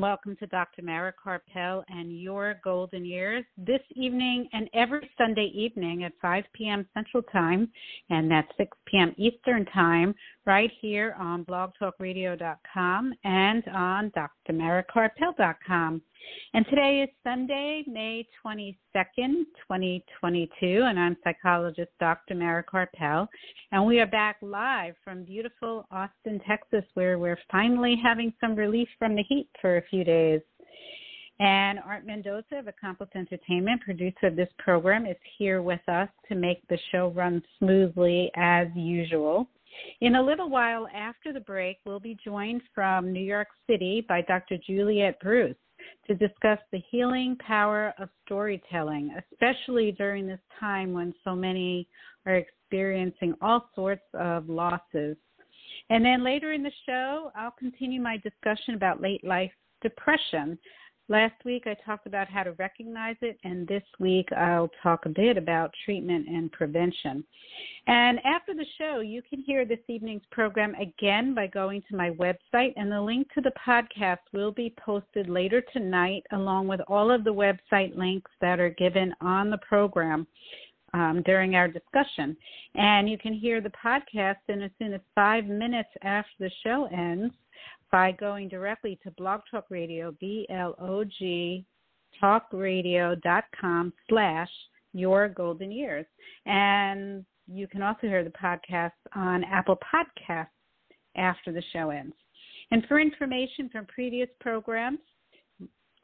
And 0.00 0.08
welcome 0.08 0.34
to 0.36 0.46
Dr. 0.46 0.80
Mara 0.80 1.12
Karpel 1.12 1.84
and 1.88 2.18
your 2.18 2.54
golden 2.64 3.04
years 3.04 3.44
this 3.58 3.82
evening 3.94 4.48
and 4.54 4.70
every 4.72 5.10
Sunday 5.18 5.52
evening 5.54 6.04
at 6.04 6.12
5 6.22 6.44
p.m. 6.54 6.86
Central 6.94 7.22
Time 7.24 7.68
and 8.08 8.30
that's 8.30 8.48
6 8.56 8.74
p.m. 8.86 9.14
Eastern 9.18 9.66
Time 9.66 10.14
right 10.46 10.70
here 10.80 11.14
on 11.18 11.44
blogtalkradio.com 11.44 13.14
and 13.24 13.64
on 13.68 14.12
drmarakarpel.com. 14.48 16.02
And 16.54 16.66
today 16.66 17.02
is 17.02 17.10
Sunday, 17.24 17.84
May 17.86 18.26
22nd, 18.44 18.74
2022, 19.16 20.82
and 20.84 20.98
I'm 20.98 21.16
psychologist 21.24 21.90
Dr. 21.98 22.34
Mara 22.34 22.64
Karpel. 22.64 23.26
And 23.72 23.86
we 23.86 24.00
are 24.00 24.06
back 24.06 24.36
live 24.42 24.94
from 25.02 25.24
beautiful 25.24 25.86
Austin, 25.90 26.40
Texas, 26.46 26.84
where 26.94 27.18
we're 27.18 27.38
finally 27.50 27.96
having 28.02 28.32
some 28.40 28.54
relief 28.54 28.88
from 28.98 29.14
the 29.14 29.24
heat 29.28 29.48
for 29.60 29.76
a 29.78 29.82
few 29.88 30.04
days. 30.04 30.40
And 31.40 31.78
Art 31.78 32.04
Mendoza 32.04 32.56
of 32.56 32.68
Accomplice 32.68 33.08
Entertainment, 33.14 33.80
producer 33.80 34.26
of 34.26 34.36
this 34.36 34.50
program, 34.58 35.06
is 35.06 35.16
here 35.38 35.62
with 35.62 35.80
us 35.88 36.08
to 36.28 36.34
make 36.34 36.60
the 36.68 36.78
show 36.92 37.08
run 37.16 37.42
smoothly 37.58 38.30
as 38.36 38.68
usual. 38.74 39.48
In 40.00 40.16
a 40.16 40.22
little 40.22 40.48
while 40.48 40.88
after 40.94 41.32
the 41.32 41.40
break, 41.40 41.78
we'll 41.84 42.00
be 42.00 42.16
joined 42.24 42.62
from 42.74 43.12
New 43.12 43.22
York 43.22 43.48
City 43.68 44.04
by 44.08 44.22
Dr. 44.22 44.56
Juliet 44.66 45.18
Bruce 45.20 45.56
to 46.06 46.14
discuss 46.14 46.58
the 46.72 46.82
healing 46.90 47.36
power 47.36 47.94
of 47.98 48.08
storytelling, 48.24 49.14
especially 49.32 49.92
during 49.92 50.26
this 50.26 50.40
time 50.58 50.92
when 50.92 51.14
so 51.24 51.34
many 51.34 51.88
are 52.26 52.36
experiencing 52.36 53.34
all 53.40 53.70
sorts 53.74 54.04
of 54.14 54.48
losses. 54.48 55.16
And 55.88 56.04
then 56.04 56.22
later 56.22 56.52
in 56.52 56.62
the 56.62 56.72
show, 56.86 57.32
I'll 57.34 57.54
continue 57.58 58.00
my 58.00 58.16
discussion 58.18 58.74
about 58.74 59.00
late 59.00 59.24
life 59.24 59.52
depression, 59.82 60.58
Last 61.10 61.44
week 61.44 61.64
I 61.66 61.74
talked 61.84 62.06
about 62.06 62.28
how 62.28 62.44
to 62.44 62.52
recognize 62.52 63.16
it, 63.20 63.36
and 63.42 63.66
this 63.66 63.82
week 63.98 64.28
I'll 64.32 64.70
talk 64.80 65.06
a 65.06 65.08
bit 65.08 65.36
about 65.36 65.74
treatment 65.84 66.28
and 66.28 66.52
prevention. 66.52 67.24
And 67.88 68.20
after 68.24 68.54
the 68.54 68.64
show, 68.78 69.00
you 69.00 69.20
can 69.28 69.42
hear 69.42 69.64
this 69.64 69.80
evening's 69.88 70.22
program 70.30 70.72
again 70.76 71.34
by 71.34 71.48
going 71.48 71.82
to 71.90 71.96
my 71.96 72.10
website, 72.10 72.74
and 72.76 72.92
the 72.92 73.02
link 73.02 73.26
to 73.34 73.40
the 73.40 73.50
podcast 73.66 74.18
will 74.32 74.52
be 74.52 74.72
posted 74.78 75.28
later 75.28 75.64
tonight, 75.72 76.22
along 76.30 76.68
with 76.68 76.80
all 76.86 77.10
of 77.10 77.24
the 77.24 77.34
website 77.34 77.96
links 77.96 78.30
that 78.40 78.60
are 78.60 78.70
given 78.70 79.12
on 79.20 79.50
the 79.50 79.58
program. 79.58 80.28
Um, 80.92 81.22
during 81.24 81.54
our 81.54 81.68
discussion. 81.68 82.36
And 82.74 83.08
you 83.08 83.16
can 83.16 83.32
hear 83.32 83.60
the 83.60 83.70
podcast 83.70 84.38
in 84.48 84.60
as 84.60 84.72
soon 84.76 84.92
as 84.92 85.00
five 85.14 85.44
minutes 85.44 85.90
after 86.02 86.32
the 86.40 86.50
show 86.64 86.88
ends 86.92 87.32
by 87.90 88.12
going 88.12 88.48
directly 88.48 88.98
to 89.02 89.10
Blog 89.12 89.40
Talk 89.50 89.66
Radio, 89.70 90.14
B-L-O-G, 90.20 91.64
talkradio.com 92.22 93.92
slash 94.08 94.48
your 94.92 95.28
golden 95.28 95.70
years. 95.70 96.06
And 96.46 97.24
you 97.46 97.66
can 97.66 97.82
also 97.82 98.02
hear 98.02 98.24
the 98.24 98.30
podcast 98.30 98.92
on 99.14 99.44
Apple 99.44 99.78
Podcasts 99.92 100.46
after 101.16 101.52
the 101.52 101.62
show 101.72 101.90
ends. 101.90 102.14
And 102.70 102.84
for 102.86 103.00
information 103.00 103.68
from 103.70 103.86
previous 103.86 104.28
programs, 104.40 105.00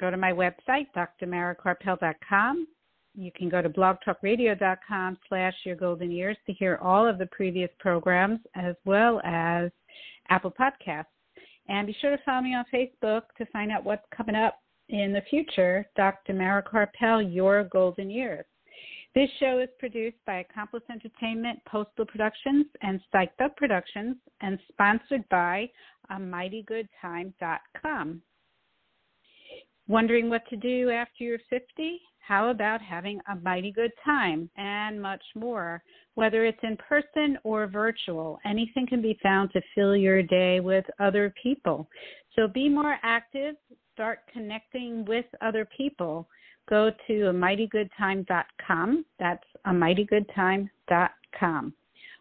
go 0.00 0.10
to 0.10 0.16
my 0.16 0.32
website, 0.32 0.86
drmarakarpel.com. 0.96 2.66
You 3.14 3.30
can 3.34 3.48
go 3.48 3.62
to 3.62 3.70
blogtalkradio.com 3.70 5.18
slash 5.28 5.54
your 5.64 5.76
golden 5.76 6.10
years 6.10 6.36
to 6.46 6.52
hear 6.52 6.78
all 6.82 7.08
of 7.08 7.18
the 7.18 7.26
previous 7.26 7.70
programs 7.78 8.40
as 8.54 8.74
well 8.84 9.20
as 9.24 9.70
Apple 10.28 10.52
Podcasts. 10.52 11.06
And 11.68 11.86
be 11.86 11.96
sure 12.00 12.16
to 12.16 12.22
follow 12.24 12.40
me 12.42 12.54
on 12.54 12.64
Facebook 12.72 13.22
to 13.38 13.46
find 13.46 13.72
out 13.72 13.84
what's 13.84 14.06
coming 14.16 14.36
up 14.36 14.60
in 14.88 15.12
the 15.12 15.22
future. 15.28 15.84
Dr. 15.96 16.32
Mara 16.34 16.62
Karpel, 16.62 17.34
Your 17.34 17.64
Golden 17.64 18.08
Years. 18.10 18.44
This 19.14 19.28
show 19.40 19.58
is 19.60 19.68
produced 19.78 20.18
by 20.26 20.40
Accomplice 20.40 20.82
Entertainment, 20.90 21.58
Postal 21.66 22.04
Productions, 22.04 22.66
and 22.82 23.00
Psyched 23.12 23.40
Up 23.42 23.56
Productions, 23.56 24.16
and 24.42 24.58
sponsored 24.68 25.26
by 25.30 25.70
AmightyGoodTime.com. 26.10 28.22
Wondering 29.88 30.28
what 30.28 30.42
to 30.50 30.56
do 30.56 30.90
after 30.90 31.22
you're 31.22 31.38
50? 31.48 32.00
How 32.26 32.50
about 32.50 32.82
having 32.82 33.20
a 33.30 33.36
mighty 33.36 33.70
good 33.70 33.92
time 34.04 34.50
and 34.56 35.00
much 35.00 35.22
more? 35.36 35.80
Whether 36.16 36.44
it's 36.44 36.58
in 36.64 36.76
person 36.76 37.38
or 37.44 37.68
virtual, 37.68 38.40
anything 38.44 38.88
can 38.88 39.00
be 39.00 39.16
found 39.22 39.52
to 39.52 39.60
fill 39.76 39.96
your 39.96 40.22
day 40.22 40.58
with 40.58 40.84
other 40.98 41.32
people. 41.40 41.88
So 42.34 42.48
be 42.48 42.68
more 42.68 42.96
active, 43.04 43.54
start 43.94 44.22
connecting 44.32 45.04
with 45.04 45.26
other 45.40 45.68
people. 45.76 46.28
Go 46.68 46.90
to 47.06 47.12
amightygoodtime.com. 47.12 49.04
That's 49.20 49.44
amightygoodtime.com. 49.66 51.74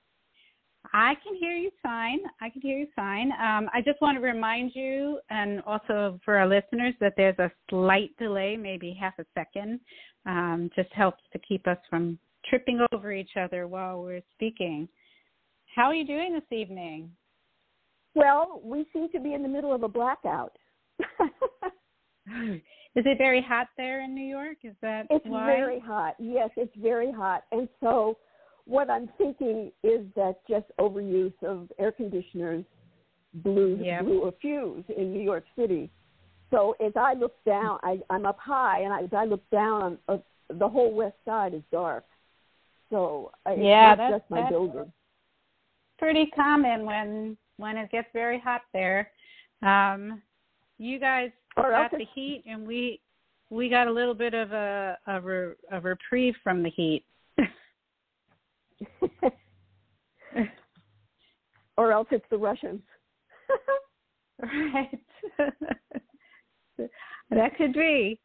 I 0.94 1.15
can 1.24 1.36
hear 1.36 1.51
you 1.51 1.71
fine. 1.83 2.19
I 2.41 2.50
can 2.50 2.62
hear 2.62 2.77
you 2.77 2.88
fine. 2.95 3.31
Um, 3.31 3.69
I 3.74 3.81
just 3.83 4.01
want 4.01 4.18
to 4.18 4.21
remind 4.21 4.71
you, 4.75 5.19
and 5.30 5.62
also 5.65 6.19
for 6.24 6.38
our 6.38 6.47
listeners, 6.47 6.94
that 7.00 7.13
there's 7.18 7.38
a 7.39 7.51
slight 7.69 8.15
delay, 8.18 8.57
maybe 8.57 8.97
half 9.00 9.13
a 9.19 9.25
second. 9.36 9.80
Um, 10.25 10.69
just 10.75 10.91
helps 10.94 11.24
to 11.33 11.39
keep 11.39 11.68
us 11.68 11.77
from 11.89 12.18
tripping 12.50 12.86
over 12.91 13.12
each 13.12 13.31
other 13.39 13.68
while 13.68 14.01
we're 14.01 14.21
speaking. 14.33 14.88
How 15.75 15.86
are 15.86 15.95
you 15.95 16.06
doing 16.06 16.33
this 16.33 16.57
evening? 16.57 17.12
Well, 18.15 18.62
we 18.63 18.86
seem 18.94 19.09
to 19.12 19.19
be 19.19 19.33
in 19.33 19.44
the 19.44 19.47
middle 19.47 19.74
of 19.74 19.83
a 19.83 19.88
blackout. 19.88 20.57
Is 22.96 23.06
it 23.06 23.18
very 23.18 23.42
hot 23.42 23.68
there 23.78 24.02
in 24.04 24.16
New 24.16 24.26
York? 24.26 24.58
Is 24.64 24.74
that 24.81 25.06
it's 25.10 25.26
why? 25.26 25.46
very 25.46 25.80
hot. 25.80 26.16
Yes, 26.20 26.50
it's 26.58 26.76
very 26.78 27.12
hot. 27.12 27.44
And 27.52 27.70
so 27.80 28.18
what 28.66 28.90
I'm 28.90 29.10
thinking 29.18 29.72
is 29.84 30.02
that 30.16 30.36
just 30.50 30.66
overuse 30.80 31.34
of 31.44 31.72
air 31.80 31.92
conditioners 31.92 32.66
blew 33.36 33.78
Yep. 33.81 34.06
blew 34.06 34.24
a 34.24 34.31
fuse 34.42 34.84
in 34.98 35.14
New 35.14 35.22
York 35.22 35.46
City. 35.58 35.90
So 36.52 36.76
as 36.84 36.94
I 36.96 37.14
look 37.14 37.36
down, 37.46 37.78
I, 37.84 38.00
I'm 38.10 38.26
up 38.26 38.40
high, 38.40 38.82
and 38.82 38.92
I, 38.92 39.02
as 39.04 39.14
I 39.16 39.25
look 39.25 39.48
down, 39.52 40.00
uh, 40.08 40.18
the 40.50 40.68
whole 40.68 40.92
west 40.94 41.16
side 41.25 41.54
is 41.54 41.62
dark. 41.72 42.06
So 42.90 43.32
uh, 43.46 43.52
it's 43.52 43.62
Yeah, 43.64 43.90
not 43.90 43.98
that's- 43.98 44.20
just 44.22 44.32
my 44.32 44.38
that's- 44.38 44.52
building. 44.52 44.92
pretty 46.00 46.25
common 46.36 46.86
when 46.86 47.38
when 47.58 47.78
it 47.78 47.92
gets 47.92 48.08
very 48.14 48.40
hot 48.40 48.62
there. 48.74 49.12
Um, 49.62 50.22
you 50.80 50.98
guys 50.98 51.30
Or 51.57 51.74
else 51.74 51.92
got 51.92 51.98
the 51.98 52.06
heat, 52.16 52.44
and 52.48 52.66
we 52.68 53.01
we 53.50 53.69
got 53.69 53.88
a 53.88 53.92
little 53.92 54.13
bit 54.13 54.34
of 54.34 54.51
a 54.51 54.98
a, 55.07 55.22
re, 55.22 55.54
a 55.72 55.80
reprieve 55.81 56.36
from 56.44 56.63
the 56.63 56.69
heat. 56.69 57.04
or 61.78 61.92
else 61.92 62.07
it's 62.12 62.25
the 62.30 62.38
Russians. 62.38 62.81
right. 64.42 65.00
that 67.31 67.57
could 67.57 67.74
be. 67.74 68.19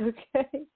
Okay. 0.00 0.66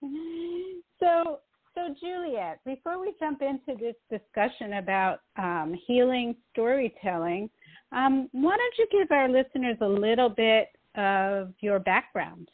So 1.00 1.40
so 1.74 1.94
Juliet, 2.00 2.60
before 2.64 3.00
we 3.00 3.14
jump 3.20 3.42
into 3.42 3.78
this 3.78 3.94
discussion 4.10 4.74
about 4.74 5.20
um, 5.38 5.74
healing 5.86 6.34
storytelling, 6.52 7.48
um, 7.92 8.28
why 8.32 8.56
don't 8.56 8.74
you 8.78 8.86
give 8.90 9.10
our 9.10 9.28
listeners 9.28 9.76
a 9.80 9.86
little 9.86 10.28
bit 10.28 10.68
of 10.96 11.52
your 11.60 11.78
background? 11.78 12.48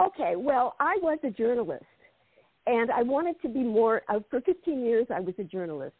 Okay, 0.00 0.34
well, 0.36 0.76
I 0.78 0.98
was 1.02 1.18
a 1.24 1.30
journalist, 1.30 1.84
and 2.66 2.90
I 2.90 3.02
wanted 3.02 3.40
to 3.42 3.48
be 3.48 3.62
more. 3.62 4.02
Uh, 4.08 4.20
for 4.30 4.40
15 4.42 4.84
years, 4.84 5.06
I 5.14 5.20
was 5.20 5.34
a 5.38 5.44
journalist, 5.44 5.94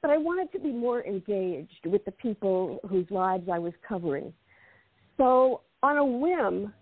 but 0.00 0.10
I 0.10 0.16
wanted 0.16 0.52
to 0.52 0.60
be 0.60 0.72
more 0.72 1.04
engaged 1.04 1.86
with 1.86 2.04
the 2.04 2.12
people 2.12 2.78
whose 2.88 3.06
lives 3.10 3.48
I 3.52 3.58
was 3.58 3.72
covering. 3.86 4.32
So, 5.16 5.62
on 5.82 5.96
a 5.96 6.04
whim, 6.04 6.72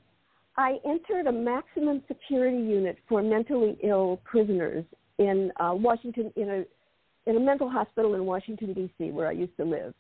I 0.59 0.77
entered 0.85 1.27
a 1.27 1.33
maximum 1.33 2.03
security 2.07 2.59
unit 2.59 2.99
for 3.09 3.23
mentally 3.23 3.79
ill 3.83 4.21
prisoners 4.25 4.85
in 5.19 5.51
uh, 5.59 5.73
Washington, 5.75 6.33
in 6.37 6.51
a 6.51 6.65
in 7.27 7.37
a 7.37 7.41
mental 7.41 7.71
hospital 7.71 8.15
in 8.15 8.25
Washington 8.25 8.73
D.C., 8.73 9.11
where 9.11 9.29
I 9.29 9.33
used 9.33 9.57
to 9.59 9.65
live, 9.65 9.95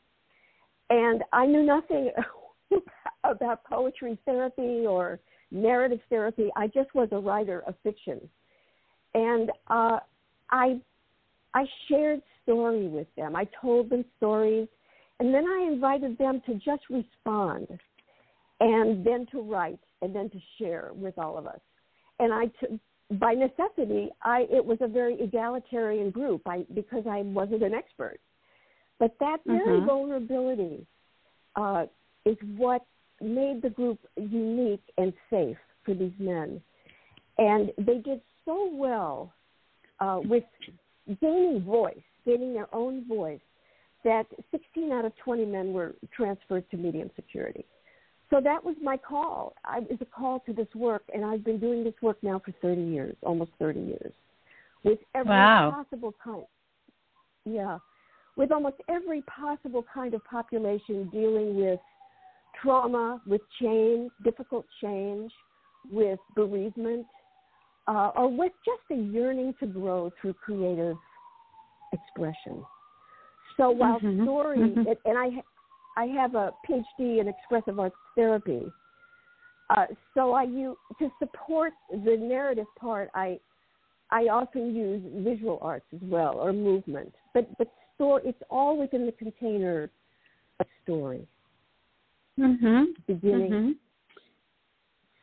and 0.90 1.22
I 1.32 1.46
knew 1.46 1.62
nothing 1.62 2.10
about 3.24 3.64
poetry 3.64 4.18
therapy 4.24 4.86
or 4.86 5.20
narrative 5.50 6.00
therapy. 6.08 6.48
I 6.56 6.66
just 6.68 6.94
was 6.94 7.08
a 7.12 7.18
writer 7.18 7.62
of 7.66 7.74
fiction, 7.82 8.20
and 9.14 9.50
uh, 9.68 9.98
I 10.50 10.80
I 11.54 11.64
shared 11.88 12.22
story 12.42 12.86
with 12.86 13.08
them. 13.16 13.36
I 13.36 13.46
told 13.60 13.90
them 13.90 14.04
stories, 14.16 14.68
and 15.18 15.34
then 15.34 15.44
I 15.46 15.68
invited 15.70 16.16
them 16.18 16.40
to 16.46 16.54
just 16.54 16.82
respond, 16.88 17.68
and 18.60 19.04
then 19.04 19.26
to 19.32 19.42
write, 19.42 19.80
and 20.02 20.14
then 20.14 20.30
to 20.30 20.38
share 20.58 20.90
with 20.94 21.18
all 21.18 21.36
of 21.36 21.46
us. 21.46 21.60
And 22.18 22.32
I, 22.32 22.46
t- 22.46 22.78
by 23.12 23.34
necessity, 23.34 24.10
I 24.22 24.46
it 24.50 24.64
was 24.64 24.78
a 24.80 24.88
very 24.88 25.20
egalitarian 25.20 26.10
group. 26.10 26.42
I 26.46 26.64
because 26.74 27.04
I 27.08 27.22
wasn't 27.22 27.62
an 27.62 27.74
expert, 27.74 28.20
but 28.98 29.16
that 29.18 29.38
very 29.44 29.80
Mhm. 29.80 29.86
vulnerability 29.86 30.86
uh, 31.56 31.86
is 32.24 32.36
what 32.56 32.84
made 33.20 33.62
the 33.62 33.70
group 33.70 33.98
unique 34.16 34.82
and 34.98 35.12
safe 35.28 35.56
for 35.84 35.94
these 35.94 36.12
men. 36.18 36.60
And 37.38 37.70
they 37.78 37.98
did 37.98 38.20
so 38.44 38.70
well 38.72 39.32
uh, 40.00 40.20
with 40.22 40.44
gaining 41.20 41.62
voice, 41.62 41.96
gaining 42.26 42.52
their 42.54 42.72
own 42.74 43.06
voice, 43.06 43.40
that 44.04 44.24
16 44.50 44.92
out 44.92 45.04
of 45.04 45.12
20 45.16 45.44
men 45.46 45.72
were 45.72 45.94
transferred 46.14 46.68
to 46.70 46.76
medium 46.76 47.10
security. 47.16 47.64
So 48.30 48.40
that 48.40 48.62
was 48.64 48.76
my 48.80 48.96
call. 48.96 49.54
I, 49.64 49.78
it 49.78 49.90
was 49.90 49.98
a 50.00 50.04
call 50.04 50.40
to 50.40 50.52
this 50.52 50.68
work, 50.74 51.02
and 51.12 51.24
I've 51.24 51.44
been 51.44 51.58
doing 51.58 51.82
this 51.82 51.94
work 52.00 52.16
now 52.22 52.40
for 52.44 52.52
30 52.62 52.80
years, 52.80 53.16
almost 53.22 53.50
30 53.58 53.80
years, 53.80 54.12
with 54.84 55.00
every 55.14 55.32
Wow. 55.32 55.70
possible 55.72 56.14
kind. 56.22 56.44
Yeah, 57.44 57.78
with 58.36 58.52
almost 58.52 58.76
every 58.88 59.22
possible 59.22 59.84
kind 59.92 60.14
of 60.14 60.22
population 60.24 61.08
dealing 61.08 61.56
with 61.56 61.80
trauma, 62.62 63.20
with 63.26 63.40
change, 63.60 64.10
difficult 64.22 64.66
change, 64.82 65.32
with 65.90 66.18
bereavement, 66.34 67.06
uh, 67.86 68.12
or 68.16 68.28
with 68.28 68.52
just 68.64 68.82
a 68.90 69.02
yearning 69.02 69.54
to 69.60 69.66
grow 69.66 70.12
through 70.20 70.34
creative 70.34 70.96
expression. 71.92 72.64
So 73.56 73.70
while 73.70 74.00
Mhm, 74.00 74.22
story, 74.22 74.58
mhm. 74.58 74.86
and- 74.86 74.98
and 75.04 75.18
I, 75.18 75.42
I 75.96 76.06
have 76.06 76.34
a 76.34 76.54
PhD 76.64 77.18
in 77.20 77.28
expressive 77.28 77.78
arts 77.78 77.96
therapy, 78.14 78.72
uh, 79.70 79.86
so 80.14 80.32
I 80.32 80.44
use 80.44 80.76
to 80.98 81.10
support 81.18 81.72
the 81.90 82.16
narrative 82.16 82.66
part. 82.76 83.10
I, 83.14 83.38
I 84.10 84.28
often 84.28 84.74
use 84.74 85.02
visual 85.24 85.58
arts 85.62 85.86
as 85.94 86.00
well 86.02 86.34
or 86.38 86.52
movement, 86.52 87.14
but 87.34 87.46
but 87.58 87.68
story, 87.94 88.22
it's 88.24 88.42
all 88.50 88.76
within 88.76 89.06
the 89.06 89.12
container 89.12 89.90
of 90.58 90.66
story 90.82 91.26
Mm-hmm. 92.38 92.84
beginning. 93.06 93.50
Mm-hmm. 93.50 93.70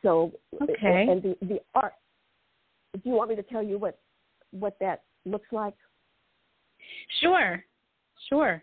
So 0.02 0.32
Okay. 0.62 1.06
and 1.10 1.22
the 1.22 1.36
the 1.42 1.60
art. 1.74 1.94
Do 2.94 3.00
you 3.04 3.12
want 3.12 3.30
me 3.30 3.36
to 3.36 3.42
tell 3.42 3.62
you 3.62 3.78
what 3.78 3.98
what 4.52 4.76
that 4.80 5.02
looks 5.24 5.48
like? 5.52 5.74
Sure. 7.20 7.64
Sure. 8.28 8.62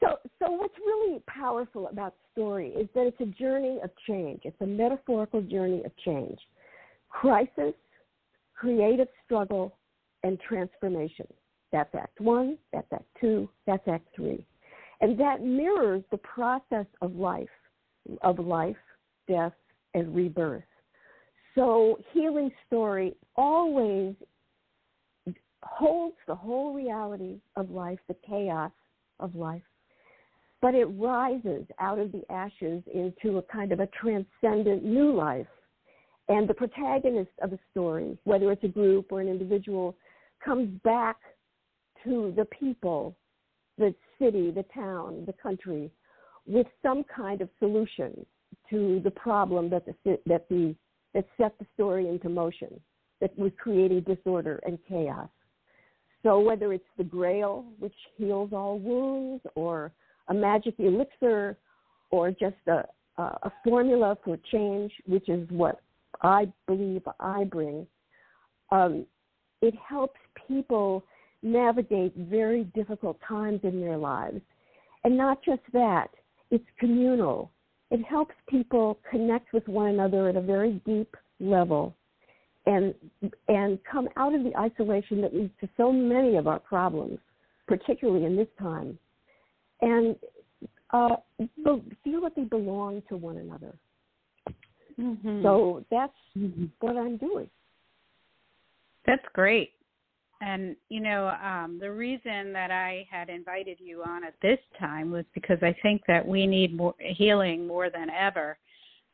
So, 0.00 0.16
so 0.38 0.50
what's 0.52 0.74
really 0.78 1.20
powerful 1.26 1.88
about 1.88 2.14
story 2.32 2.68
is 2.70 2.88
that 2.94 3.06
it's 3.06 3.20
a 3.20 3.26
journey 3.26 3.78
of 3.84 3.90
change. 4.08 4.40
It's 4.44 4.60
a 4.62 4.66
metaphorical 4.66 5.42
journey 5.42 5.82
of 5.84 5.92
change, 6.04 6.38
crisis, 7.10 7.74
creative 8.54 9.08
struggle, 9.24 9.76
and 10.22 10.40
transformation. 10.40 11.26
That's 11.70 11.94
Act 11.94 12.18
One. 12.20 12.56
That's 12.72 12.86
Act 12.92 13.04
Two. 13.20 13.48
That's 13.66 13.86
Act 13.88 14.06
Three, 14.16 14.46
and 15.00 15.18
that 15.18 15.42
mirrors 15.42 16.02
the 16.10 16.18
process 16.18 16.86
of 17.00 17.14
life, 17.14 17.48
of 18.22 18.38
life, 18.38 18.76
death, 19.28 19.54
and 19.94 20.14
rebirth. 20.14 20.62
So, 21.54 21.98
healing 22.12 22.50
story 22.66 23.16
always 23.36 24.14
holds 25.62 26.16
the 26.26 26.34
whole 26.34 26.72
reality 26.72 27.40
of 27.56 27.70
life, 27.70 27.98
the 28.08 28.16
chaos 28.26 28.72
of 29.18 29.34
life, 29.34 29.62
but 30.62 30.74
it 30.74 30.86
rises 30.86 31.66
out 31.78 31.98
of 31.98 32.12
the 32.12 32.22
ashes 32.30 32.82
into 32.92 33.38
a 33.38 33.42
kind 33.42 33.72
of 33.72 33.80
a 33.80 33.88
transcendent 33.88 34.84
new 34.84 35.12
life. 35.12 35.46
And 36.28 36.48
the 36.48 36.54
protagonist 36.54 37.32
of 37.42 37.52
a 37.52 37.58
story, 37.72 38.16
whether 38.24 38.52
it's 38.52 38.62
a 38.62 38.68
group 38.68 39.10
or 39.10 39.20
an 39.20 39.28
individual, 39.28 39.96
comes 40.44 40.68
back 40.84 41.16
to 42.04 42.32
the 42.36 42.44
people, 42.44 43.16
the 43.78 43.92
city, 44.20 44.50
the 44.50 44.64
town, 44.74 45.24
the 45.26 45.32
country, 45.32 45.90
with 46.46 46.66
some 46.82 47.04
kind 47.04 47.40
of 47.40 47.48
solution 47.58 48.24
to 48.68 49.00
the 49.02 49.10
problem 49.10 49.70
that 49.70 49.84
the 49.86 50.18
that 50.26 50.48
the 50.48 50.74
that 51.14 51.26
set 51.36 51.58
the 51.58 51.66
story 51.74 52.08
into 52.08 52.28
motion, 52.28 52.80
that 53.20 53.36
was 53.38 53.50
creating 53.58 54.00
disorder 54.02 54.60
and 54.66 54.78
chaos. 54.88 55.28
So 56.22 56.38
whether 56.38 56.72
it's 56.72 56.84
the 56.98 57.04
Grail, 57.04 57.64
which 57.78 57.94
heals 58.16 58.50
all 58.52 58.78
wounds, 58.78 59.42
or 59.54 59.92
a 60.28 60.34
magic 60.34 60.74
elixir, 60.78 61.56
or 62.10 62.30
just 62.30 62.56
a, 62.68 62.84
a 63.16 63.52
formula 63.64 64.16
for 64.24 64.38
change, 64.52 64.92
which 65.06 65.28
is 65.28 65.48
what 65.50 65.80
I 66.22 66.52
believe 66.66 67.02
I 67.18 67.44
bring, 67.44 67.86
um, 68.70 69.06
it 69.62 69.74
helps 69.74 70.20
people 70.46 71.04
navigate 71.42 72.14
very 72.16 72.64
difficult 72.74 73.18
times 73.26 73.60
in 73.62 73.80
their 73.80 73.96
lives. 73.96 74.40
And 75.04 75.16
not 75.16 75.42
just 75.44 75.62
that, 75.72 76.08
it's 76.50 76.64
communal. 76.78 77.50
It 77.90 78.04
helps 78.04 78.34
people 78.48 78.98
connect 79.10 79.52
with 79.52 79.66
one 79.66 79.88
another 79.88 80.28
at 80.28 80.36
a 80.36 80.40
very 80.40 80.80
deep 80.84 81.16
level 81.40 81.94
and 82.66 82.94
and 83.48 83.78
come 83.90 84.08
out 84.16 84.34
of 84.34 84.44
the 84.44 84.54
isolation 84.56 85.22
that 85.22 85.34
leads 85.34 85.52
to 85.60 85.68
so 85.76 85.92
many 85.92 86.36
of 86.36 86.46
our 86.46 86.58
problems, 86.58 87.18
particularly 87.66 88.26
in 88.26 88.36
this 88.36 88.48
time, 88.58 88.98
and 89.80 90.16
uh, 90.92 91.16
feel 92.04 92.20
that 92.20 92.32
they 92.36 92.44
belong 92.44 93.02
to 93.08 93.16
one 93.16 93.38
another. 93.38 93.74
Mm-hmm. 95.00 95.42
So 95.42 95.84
that's 95.90 96.12
mm-hmm. 96.36 96.66
what 96.80 96.96
I'm 96.96 97.16
doing. 97.16 97.48
That's 99.06 99.24
great. 99.32 99.72
And 100.40 100.74
you 100.88 101.00
know, 101.00 101.28
um, 101.44 101.78
the 101.80 101.90
reason 101.90 102.52
that 102.52 102.70
I 102.70 103.06
had 103.10 103.28
invited 103.28 103.78
you 103.78 104.02
on 104.02 104.24
at 104.24 104.34
this 104.40 104.58
time 104.78 105.10
was 105.10 105.24
because 105.34 105.58
I 105.62 105.74
think 105.82 106.02
that 106.08 106.26
we 106.26 106.46
need 106.46 106.74
more 106.74 106.94
healing 106.98 107.66
more 107.66 107.90
than 107.90 108.08
ever. 108.10 108.56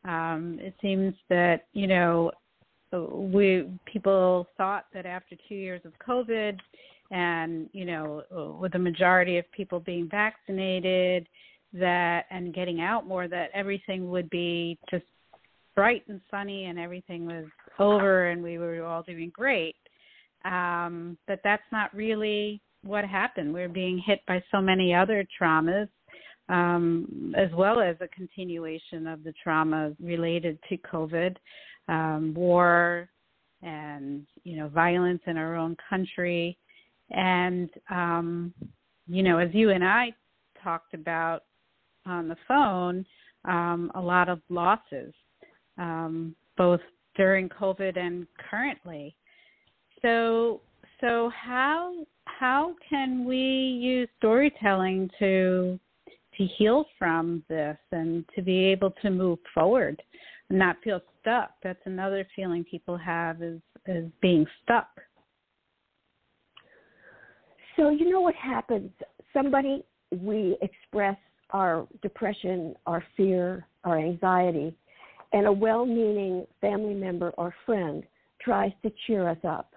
Um, 0.04 0.58
it 0.60 0.74
seems 0.80 1.14
that 1.28 1.66
you 1.72 1.86
know, 1.88 2.30
we 2.92 3.68
people 3.86 4.46
thought 4.56 4.86
that 4.94 5.04
after 5.04 5.36
two 5.48 5.56
years 5.56 5.80
of 5.84 5.92
COVID, 6.06 6.58
and 7.10 7.68
you 7.72 7.84
know, 7.84 8.56
with 8.60 8.72
the 8.72 8.78
majority 8.78 9.38
of 9.38 9.50
people 9.50 9.80
being 9.80 10.08
vaccinated, 10.08 11.28
that 11.72 12.26
and 12.30 12.54
getting 12.54 12.80
out 12.80 13.06
more, 13.06 13.26
that 13.26 13.50
everything 13.52 14.10
would 14.10 14.30
be 14.30 14.78
just 14.90 15.04
bright 15.74 16.04
and 16.08 16.20
sunny 16.30 16.66
and 16.66 16.78
everything 16.78 17.26
was 17.26 17.44
over 17.78 18.28
and 18.28 18.42
we 18.42 18.58
were 18.58 18.82
all 18.82 19.02
doing 19.02 19.30
great 19.34 19.76
um, 20.46 21.18
but 21.26 21.40
that's 21.42 21.62
not 21.72 21.94
really 21.94 22.60
what 22.82 23.04
happened. 23.04 23.52
We're 23.52 23.68
being 23.68 24.00
hit 24.04 24.20
by 24.28 24.42
so 24.52 24.60
many 24.60 24.94
other 24.94 25.26
traumas, 25.40 25.88
um, 26.48 27.34
as 27.36 27.50
well 27.52 27.80
as 27.80 27.96
a 28.00 28.08
continuation 28.08 29.06
of 29.06 29.24
the 29.24 29.34
trauma 29.42 29.92
related 30.00 30.58
to 30.68 30.76
COVID, 30.78 31.36
um, 31.88 32.32
war, 32.34 33.08
and 33.62 34.26
you 34.44 34.56
know 34.56 34.68
violence 34.68 35.22
in 35.26 35.36
our 35.36 35.56
own 35.56 35.76
country, 35.90 36.56
and 37.10 37.68
um, 37.90 38.54
you 39.08 39.22
know 39.22 39.38
as 39.38 39.48
you 39.52 39.70
and 39.70 39.84
I 39.84 40.14
talked 40.62 40.94
about 40.94 41.42
on 42.04 42.28
the 42.28 42.36
phone, 42.46 43.04
um, 43.46 43.90
a 43.96 44.00
lot 44.00 44.28
of 44.28 44.40
losses, 44.48 45.12
um, 45.78 46.36
both 46.56 46.80
during 47.16 47.48
COVID 47.48 47.98
and 47.98 48.26
currently. 48.50 49.16
So 50.02 50.60
so 51.00 51.30
how 51.30 52.06
how 52.24 52.74
can 52.88 53.24
we 53.24 53.36
use 53.36 54.08
storytelling 54.18 55.10
to 55.18 55.78
to 56.06 56.44
heal 56.58 56.84
from 56.98 57.42
this 57.48 57.78
and 57.92 58.24
to 58.34 58.42
be 58.42 58.66
able 58.66 58.90
to 59.02 59.10
move 59.10 59.38
forward 59.54 60.02
and 60.50 60.58
not 60.58 60.76
feel 60.84 61.00
stuck? 61.20 61.52
That's 61.62 61.80
another 61.84 62.26
feeling 62.36 62.64
people 62.64 62.96
have 62.96 63.42
is 63.42 63.60
is 63.86 64.10
being 64.20 64.46
stuck. 64.62 64.88
So 67.76 67.90
you 67.90 68.10
know 68.10 68.20
what 68.20 68.34
happens? 68.34 68.90
Somebody 69.32 69.84
we 70.10 70.56
express 70.62 71.16
our 71.50 71.86
depression, 72.02 72.74
our 72.86 73.04
fear, 73.16 73.66
our 73.84 73.98
anxiety, 73.98 74.74
and 75.32 75.46
a 75.46 75.52
well-meaning 75.52 76.46
family 76.60 76.94
member 76.94 77.30
or 77.30 77.54
friend 77.64 78.02
tries 78.40 78.72
to 78.82 78.92
cheer 79.06 79.28
us 79.28 79.38
up 79.44 79.75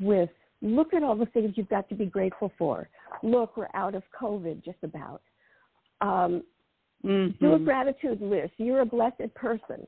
with 0.00 0.30
look 0.62 0.94
at 0.94 1.02
all 1.02 1.14
the 1.14 1.26
things 1.26 1.52
you've 1.56 1.68
got 1.68 1.88
to 1.90 1.94
be 1.94 2.06
grateful 2.06 2.50
for. 2.56 2.88
Look, 3.22 3.56
we're 3.56 3.68
out 3.74 3.94
of 3.94 4.02
COVID 4.18 4.64
just 4.64 4.78
about. 4.82 5.20
Um, 6.00 6.42
mm-hmm. 7.04 7.44
Do 7.44 7.54
a 7.54 7.58
gratitude 7.58 8.20
list. 8.20 8.52
You're 8.56 8.80
a 8.80 8.86
blessed 8.86 9.34
person. 9.34 9.86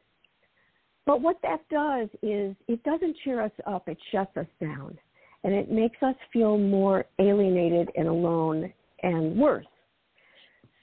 But 1.07 1.21
what 1.21 1.39
that 1.43 1.61
does 1.71 2.09
is 2.23 2.55
it 2.69 2.83
doesn't 2.83 3.17
cheer 3.25 3.41
us 3.41 3.53
up, 3.67 3.89
it 3.89 3.97
shuts 4.13 4.37
us 4.37 4.47
down. 4.61 4.99
And 5.45 5.55
it 5.55 5.71
makes 5.71 6.03
us 6.03 6.17
feel 6.33 6.59
more 6.59 7.05
alienated 7.21 7.91
and 7.97 8.09
alone 8.09 8.73
and 9.03 9.37
worse. 9.37 9.67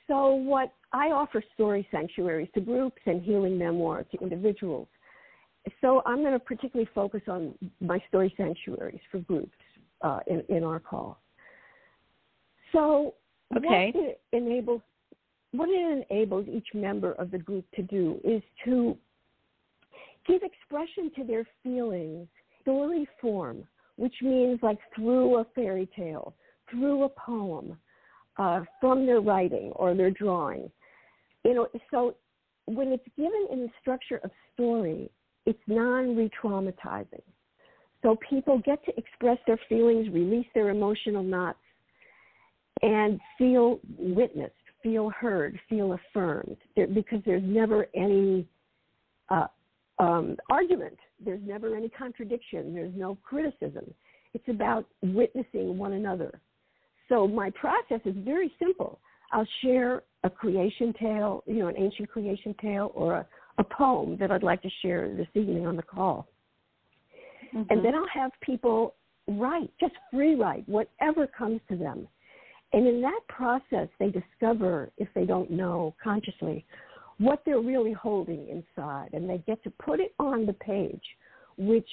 So, 0.08 0.34
what 0.34 0.74
I 0.94 1.08
offer 1.08 1.44
story 1.54 1.88
sanctuaries 1.92 2.48
to 2.54 2.62
groups 2.62 3.02
and 3.06 3.22
healing 3.22 3.58
memoir 3.58 4.04
to 4.04 4.18
individuals 4.20 4.88
so 5.82 6.02
I'm 6.06 6.18
going 6.18 6.34
to 6.34 6.40
particularly 6.40 6.90
focus 6.94 7.22
on 7.28 7.54
my 7.80 8.02
story 8.10 8.34
sanctuaries 8.38 9.00
for 9.12 9.20
groups 9.20 9.52
uh, 10.02 10.20
in, 10.28 10.44
in 10.50 10.64
our 10.64 10.80
call. 10.80 11.20
So 12.72 13.14
okay. 13.56 13.92
what 13.94 14.04
it 14.04 14.22
enables 14.32 14.82
what 15.52 15.70
it 15.70 16.06
enables 16.10 16.48
each 16.48 16.68
member 16.74 17.12
of 17.14 17.30
the 17.30 17.38
group 17.38 17.64
to 17.76 17.84
do 17.84 18.20
is 18.24 18.42
to 18.66 18.98
give 20.28 20.42
expression 20.42 21.12
to 21.16 21.24
their 21.24 21.46
feelings 21.62 22.28
story 22.62 23.08
form, 23.22 23.64
which 23.98 24.16
means 24.24 24.60
like 24.64 24.80
through 24.96 25.38
a 25.38 25.46
fairy 25.54 25.88
tale, 25.96 26.34
through 26.72 27.04
a 27.04 27.10
poem, 27.10 27.78
uh, 28.38 28.62
from 28.82 29.06
their 29.06 29.22
writing 29.22 29.72
or 29.76 29.94
their 29.94 30.10
drawing. 30.10 30.72
You 31.44 31.54
know, 31.54 31.68
so 31.92 32.16
when 32.66 32.88
it's 32.88 33.06
given 33.16 33.48
in 33.52 33.60
the 33.62 33.70
structure 33.80 34.20
of 34.24 34.32
story, 34.54 35.12
it's 35.46 35.60
non 35.68 36.16
re 36.16 36.30
traumatizing. 36.42 37.22
So 38.02 38.18
people 38.30 38.62
get 38.66 38.84
to 38.86 38.98
express 38.98 39.38
their 39.48 39.60
feelings, 39.70 40.10
release 40.10 40.48
their 40.54 40.70
emotional 40.70 41.24
knots, 41.24 41.60
and 42.82 43.20
feel 43.38 43.80
witnessed, 43.98 44.54
feel 44.82 45.10
heard, 45.10 45.58
feel 45.70 45.94
affirmed, 45.94 46.58
because 46.76 47.20
there's 47.26 47.44
never 47.46 47.88
any 47.96 48.46
uh, 49.30 49.48
um, 50.00 50.36
argument, 50.50 50.98
there's 51.24 51.42
never 51.46 51.78
any 51.78 51.88
contradiction, 51.90 52.74
there's 52.74 52.94
no 52.96 53.18
criticism. 53.24 53.86
It's 54.34 54.48
about 54.50 54.86
witnessing 55.02 55.78
one 55.78 55.94
another. 55.94 56.42
So 57.08 57.28
my 57.28 57.52
process 57.52 58.02
is 58.06 58.16
very 58.18 58.52
simple. 58.60 59.00
I'll 59.32 59.48
share 59.62 60.04
a 60.24 60.30
creation 60.30 60.94
tale, 61.00 61.44
you 61.48 61.56
know, 61.56 61.68
an 61.68 61.76
ancient 61.78 62.10
creation 62.10 62.56
tale 62.62 62.92
or 62.96 63.16
a 63.16 63.28
a 63.64 63.76
poem 63.76 64.18
that 64.20 64.32
I'd 64.32 64.44
like 64.44 64.62
to 64.64 64.70
share 64.82 65.14
this 65.16 65.28
evening 65.34 65.66
on 65.66 65.76
the 65.76 65.84
call. 65.84 66.28
Mm-hmm. 67.56 67.64
And 67.70 67.86
then 67.86 67.96
I'll 67.96 68.22
have 68.22 68.32
people 68.42 68.96
write, 69.28 69.72
just 69.80 69.94
free 70.12 70.36
write, 70.36 70.68
whatever 70.68 71.28
comes 71.28 71.62
to 71.70 71.78
them. 71.78 72.08
And 72.74 72.88
in 72.88 73.02
that 73.02 73.22
process, 73.30 73.88
they 74.00 74.10
discover, 74.10 74.90
if 74.98 75.08
they 75.14 75.26
don't 75.26 75.52
know 75.52 75.96
consciously, 76.04 76.66
what 77.20 77.44
they're 77.46 77.62
really 77.62 77.94
holding 77.94 78.48
inside. 78.50 79.10
And 79.14 79.30
they 79.30 79.38
get 79.46 79.64
to 79.64 79.70
put 79.70 80.00
it 80.00 80.14
on 80.20 80.46
the 80.46 80.54
page, 80.54 81.04
which 81.58 81.90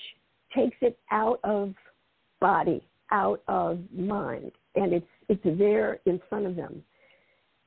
takes 0.56 0.76
it 0.80 0.98
out 1.10 1.38
of 1.44 1.74
body, 2.40 2.82
out 3.10 3.42
of 3.46 3.78
mind. 3.94 4.52
And 4.74 4.92
it's, 4.92 5.06
it's 5.28 5.58
there 5.58 6.00
in 6.06 6.20
front 6.28 6.46
of 6.46 6.56
them. 6.56 6.82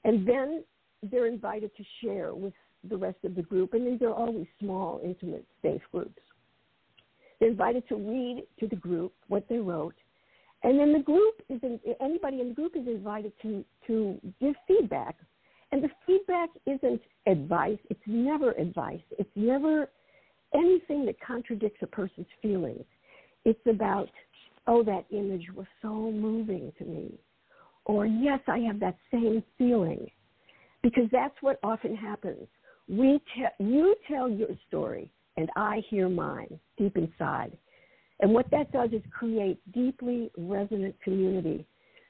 And 0.04 0.28
then 0.28 0.64
they're 1.12 1.28
invited 1.28 1.72
to 1.78 1.84
share 2.02 2.34
with 2.34 2.54
the 2.90 2.98
rest 2.98 3.18
of 3.24 3.36
the 3.36 3.42
group, 3.42 3.74
and 3.74 3.88
these 3.88 4.02
are 4.02 4.14
always 4.14 4.48
small, 4.60 5.02
intimate, 5.04 5.46
safe 5.62 5.82
groups. 5.92 6.22
They're 7.40 7.50
invited 7.50 7.88
to 7.90 7.96
read 7.96 8.44
to 8.60 8.68
the 8.68 8.76
group 8.76 9.14
what 9.28 9.48
they 9.50 9.58
wrote, 9.58 9.96
and 10.64 10.80
then 10.80 10.94
the 10.94 11.00
group 11.00 11.36
is 11.50 11.60
in, 11.64 11.80
anybody 12.00 12.40
in 12.42 12.50
the 12.50 12.54
group 12.54 12.76
is 12.76 12.88
invited 12.88 13.34
to 13.42 13.66
to 13.88 14.20
give 14.40 14.56
feedback, 14.68 15.16
and 15.72 15.84
the 15.84 15.90
feedback 16.06 16.50
isn't 16.66 17.02
advice. 17.28 17.80
It's 17.90 18.00
never 18.06 18.52
advice. 18.52 19.02
It's 19.18 19.30
never 19.36 19.90
anything 20.54 21.06
that 21.06 21.20
contradicts 21.20 21.82
a 21.82 21.88
person's 21.88 22.28
feelings. 22.42 22.86
It's 23.44 23.66
about, 23.68 24.10
oh, 24.68 24.84
that 24.84 25.06
image 25.12 25.48
was 25.54 25.66
so 25.82 26.12
moving 26.12 26.72
to 26.78 26.86
me, 26.86 27.20
or 27.86 28.06
yes, 28.06 28.40
I 28.48 28.60
have 28.60 28.80
that 28.80 28.98
same 29.12 29.44
feeling, 29.58 30.10
because 30.82 31.10
that's 31.12 31.36
what 31.42 31.60
often 31.64 31.96
happens 31.96 32.48
we 32.88 33.20
te- 33.36 33.64
you 33.64 33.96
tell 34.08 34.30
your 34.30 34.50
story 34.68 35.10
and 35.38 35.50
I 35.56 35.82
hear 35.90 36.10
mine 36.10 36.60
deep 36.78 36.98
inside. 36.98 37.58
And 38.20 38.34
what 38.34 38.50
that 38.52 38.72
does 38.72 38.92
is 38.92 39.02
create 39.12 39.60
deeply 39.74 40.32
resonant 40.38 40.96
community 41.04 41.66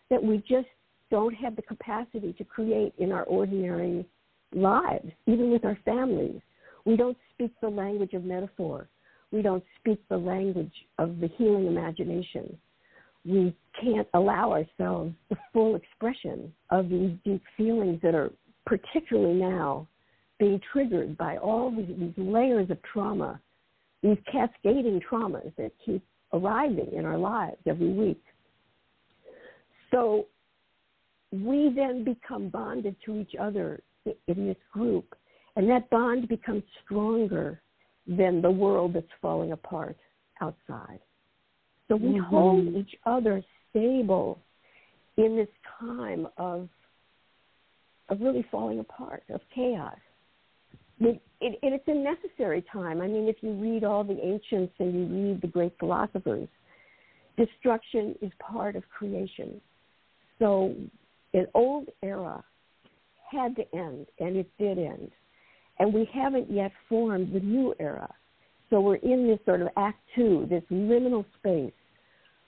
that 0.09 0.21
we 0.21 0.37
just 0.39 0.67
don't 1.09 1.33
have 1.33 1.55
the 1.55 1.61
capacity 1.61 2.33
to 2.33 2.43
create 2.43 2.93
in 2.97 3.11
our 3.11 3.23
ordinary 3.23 4.05
lives, 4.53 5.09
even 5.25 5.51
with 5.51 5.65
our 5.65 5.77
families. 5.85 6.41
We 6.85 6.97
don't 6.97 7.17
speak 7.33 7.51
the 7.61 7.69
language 7.69 8.13
of 8.13 8.23
metaphor. 8.23 8.89
We 9.31 9.41
don't 9.41 9.63
speak 9.79 10.01
the 10.09 10.17
language 10.17 10.73
of 10.99 11.19
the 11.19 11.29
healing 11.37 11.65
imagination. 11.65 12.57
We 13.25 13.55
can't 13.81 14.07
allow 14.13 14.51
ourselves 14.51 15.13
the 15.29 15.37
full 15.53 15.75
expression 15.75 16.53
of 16.69 16.89
these 16.89 17.11
deep 17.23 17.41
feelings 17.57 17.99
that 18.03 18.15
are 18.15 18.31
particularly 18.65 19.33
now 19.33 19.87
being 20.43 20.59
triggered 20.73 21.17
by 21.17 21.37
all 21.37 21.71
these, 21.71 21.87
these 21.97 22.13
layers 22.17 22.69
of 22.69 22.77
trauma, 22.83 23.39
these 24.01 24.17
cascading 24.29 24.99
traumas 25.09 25.55
that 25.55 25.71
keep 25.85 26.03
arriving 26.33 26.91
in 26.91 27.05
our 27.05 27.17
lives 27.17 27.55
every 27.65 27.93
week. 27.93 28.21
So 29.89 30.25
we 31.31 31.71
then 31.73 32.03
become 32.03 32.49
bonded 32.49 32.97
to 33.05 33.21
each 33.21 33.35
other 33.39 33.81
in 34.05 34.47
this 34.47 34.57
group, 34.73 35.15
and 35.55 35.69
that 35.69 35.89
bond 35.89 36.27
becomes 36.27 36.63
stronger 36.83 37.61
than 38.05 38.41
the 38.41 38.51
world 38.51 38.95
that's 38.95 39.07
falling 39.21 39.53
apart 39.53 39.95
outside. 40.41 40.99
So 41.87 41.95
we 41.95 42.09
mm-hmm. 42.09 42.23
hold 42.23 42.67
each 42.75 42.95
other 43.05 43.41
stable 43.69 44.39
in 45.15 45.37
this 45.37 45.47
time 45.79 46.27
of 46.35 46.67
of 48.09 48.19
really 48.19 48.45
falling 48.51 48.79
apart, 48.79 49.23
of 49.33 49.39
chaos 49.55 49.95
it, 51.05 51.21
it, 51.41 51.59
it's 51.61 51.87
a 51.87 51.93
necessary 51.93 52.63
time. 52.71 53.01
I 53.01 53.07
mean, 53.07 53.27
if 53.27 53.37
you 53.41 53.51
read 53.53 53.83
all 53.83 54.03
the 54.03 54.19
ancients 54.23 54.73
and 54.79 54.93
you 54.93 55.29
read 55.29 55.41
the 55.41 55.47
great 55.47 55.73
philosophers, 55.79 56.47
destruction 57.37 58.15
is 58.21 58.31
part 58.39 58.75
of 58.75 58.83
creation. 58.89 59.59
So 60.39 60.75
an 61.33 61.47
old 61.53 61.89
era 62.01 62.43
had 63.31 63.55
to 63.55 63.63
end, 63.75 64.07
and 64.19 64.37
it 64.37 64.49
did 64.59 64.77
end. 64.77 65.11
And 65.79 65.93
we 65.93 66.07
haven't 66.13 66.51
yet 66.51 66.71
formed 66.87 67.33
the 67.33 67.39
new 67.39 67.73
era. 67.79 68.13
So 68.69 68.81
we're 68.81 68.95
in 68.95 69.27
this 69.27 69.39
sort 69.45 69.61
of 69.61 69.69
act 69.77 69.99
two, 70.15 70.47
this 70.49 70.63
liminal 70.71 71.25
space 71.39 71.73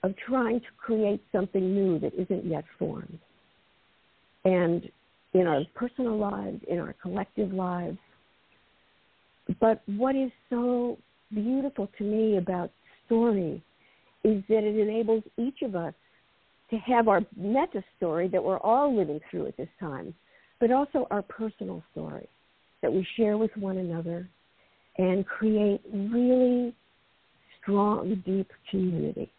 of 0.02 0.14
trying 0.28 0.60
to 0.60 0.66
create 0.76 1.22
something 1.32 1.74
new 1.74 1.98
that 1.98 2.14
isn't 2.14 2.44
yet 2.44 2.64
formed. 2.78 3.18
And 4.44 4.88
in 5.34 5.46
our 5.46 5.62
personal 5.74 6.16
lives, 6.16 6.60
in 6.68 6.78
our 6.78 6.94
collective 7.02 7.52
lives. 7.52 7.98
But 9.60 9.82
what 9.86 10.16
is 10.16 10.30
so 10.50 10.98
beautiful 11.32 11.88
to 11.98 12.04
me 12.04 12.36
about 12.36 12.70
story 13.06 13.62
is 14.24 14.42
that 14.48 14.64
it 14.64 14.76
enables 14.76 15.22
each 15.36 15.62
of 15.62 15.76
us 15.76 15.94
to 16.70 16.76
have 16.78 17.08
our 17.08 17.22
meta 17.36 17.82
story 17.96 18.28
that 18.28 18.42
we're 18.42 18.58
all 18.58 18.96
living 18.96 19.20
through 19.30 19.46
at 19.46 19.56
this 19.56 19.68
time, 19.78 20.12
but 20.58 20.72
also 20.72 21.06
our 21.10 21.22
personal 21.22 21.82
story 21.92 22.28
that 22.82 22.92
we 22.92 23.06
share 23.16 23.38
with 23.38 23.56
one 23.56 23.78
another 23.78 24.28
and 24.98 25.26
create 25.26 25.80
really 25.92 26.74
strong, 27.60 28.22
deep 28.26 28.50
community. 28.70 29.30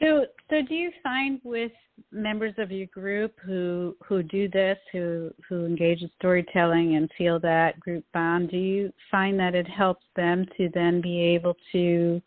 So, 0.00 0.26
so 0.50 0.62
do 0.62 0.74
you 0.74 0.90
find 1.02 1.40
with 1.42 1.72
members 2.12 2.54
of 2.58 2.70
your 2.70 2.86
group 2.86 3.34
who 3.44 3.96
who 4.06 4.22
do 4.22 4.48
this, 4.48 4.78
who 4.92 5.30
who 5.48 5.64
engage 5.64 6.02
in 6.02 6.10
storytelling 6.18 6.96
and 6.96 7.10
feel 7.16 7.40
that 7.40 7.80
group 7.80 8.04
bond, 8.12 8.50
do 8.50 8.58
you 8.58 8.92
find 9.10 9.38
that 9.40 9.54
it 9.54 9.68
helps 9.68 10.04
them 10.14 10.46
to 10.56 10.68
then 10.74 11.00
be 11.00 11.20
able 11.20 11.56
to 11.72 12.20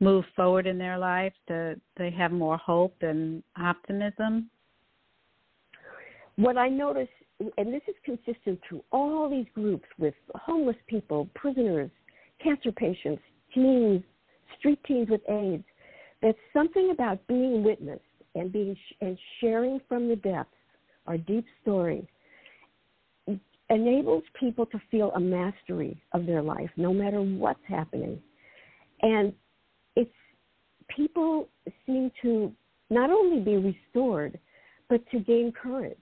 move 0.00 0.24
forward 0.36 0.66
in 0.66 0.76
their 0.76 0.98
lives? 0.98 1.34
To 1.48 1.80
they 1.96 2.10
have 2.10 2.32
more 2.32 2.58
hope 2.58 2.96
and 3.00 3.42
optimism? 3.58 4.50
What 6.36 6.58
I 6.58 6.68
notice, 6.68 7.08
and 7.58 7.72
this 7.72 7.82
is 7.88 7.94
consistent 8.04 8.60
through 8.68 8.84
all 8.90 9.30
these 9.30 9.46
groups 9.54 9.86
with 9.98 10.14
homeless 10.34 10.76
people, 10.86 11.28
prisoners, 11.34 11.90
cancer 12.42 12.72
patients, 12.72 13.22
teens, 13.54 14.02
street 14.58 14.80
teens 14.86 15.08
with 15.08 15.22
AIDS 15.28 15.64
it's 16.22 16.38
something 16.52 16.90
about 16.92 17.26
being 17.26 17.62
witnessed 17.64 18.02
and 18.34 18.52
being 18.52 18.76
and 19.00 19.18
sharing 19.40 19.80
from 19.88 20.08
the 20.08 20.16
depths 20.16 20.54
our 21.06 21.18
deep 21.18 21.44
story 21.60 22.06
enables 23.70 24.22
people 24.38 24.66
to 24.66 24.80
feel 24.90 25.10
a 25.12 25.20
mastery 25.20 26.00
of 26.12 26.26
their 26.26 26.42
life 26.42 26.70
no 26.76 26.92
matter 26.92 27.20
what's 27.20 27.64
happening. 27.66 28.20
And 29.00 29.32
it's 29.96 30.10
people 30.88 31.48
seem 31.86 32.10
to 32.22 32.52
not 32.90 33.10
only 33.10 33.40
be 33.40 33.56
restored 33.56 34.38
but 34.88 35.00
to 35.10 35.20
gain 35.20 35.52
courage 35.52 35.96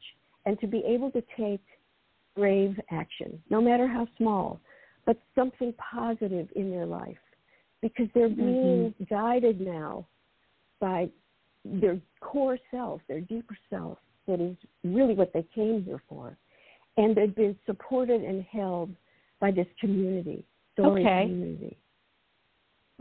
and 0.47 0.59
to 0.61 0.67
be 0.67 0.83
able 0.87 1.11
to 1.13 1.23
take 1.39 1.63
brave 2.37 2.79
action 2.91 3.41
no 3.51 3.61
matter 3.61 3.87
how 3.87 4.07
small 4.17 4.61
but 5.07 5.17
something 5.35 5.73
positive 5.93 6.49
in 6.57 6.71
their 6.71 6.87
life 6.87 7.17
because 7.83 8.07
they're 8.15 8.29
being 8.29 8.95
mm-hmm. 8.95 9.05
guided 9.05 9.61
now 9.61 10.07
by 10.81 11.09
their 11.65 11.99
core 12.21 12.59
self, 12.71 13.01
their 13.09 13.21
deeper 13.21 13.57
self, 13.69 13.99
that 14.27 14.41
is 14.41 14.57
really 14.85 15.15
what 15.15 15.33
they 15.33 15.45
came 15.55 15.83
here 15.85 16.03
for. 16.09 16.37
And 16.97 17.17
they've 17.17 17.35
been 17.35 17.57
supported 17.67 18.23
and 18.23 18.45
held 18.45 18.91
by 19.41 19.51
this 19.51 19.67
community, 19.81 20.45
story 20.75 21.03
okay. 21.03 21.27
community. 21.27 21.77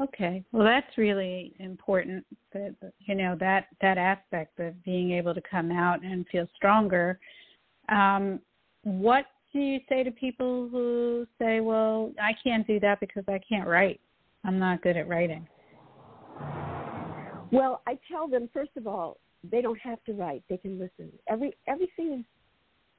Okay. 0.01 0.43
Well, 0.51 0.63
that's 0.63 0.97
really 0.97 1.53
important. 1.59 2.25
That 2.53 2.73
you 2.99 3.15
know 3.15 3.35
that 3.39 3.67
that 3.81 3.97
aspect 3.97 4.59
of 4.59 4.81
being 4.83 5.11
able 5.11 5.33
to 5.33 5.41
come 5.41 5.71
out 5.71 6.03
and 6.03 6.25
feel 6.31 6.47
stronger. 6.55 7.19
Um, 7.89 8.39
what 8.83 9.25
do 9.51 9.59
you 9.59 9.79
say 9.89 10.03
to 10.03 10.11
people 10.11 10.69
who 10.69 11.27
say, 11.37 11.59
"Well, 11.59 12.13
I 12.21 12.31
can't 12.41 12.65
do 12.65 12.79
that 12.79 13.01
because 13.01 13.25
I 13.27 13.39
can't 13.39 13.67
write. 13.67 13.99
I'm 14.43 14.59
not 14.59 14.81
good 14.81 14.97
at 14.97 15.07
writing." 15.07 15.47
Well, 17.51 17.81
I 17.87 17.97
tell 18.11 18.27
them 18.27 18.49
first 18.53 18.71
of 18.77 18.87
all, 18.87 19.17
they 19.43 19.61
don't 19.61 19.79
have 19.79 20.03
to 20.05 20.13
write; 20.13 20.43
they 20.49 20.57
can 20.57 20.79
listen. 20.79 21.11
Every 21.27 21.55
everything 21.67 22.19
is, 22.19 22.25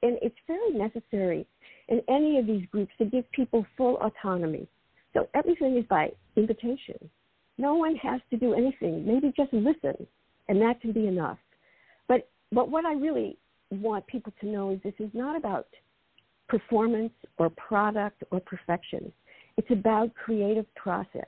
and 0.03 0.17
it's 0.21 0.35
very 0.47 0.71
necessary 0.71 1.45
in 1.87 2.01
any 2.09 2.39
of 2.39 2.47
these 2.47 2.65
groups 2.67 2.91
to 2.97 3.05
give 3.05 3.29
people 3.31 3.65
full 3.77 3.97
autonomy. 3.97 4.67
So 5.13 5.27
everything 5.33 5.77
is 5.77 5.85
by 5.85 6.11
invitation. 6.35 7.09
No 7.57 7.75
one 7.75 7.95
has 7.97 8.21
to 8.31 8.37
do 8.37 8.53
anything. 8.53 9.05
Maybe 9.05 9.31
just 9.35 9.53
listen, 9.53 10.07
and 10.47 10.61
that 10.61 10.81
can 10.81 10.93
be 10.93 11.07
enough. 11.07 11.37
But 12.07 12.29
but 12.51 12.69
what 12.69 12.85
I 12.85 12.93
really 12.93 13.37
want 13.69 14.05
people 14.07 14.33
to 14.41 14.47
know 14.47 14.71
is 14.71 14.79
this 14.83 14.93
is 14.99 15.09
not 15.13 15.37
about 15.37 15.67
performance 16.49 17.13
or 17.37 17.49
product 17.51 18.23
or 18.31 18.39
perfection. 18.41 19.11
It's 19.57 19.71
about 19.71 20.13
creative 20.15 20.73
process, 20.75 21.27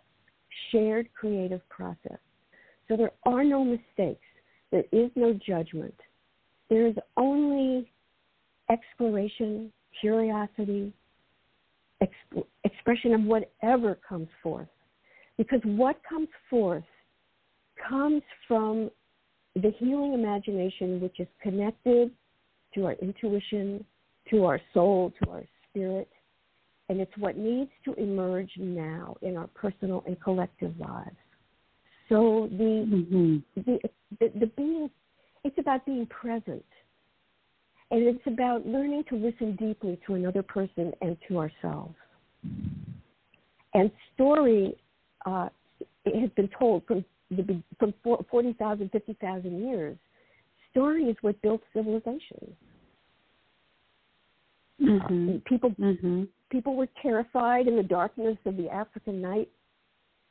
shared 0.72 1.10
creative 1.14 1.68
process. 1.70 2.18
So 2.88 2.98
there 2.98 3.12
are 3.26 3.44
no 3.44 3.64
mistakes. 3.64 4.26
There 4.72 4.84
is 4.92 5.10
no 5.16 5.34
judgment. 5.46 5.96
There 6.70 6.88
is 6.88 6.96
only 7.18 7.92
exploration, 8.70 9.72
curiosity, 10.00 10.94
exp- 12.02 12.46
expression 12.64 13.14
of 13.14 13.24
whatever 13.24 13.98
comes 14.08 14.28
forth. 14.42 14.68
Because 15.38 15.62
what 15.64 15.98
comes 16.08 16.30
forth 16.50 16.84
comes 17.90 18.22
from 18.48 18.90
the 19.56 19.72
healing 19.78 20.14
imagination, 20.14 21.00
which 21.00 21.20
is 21.20 21.28
connected 21.42 22.12
to 22.74 22.86
our 22.86 22.94
intuition, 22.94 23.86
to 24.30 24.46
our 24.46 24.60
soul, 24.74 25.14
to 25.24 25.30
our 25.30 25.44
spirit. 25.70 26.10
And 26.90 27.00
it's 27.00 27.12
what 27.18 27.38
needs 27.38 27.72
to 27.86 27.94
emerge 27.94 28.52
now 28.58 29.16
in 29.22 29.38
our 29.38 29.48
personal 29.48 30.04
and 30.06 30.20
collective 30.22 30.74
lives. 30.80 31.16
So 32.10 32.50
the, 32.52 32.64
mm-hmm. 32.64 33.38
the, 33.56 33.80
the 34.20 34.40
the 34.40 34.46
being 34.48 34.90
it's 35.44 35.58
about 35.58 35.86
being 35.86 36.06
present, 36.08 36.66
and 37.92 38.04
it's 38.04 38.26
about 38.28 38.66
learning 38.66 39.06
to 39.10 39.16
listen 39.16 39.56
deeply 39.56 40.00
to 40.06 40.16
another 40.16 40.44
person 40.44 40.92
and 41.02 41.18
to 41.28 41.40
ourselves. 41.40 41.96
And 43.74 43.90
story 44.14 44.76
uh, 45.26 45.50
it 46.06 46.20
has 46.20 46.30
been 46.32 46.50
told 46.60 46.86
from 46.86 47.06
the, 47.30 47.62
from 47.80 47.94
40,000, 48.30 48.92
50,000 48.92 49.68
years. 49.68 49.98
Story 50.72 51.04
is 51.06 51.16
what 51.22 51.42
built 51.42 51.62
civilization. 51.74 52.56
Mm-hmm. 54.82 55.38
people 55.46 55.70
mm-hmm. 55.80 56.24
People 56.54 56.76
were 56.76 56.88
terrified 57.02 57.68
in 57.68 57.76
the 57.76 57.84
darkness 57.84 58.38
of 58.46 58.56
the 58.58 58.70
African 58.70 59.20
night, 59.20 59.50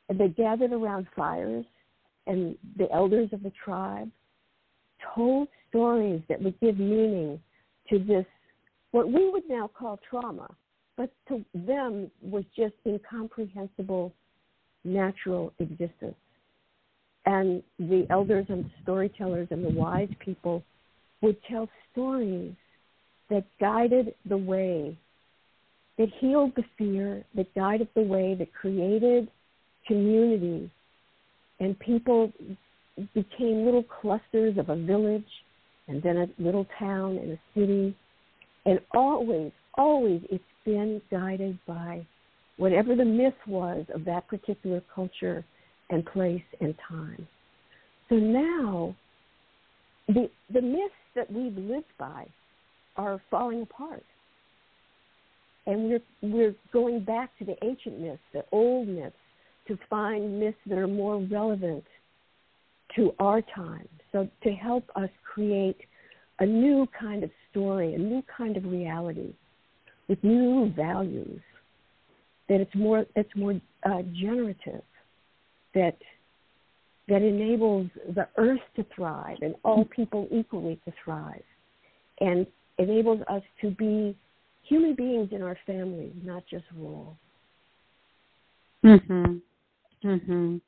and 0.07 0.17
they 0.17 0.29
gathered 0.29 0.71
around 0.71 1.05
fires 1.17 1.65
and 2.27 2.57
the 2.77 2.89
elders 2.93 3.27
of 3.33 3.43
the 3.43 3.51
tribe 3.63 4.09
told 5.13 5.49
stories 5.67 6.21
that 6.29 6.41
would 6.41 6.57
give 6.61 6.79
meaning 6.79 7.37
to 7.89 7.99
this, 7.99 8.25
what 8.91 9.11
we 9.11 9.29
would 9.29 9.43
now 9.49 9.69
call 9.77 9.99
trauma, 10.09 10.49
but 10.95 11.11
to 11.27 11.43
them 11.53 12.09
was 12.21 12.45
just 12.55 12.73
incomprehensible 12.87 14.13
natural 14.85 15.51
existence. 15.59 16.15
And 17.25 17.61
the 17.79 18.07
elders 18.09 18.45
and 18.47 18.71
storytellers 18.81 19.49
and 19.51 19.61
the 19.63 19.77
wise 19.77 20.09
people 20.19 20.63
would 21.21 21.35
tell 21.49 21.67
stories 21.91 22.53
that 23.29 23.43
guided 23.59 24.15
the 24.29 24.37
way, 24.37 24.97
that 25.97 26.07
healed 26.19 26.51
the 26.55 26.63
fear, 26.77 27.23
that 27.35 27.53
guided 27.55 27.87
the 27.95 28.01
way, 28.01 28.35
that 28.35 28.53
created 28.53 29.29
community 29.87 30.71
and 31.59 31.79
people 31.79 32.31
became 33.13 33.65
little 33.65 33.83
clusters 33.83 34.57
of 34.57 34.69
a 34.69 34.75
village 34.75 35.23
and 35.87 36.01
then 36.01 36.17
a 36.17 36.41
little 36.41 36.65
town 36.77 37.17
and 37.17 37.31
a 37.31 37.39
city. 37.55 37.95
And 38.65 38.79
always, 38.93 39.51
always 39.75 40.21
it's 40.29 40.43
been 40.65 41.01
guided 41.11 41.57
by 41.65 42.05
whatever 42.57 42.95
the 42.95 43.05
myth 43.05 43.33
was 43.47 43.85
of 43.93 44.05
that 44.05 44.27
particular 44.27 44.81
culture 44.93 45.43
and 45.89 46.05
place 46.05 46.43
and 46.61 46.75
time. 46.87 47.27
So 48.09 48.15
now 48.15 48.95
the 50.07 50.29
the 50.53 50.61
myths 50.61 50.93
that 51.15 51.31
we've 51.31 51.57
lived 51.57 51.85
by 51.97 52.27
are 52.97 53.21
falling 53.31 53.63
apart. 53.63 54.03
And 55.65 55.89
we're 55.89 56.01
we're 56.21 56.55
going 56.71 57.03
back 57.03 57.37
to 57.39 57.45
the 57.45 57.55
ancient 57.63 57.99
myths, 57.99 58.19
the 58.33 58.43
old 58.51 58.87
myths 58.87 59.15
to 59.67 59.77
find 59.89 60.39
myths 60.39 60.57
that 60.65 60.77
are 60.77 60.87
more 60.87 61.21
relevant 61.21 61.83
to 62.95 63.13
our 63.19 63.41
time. 63.41 63.87
So 64.11 64.27
to 64.43 64.51
help 64.51 64.83
us 64.95 65.09
create 65.23 65.77
a 66.39 66.45
new 66.45 66.87
kind 66.99 67.23
of 67.23 67.31
story, 67.49 67.93
a 67.93 67.97
new 67.97 68.23
kind 68.37 68.57
of 68.57 68.65
reality 68.65 69.33
with 70.07 70.23
new 70.23 70.71
values. 70.75 71.41
That 72.49 72.59
it's 72.59 72.75
more 72.75 73.05
it's 73.15 73.35
more 73.35 73.59
uh, 73.85 74.01
generative. 74.13 74.83
That 75.73 75.97
that 77.07 77.21
enables 77.21 77.87
the 78.15 78.27
earth 78.37 78.61
to 78.75 78.85
thrive 78.95 79.37
and 79.41 79.55
all 79.63 79.85
people 79.85 80.27
equally 80.31 80.79
to 80.85 80.93
thrive 81.03 81.43
and 82.21 82.47
enables 82.77 83.21
us 83.29 83.41
to 83.61 83.71
be 83.71 84.15
human 84.73 84.95
beings 84.95 85.29
in 85.31 85.43
our 85.43 85.57
family, 85.67 86.11
not 86.23 86.43
just 86.47 86.65
rules. 86.75 87.15
Mhm. 88.83 89.39
Mhm. 90.03 90.61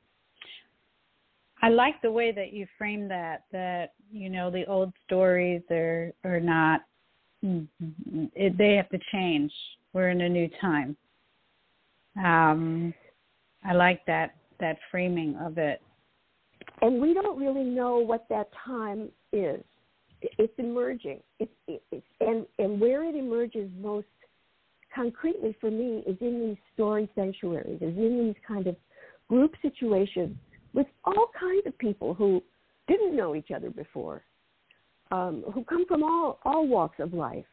I 1.60 1.68
like 1.70 2.00
the 2.02 2.12
way 2.12 2.30
that 2.30 2.52
you 2.52 2.66
frame 2.78 3.08
that. 3.08 3.44
That 3.50 3.94
you 4.12 4.30
know 4.30 4.48
the 4.48 4.64
old 4.66 4.92
stories 5.04 5.62
are 5.70 6.12
are 6.22 6.38
not. 6.38 6.84
It, 7.42 8.56
they 8.56 8.76
have 8.76 8.88
to 8.90 8.98
change. 9.12 9.52
We're 9.92 10.10
in 10.10 10.20
a 10.20 10.28
new 10.28 10.48
time. 10.60 10.96
Um, 12.16 12.94
I 13.64 13.72
like 13.72 14.04
that 14.06 14.36
that 14.60 14.78
framing 14.90 15.36
of 15.36 15.58
it. 15.58 15.82
And 16.80 17.00
we 17.00 17.12
don't 17.12 17.38
really 17.38 17.64
know 17.64 17.98
what 17.98 18.28
that 18.28 18.48
time 18.64 19.10
is. 19.32 19.62
It's 20.38 20.52
emerging. 20.58 21.20
And 22.20 22.46
and 22.58 22.80
where 22.80 23.04
it 23.04 23.14
emerges 23.14 23.70
most 23.80 24.06
concretely 24.94 25.54
for 25.60 25.70
me 25.70 26.02
is 26.06 26.16
in 26.20 26.48
these 26.48 26.56
story 26.74 27.08
sanctuaries, 27.14 27.80
is 27.82 27.96
in 27.96 28.26
these 28.26 28.42
kind 28.46 28.66
of 28.66 28.76
group 29.28 29.54
situations 29.60 30.36
with 30.72 30.86
all 31.04 31.30
kinds 31.38 31.66
of 31.66 31.76
people 31.78 32.14
who 32.14 32.42
didn't 32.88 33.16
know 33.16 33.34
each 33.34 33.50
other 33.54 33.70
before, 33.70 34.22
um, 35.10 35.44
who 35.52 35.64
come 35.64 35.86
from 35.86 36.02
all 36.02 36.38
all 36.44 36.66
walks 36.66 36.98
of 37.00 37.12
life. 37.12 37.44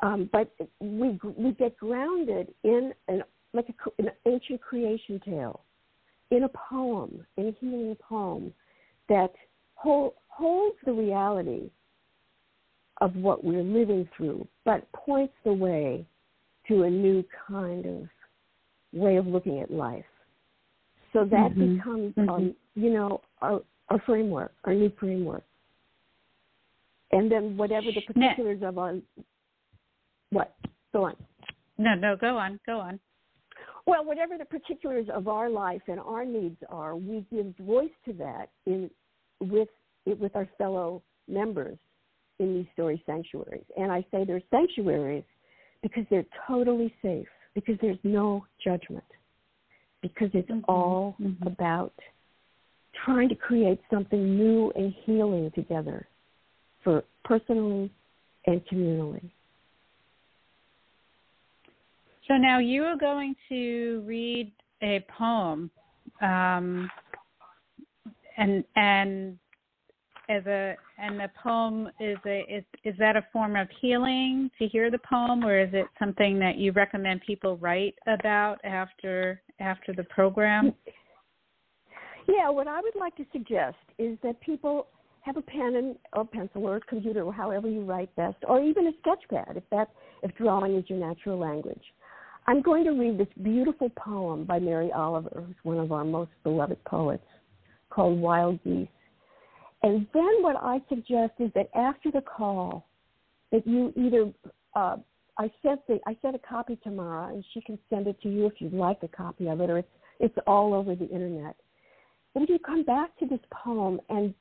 Um, 0.00 0.28
but 0.32 0.54
we 0.80 1.18
we 1.36 1.52
get 1.52 1.76
grounded 1.78 2.52
in 2.64 2.92
an 3.08 3.22
like 3.54 3.66
a, 3.68 4.02
an 4.02 4.10
ancient 4.26 4.60
creation 4.60 5.20
tale, 5.24 5.60
in 6.30 6.42
a 6.42 6.48
poem, 6.48 7.24
in 7.36 7.46
a 7.48 7.52
healing 7.60 7.96
poem 7.96 8.52
that 9.08 9.32
hold, 9.76 10.14
holds 10.28 10.76
the 10.84 10.92
reality 10.92 11.70
of 13.00 13.14
what 13.14 13.44
we're 13.44 13.62
living 13.62 14.08
through, 14.16 14.46
but 14.64 14.90
points 14.92 15.34
the 15.44 15.52
way 15.52 16.04
to 16.68 16.82
a 16.82 16.90
new 16.90 17.24
kind 17.48 17.86
of 17.86 18.08
way 18.92 19.16
of 19.16 19.26
looking 19.26 19.60
at 19.60 19.70
life. 19.70 20.04
So 21.12 21.24
that 21.24 21.52
mm-hmm. 21.52 21.76
becomes, 21.76 22.14
mm-hmm. 22.14 22.28
Um, 22.28 22.54
you 22.74 22.92
know, 22.92 23.20
our, 23.40 23.60
our 23.88 24.02
framework, 24.04 24.52
our 24.64 24.74
new 24.74 24.90
framework. 24.98 25.44
And 27.12 27.30
then 27.30 27.56
whatever 27.56 27.86
the 27.94 28.02
particulars 28.12 28.60
of 28.62 28.78
our, 28.78 28.96
what? 30.30 30.54
Go 30.92 31.04
on. 31.04 31.16
No, 31.78 31.94
no, 31.94 32.16
go 32.16 32.36
on, 32.36 32.58
go 32.66 32.80
on. 32.80 32.98
Well, 33.86 34.04
whatever 34.04 34.36
the 34.36 34.44
particulars 34.44 35.06
of 35.14 35.28
our 35.28 35.48
life 35.48 35.82
and 35.86 36.00
our 36.00 36.24
needs 36.24 36.56
are, 36.68 36.96
we 36.96 37.24
give 37.30 37.54
voice 37.60 37.90
to 38.06 38.12
that 38.14 38.50
in 38.66 38.90
with 39.40 39.68
with 40.06 40.36
our 40.36 40.48
fellow 40.56 41.02
members 41.28 41.78
in 42.38 42.54
these 42.54 42.66
story 42.74 43.02
sanctuaries. 43.06 43.64
And 43.76 43.90
I 43.90 44.04
say 44.10 44.24
they're 44.24 44.42
sanctuaries 44.50 45.24
because 45.82 46.04
they're 46.10 46.26
totally 46.46 46.94
safe, 47.02 47.26
because 47.54 47.76
there's 47.80 47.98
no 48.04 48.44
judgment, 48.62 49.04
because 50.02 50.30
it's 50.32 50.50
mm-hmm. 50.50 50.60
all 50.68 51.16
mm-hmm. 51.20 51.46
about 51.46 51.92
trying 53.04 53.28
to 53.28 53.34
create 53.34 53.80
something 53.90 54.36
new 54.36 54.72
and 54.74 54.94
healing 55.04 55.50
together 55.54 56.06
for 56.82 57.02
personally 57.24 57.90
and 58.46 58.64
communally. 58.66 59.30
So 62.28 62.34
now 62.34 62.58
you 62.58 62.82
are 62.84 62.96
going 62.96 63.36
to 63.48 64.02
read 64.04 64.50
a 64.82 65.04
poem, 65.16 65.70
um, 66.20 66.90
and 68.36 68.64
and 68.76 69.38
as 70.28 70.44
a 70.46 70.76
and 70.98 71.20
the 71.20 71.30
poem 71.42 71.88
is 72.00 72.18
a 72.26 72.44
is 72.48 72.64
is 72.84 72.94
that 72.98 73.16
a 73.16 73.24
form 73.32 73.56
of 73.56 73.68
healing 73.80 74.50
to 74.58 74.66
hear 74.66 74.90
the 74.90 74.98
poem, 74.98 75.44
or 75.44 75.58
is 75.58 75.70
it 75.72 75.86
something 75.98 76.38
that 76.38 76.56
you 76.56 76.72
recommend 76.72 77.20
people 77.22 77.56
write 77.58 77.94
about 78.06 78.58
after 78.64 79.40
after 79.60 79.92
the 79.92 80.04
program? 80.04 80.74
Yeah, 82.28 82.50
what 82.50 82.66
I 82.66 82.80
would 82.80 82.96
like 82.96 83.16
to 83.16 83.26
suggest 83.32 83.76
is 83.98 84.18
that 84.24 84.40
people 84.40 84.88
have 85.20 85.36
a 85.36 85.42
pen 85.42 85.76
and 85.76 85.96
or 86.12 86.24
pencil 86.24 86.66
or 86.66 86.76
a 86.76 86.80
computer 86.80 87.22
or 87.22 87.32
however 87.32 87.68
you 87.68 87.84
write 87.84 88.14
best, 88.16 88.36
or 88.48 88.60
even 88.60 88.88
a 88.88 88.92
sketch 89.00 89.22
pad 89.30 89.56
if 89.56 89.64
that 89.70 89.90
if 90.22 90.34
drawing 90.36 90.76
is 90.76 90.84
your 90.88 90.98
natural 90.98 91.38
language. 91.38 91.82
I'm 92.48 92.62
going 92.62 92.84
to 92.84 92.92
read 92.92 93.18
this 93.18 93.26
beautiful 93.42 93.90
poem 93.90 94.44
by 94.44 94.60
Mary 94.60 94.92
Oliver, 94.92 95.42
who's 95.44 95.56
one 95.64 95.78
of 95.78 95.90
our 95.90 96.04
most 96.04 96.30
beloved 96.44 96.82
poets, 96.84 97.24
called 97.96 98.20
Wild 98.20 98.62
Geese. 98.62 98.88
And 99.82 100.06
then 100.12 100.42
what 100.42 100.56
I 100.56 100.80
suggest 100.88 101.32
is 101.38 101.50
that 101.54 101.70
after 101.74 102.10
the 102.10 102.20
call, 102.20 102.86
that 103.50 103.66
you 103.66 103.92
either 103.96 104.32
uh, 104.74 104.96
I 105.38 105.50
sent 105.62 105.86
the 105.86 105.98
I 106.06 106.16
sent 106.22 106.36
a 106.36 106.40
copy 106.40 106.76
to 106.84 106.90
Mara, 106.90 107.32
and 107.32 107.44
she 107.52 107.60
can 107.62 107.78
send 107.88 108.06
it 108.06 108.20
to 108.22 108.28
you 108.28 108.46
if 108.46 108.54
you'd 108.58 108.72
like 108.72 108.98
a 109.02 109.08
copy 109.08 109.48
of 109.48 109.60
it, 109.60 109.70
or 109.70 109.78
it's 109.78 109.88
it's 110.20 110.36
all 110.46 110.74
over 110.74 110.94
the 110.94 111.08
internet. 111.08 111.56
But 112.34 112.42
if 112.42 112.48
you 112.50 112.58
come 112.58 112.84
back 112.84 113.16
to 113.18 113.26
this 113.26 113.40
poem 113.50 114.00
and 114.10 114.34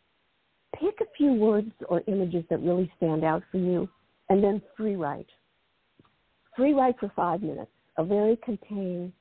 pick 0.79 0.99
a 1.01 1.05
few 1.17 1.33
words 1.33 1.71
or 1.87 2.01
images 2.07 2.43
that 2.49 2.59
really 2.61 2.91
stand 2.97 3.23
out 3.23 3.43
for 3.51 3.57
you, 3.57 3.87
and 4.29 4.43
then 4.43 4.61
free 4.75 4.95
write. 4.95 5.29
Free 6.57 6.73
write 6.73 6.95
for 6.99 7.11
five 7.15 7.41
minutes 7.41 7.71
a 7.97 8.03
very 8.03 8.37
contained 8.43 9.13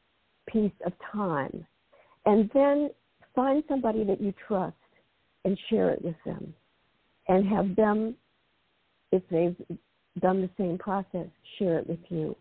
piece 0.48 0.72
of 0.86 0.92
time, 1.12 1.66
and 2.26 2.50
then 2.54 2.90
find 3.34 3.62
somebody 3.68 4.04
that 4.04 4.20
you 4.20 4.32
trust 4.46 4.76
and 5.44 5.58
share 5.68 5.90
it 5.90 6.02
with 6.02 6.16
them, 6.24 6.54
and 7.28 7.46
have 7.46 7.76
them, 7.76 8.14
if 9.12 9.22
they've 9.30 9.56
done 10.20 10.40
the 10.40 10.50
same 10.56 10.78
process, 10.78 11.26
share 11.58 11.78
it 11.78 11.88
with 11.88 11.98
you. 12.08 12.34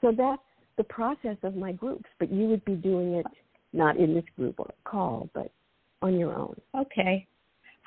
So 0.00 0.12
that's 0.16 0.42
the 0.76 0.84
process 0.84 1.36
of 1.42 1.56
my 1.56 1.72
groups, 1.72 2.08
but 2.18 2.32
you 2.32 2.46
would 2.46 2.64
be 2.64 2.74
doing 2.74 3.14
it 3.14 3.26
not 3.72 3.96
in 3.96 4.14
this 4.14 4.24
group 4.36 4.58
or 4.58 4.70
call, 4.84 5.28
but 5.34 5.50
on 6.00 6.18
your 6.18 6.34
own. 6.34 6.58
Okay. 6.74 7.26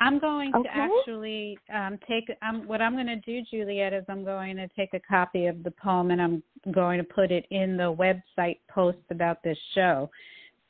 I'm 0.00 0.18
going 0.18 0.52
okay. 0.54 0.68
to 0.68 0.74
actually 0.74 1.58
um, 1.72 1.98
take. 2.08 2.24
Um, 2.42 2.66
what 2.66 2.82
I'm 2.82 2.94
going 2.94 3.06
to 3.06 3.20
do, 3.20 3.40
Juliet, 3.50 3.92
is 3.92 4.04
I'm 4.08 4.24
going 4.24 4.56
to 4.56 4.68
take 4.76 4.94
a 4.94 5.00
copy 5.00 5.46
of 5.46 5.62
the 5.62 5.70
poem 5.70 6.10
and 6.10 6.20
I'm 6.20 6.42
going 6.72 6.98
to 6.98 7.04
put 7.04 7.30
it 7.30 7.46
in 7.50 7.76
the 7.76 7.94
website 7.94 8.58
post 8.68 8.98
about 9.10 9.42
this 9.44 9.58
show. 9.74 10.10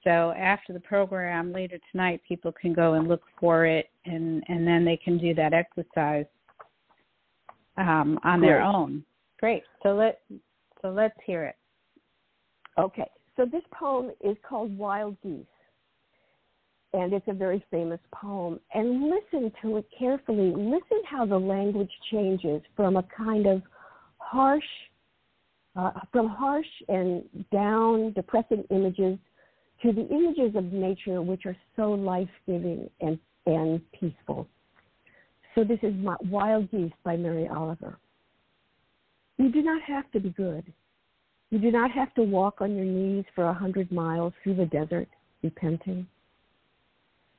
So 0.05 0.33
after 0.33 0.73
the 0.73 0.81
program 0.81 1.53
later 1.53 1.79
tonight, 1.91 2.21
people 2.27 2.53
can 2.53 2.73
go 2.73 2.95
and 2.95 3.09
look 3.09 3.23
for 3.39 3.67
it, 3.67 3.91
and 4.05 4.43
and 4.49 4.67
then 4.67 4.85
they 4.85 4.97
can 4.97 5.19
do 5.19 5.35
that 5.35 5.53
exercise 5.53 6.27
um, 7.77 8.19
on 8.25 8.41
Great. 8.41 8.49
their 8.49 8.63
own. 8.63 9.05
Great. 9.39 9.63
So 9.83 9.95
let 9.95 10.21
so 10.81 10.89
let's 10.89 11.17
hear 11.25 11.45
it. 11.45 11.57
Okay. 12.79 13.09
So 13.37 13.45
this 13.45 13.63
poem 13.73 14.11
is 14.23 14.37
called 14.47 14.77
Wild 14.77 15.17
Geese 15.23 15.47
and 16.95 17.13
it's 17.13 17.27
a 17.29 17.33
very 17.33 17.65
famous 17.71 18.01
poem. 18.15 18.61
And 18.75 19.11
listen 19.11 19.53
to 19.63 19.79
it 19.79 19.87
carefully. 19.99 20.53
Listen 20.55 21.03
how 21.09 21.25
the 21.25 21.39
language 21.39 21.91
changes 22.11 22.61
from 22.77 22.97
a 22.97 23.05
kind 23.17 23.47
of 23.47 23.63
harsh, 24.19 24.65
uh, 25.75 25.93
from 26.13 26.29
harsh 26.29 26.67
and 26.89 27.25
down, 27.51 28.13
depressing 28.13 28.65
images 28.71 29.19
to 29.83 29.93
the 29.93 30.07
images 30.09 30.55
of 30.55 30.73
nature 30.73 31.21
which 31.21 31.45
are 31.47 31.57
so 31.77 31.91
life 31.93 32.29
giving 32.47 32.89
and, 33.01 33.19
and 33.47 33.81
peaceful. 33.93 34.47
So 35.55 35.65
this 35.65 35.81
is 35.83 35.93
Wild 36.31 36.71
Geese 36.71 36.93
by 37.05 37.17
Mary 37.17 37.49
Oliver. 37.49 37.99
You 39.39 39.51
do 39.51 39.63
not 39.63 39.83
have 39.83 40.11
to 40.13 40.21
be 40.21 40.31
good. 40.31 40.73
You 41.51 41.59
do 41.59 41.71
not 41.71 41.91
have 41.91 42.15
to 42.15 42.23
walk 42.23 42.61
on 42.61 42.75
your 42.75 42.85
knees 42.85 43.25
for 43.35 43.45
a 43.45 43.53
hundred 43.53 43.93
miles 43.93 44.33
through 44.43 44.55
the 44.55 44.67
desert 44.67 45.09
repenting. 45.43 46.07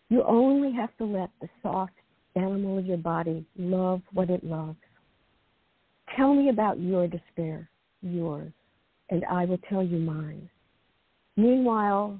You 0.10 0.23
only 0.23 0.71
have 0.73 0.95
to 0.97 1.06
let 1.06 1.29
the 1.41 1.49
soft 1.63 1.93
animal 2.36 2.77
of 2.77 2.86
your 2.86 2.97
body 2.97 3.45
love 3.58 4.01
what 4.12 4.29
it 4.29 4.43
loves. 4.43 4.77
Tell 6.15 6.34
me 6.34 6.49
about 6.49 6.79
your 6.79 7.08
despair, 7.08 7.67
yours, 8.01 8.51
and 9.10 9.23
I 9.25 9.45
will 9.45 9.60
tell 9.69 9.82
you 9.82 9.97
mine. 9.97 10.49
Meanwhile, 11.36 12.19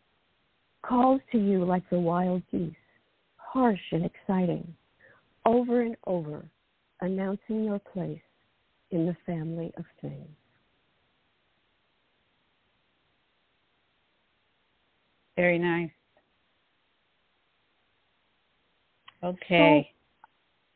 calls 0.83 1.21
to 1.31 1.37
you 1.37 1.63
like 1.63 1.87
the 1.89 1.99
wild 1.99 2.41
geese, 2.51 2.73
harsh 3.37 3.79
and 3.91 4.05
exciting, 4.05 4.73
over 5.45 5.81
and 5.81 5.95
over, 6.07 6.43
announcing 7.01 7.63
your 7.63 7.79
place 7.79 8.21
in 8.91 9.05
the 9.05 9.15
family 9.25 9.71
of 9.77 9.85
things. 10.01 10.27
Very 15.35 15.57
nice. 15.57 15.89
Okay. 19.23 19.89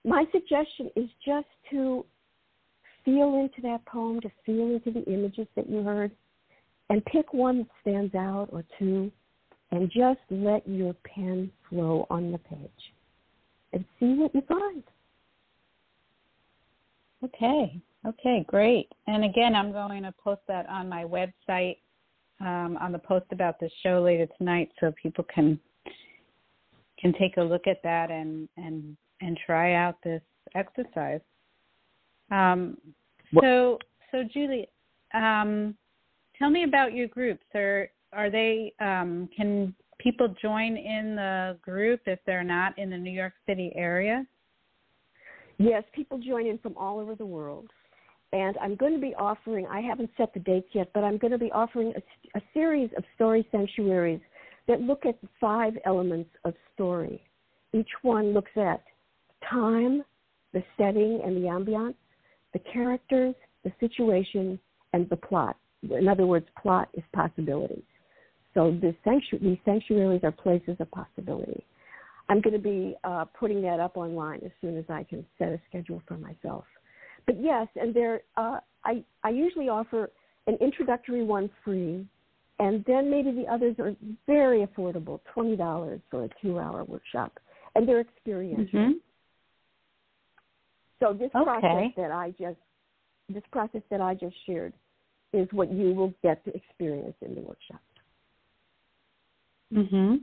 So 0.04 0.10
my 0.10 0.26
suggestion 0.32 0.90
is 0.96 1.10
just 1.26 1.48
to 1.72 2.06
feel 3.04 3.36
into 3.36 3.62
that 3.62 3.86
poem, 3.86 4.22
to 4.22 4.32
feel 4.46 4.76
into 4.76 4.92
the 4.92 5.04
images 5.12 5.48
that 5.56 5.70
you 5.70 5.84
heard, 5.84 6.12
and 6.90 7.04
pick 7.06 7.34
one 7.34 7.60
that 7.60 7.68
stands 7.82 8.16
out 8.16 8.50
or 8.52 8.64
two, 8.80 9.12
and 9.76 9.92
just 9.92 10.20
let 10.30 10.68
your 10.68 10.94
pen 11.04 11.52
flow 11.70 12.08
on 12.10 12.32
the 12.32 12.38
page 12.38 12.94
and 13.74 13.84
see 14.00 14.14
what 14.14 14.34
you 14.34 14.42
find. 14.48 14.84
Okay. 17.24 17.82
Okay, 18.06 18.46
great. 18.48 18.88
And 19.08 19.24
again, 19.24 19.56
I'm 19.56 19.72
going 19.72 20.04
to 20.04 20.14
post 20.24 20.42
that 20.48 20.70
on 20.70 20.88
my 20.88 21.04
website 21.04 21.78
um, 22.40 22.78
on 22.80 22.92
the 22.92 23.00
post 23.00 23.26
about 23.32 23.60
the 23.60 23.70
show 23.82 24.02
later 24.02 24.28
tonight, 24.38 24.70
so 24.80 24.94
people 25.02 25.26
can 25.34 25.60
can 27.00 27.14
take 27.14 27.38
a 27.38 27.42
look 27.42 27.66
at 27.68 27.82
that 27.84 28.12
and 28.12 28.48
and 28.58 28.96
and 29.22 29.40
try 29.46 29.74
out 29.74 29.96
this 30.04 30.22
exercise. 30.54 31.22
Um, 32.32 32.78
so 33.42 33.80
so 34.12 34.24
Julie, 34.32 34.68
um, 35.14 35.76
tell 36.38 36.50
me 36.50 36.64
about 36.64 36.94
your 36.94 37.08
groups. 37.08 37.46
Are 37.56 37.90
are 38.16 38.30
they 38.30 38.74
um, 38.80 39.30
can 39.36 39.76
people 40.00 40.34
join 40.42 40.78
in 40.78 41.16
the 41.16 41.58
group 41.62 42.02
if 42.06 42.20
they're 42.26 42.44
not 42.44 42.78
in 42.78 42.90
the 42.90 42.98
New 42.98 43.12
York 43.12 43.34
City 43.46 43.72
area? 43.76 44.26
Yes, 45.58 45.84
people 45.94 46.18
join 46.18 46.48
in 46.48 46.58
from 46.58 46.76
all 46.78 47.00
over 47.00 47.16
the 47.16 47.26
world. 47.26 47.70
And 48.34 48.58
I'm 48.62 48.76
going 48.76 48.94
to 48.94 49.00
be 49.00 49.16
offering, 49.16 49.66
I 49.68 49.80
haven't 49.80 50.10
set 50.18 50.34
the 50.34 50.40
dates 50.42 50.68
yet, 50.74 50.90
but 50.94 51.04
I'm 51.04 51.18
going 51.18 51.32
to 51.32 51.38
be 51.38 51.52
offering 51.52 51.94
a, 51.96 52.38
a 52.38 52.42
series 52.54 52.90
of 52.98 53.04
story 53.16 53.48
sanctuaries 53.52 54.20
that 54.68 54.82
look 54.82 55.06
at 55.06 55.22
the 55.22 55.30
five 55.40 55.74
elements 55.86 56.30
of 56.44 56.54
story. 56.74 57.22
Each 57.74 57.90
one 58.02 58.34
looks 58.34 58.52
at 58.58 58.84
time, 59.50 60.04
the 60.54 60.64
setting 60.78 61.22
and 61.24 61.38
the 61.38 61.48
ambiance, 61.48 61.96
the 62.54 62.60
characters, 62.60 63.36
the 63.64 63.72
situation, 63.80 64.60
and 64.94 65.10
the 65.10 65.16
plot. 65.16 65.56
In 65.84 66.08
other 66.08 66.26
words, 66.26 66.48
plot 66.62 66.90
is 66.94 67.04
possibility. 67.14 67.84
So 68.56 68.72
the 68.82 68.96
sanctu- 69.06 69.42
these 69.42 69.60
sanctuaries 69.66 70.22
are 70.24 70.32
places 70.32 70.78
of 70.80 70.90
possibility. 70.90 71.64
I'm 72.30 72.42
going 72.42 72.54
to 72.54 72.60
be 72.60 72.96
uh, 73.04 73.26
putting 73.40 73.62
that 73.62 73.80
up 73.80 73.98
online 73.98 74.40
as 74.44 74.52
soon 74.62 74.78
as 74.78 74.86
I 74.90 75.04
can 75.04 75.24
set 75.38 75.50
a 75.50 75.60
schedule 75.70 76.02
for 76.08 76.18
myself. 76.18 76.64
But 77.28 77.40
yes, 77.40 77.68
and 77.76 77.94
there 77.94 78.22
uh, 78.38 78.60
I 78.84 79.04
I 79.24 79.30
usually 79.30 79.70
offer 79.70 80.10
an 80.48 80.58
introductory 80.62 81.24
one 81.24 81.50
free, 81.64 82.08
and 82.60 82.84
then 82.88 83.12
maybe 83.12 83.32
the 83.32 83.46
others 83.52 83.76
are 83.78 83.96
very 84.26 84.66
affordable, 84.66 85.20
twenty 85.34 85.56
dollars 85.56 86.02
for 86.10 86.24
a 86.24 86.30
two-hour 86.42 86.86
workshop, 86.86 87.38
and 87.76 87.88
they're 87.88 88.02
experiential. 88.02 88.80
Mm-hmm. 88.80 88.92
So 91.02 91.14
this 91.14 91.30
Okay. 91.36 91.44
process 91.44 91.92
that 91.98 92.12
I 92.12 92.32
just 92.40 92.58
this 93.28 93.44
process 93.52 93.82
that 93.90 94.02
I 94.02 94.14
just 94.14 94.36
shared 94.46 94.74
is 95.34 95.48
what 95.52 95.72
you 95.72 95.94
will 95.94 96.14
get 96.24 96.44
to 96.46 96.56
experience 96.56 97.16
in 97.22 97.36
the 97.36 97.42
workshop. 97.42 97.82
Mhm. 99.74 100.22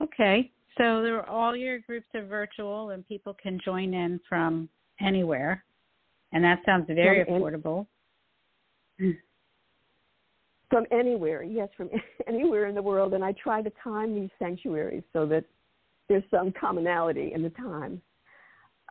Okay. 0.00 0.50
So 0.78 1.02
there 1.02 1.28
all 1.28 1.56
your 1.56 1.80
groups 1.80 2.06
are 2.14 2.24
virtual 2.24 2.90
and 2.90 3.06
people 3.06 3.34
can 3.34 3.58
join 3.64 3.92
in 3.92 4.20
from 4.28 4.68
anywhere. 5.00 5.64
And 6.32 6.44
that 6.44 6.60
sounds 6.64 6.86
very 6.86 7.24
From 7.24 7.34
affordable. 7.34 7.86
From 10.70 10.86
anywhere, 10.92 11.42
yes, 11.42 11.68
from 11.76 11.90
anywhere 12.28 12.66
in 12.66 12.74
the 12.74 12.82
world, 12.82 13.14
and 13.14 13.24
I 13.24 13.32
try 13.32 13.60
to 13.62 13.70
time 13.82 14.14
these 14.14 14.30
sanctuaries 14.38 15.02
so 15.12 15.26
that 15.26 15.44
there's 16.08 16.22
some 16.30 16.52
commonality 16.52 17.32
in 17.34 17.42
the 17.42 17.50
time. 17.50 18.00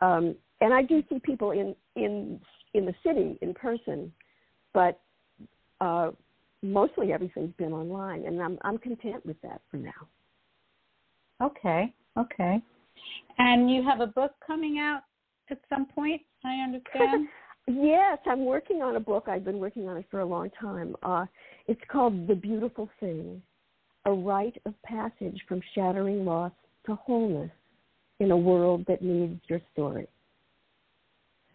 Um, 0.00 0.34
and 0.60 0.74
I 0.74 0.82
do 0.82 1.02
see 1.08 1.18
people 1.20 1.52
in 1.52 1.74
in 1.96 2.40
in 2.74 2.84
the 2.84 2.94
city 3.02 3.38
in 3.40 3.54
person, 3.54 4.12
but 4.74 5.00
uh, 5.80 6.10
mostly 6.62 7.12
everything's 7.12 7.54
been 7.56 7.72
online, 7.72 8.26
and 8.26 8.40
I'm 8.40 8.58
I'm 8.62 8.78
content 8.78 9.24
with 9.24 9.40
that 9.42 9.60
for 9.70 9.76
now. 9.76 10.08
Okay. 11.42 11.92
Okay. 12.18 12.62
And 13.38 13.70
you 13.70 13.82
have 13.82 14.00
a 14.00 14.06
book 14.06 14.32
coming 14.46 14.78
out 14.78 15.02
at 15.50 15.58
some 15.68 15.86
point, 15.86 16.22
I 16.44 16.54
understand. 16.56 17.28
Yes, 17.66 18.18
I'm 18.26 18.46
working 18.46 18.82
on 18.82 18.96
a 18.96 19.00
book. 19.00 19.26
I've 19.28 19.44
been 19.44 19.58
working 19.58 19.88
on 19.88 19.96
it 19.96 20.06
for 20.10 20.20
a 20.20 20.24
long 20.24 20.50
time. 20.60 20.96
Uh, 21.04 21.26
it's 21.68 21.80
called 21.92 22.26
The 22.26 22.34
Beautiful 22.34 22.90
Thing 22.98 23.40
A 24.06 24.12
Rite 24.12 24.60
of 24.66 24.74
Passage 24.82 25.40
from 25.46 25.60
Shattering 25.74 26.24
Loss 26.24 26.52
to 26.86 26.96
Wholeness 26.96 27.50
in 28.18 28.32
a 28.32 28.36
World 28.36 28.84
That 28.88 29.02
Needs 29.02 29.40
Your 29.46 29.60
Story. 29.72 30.08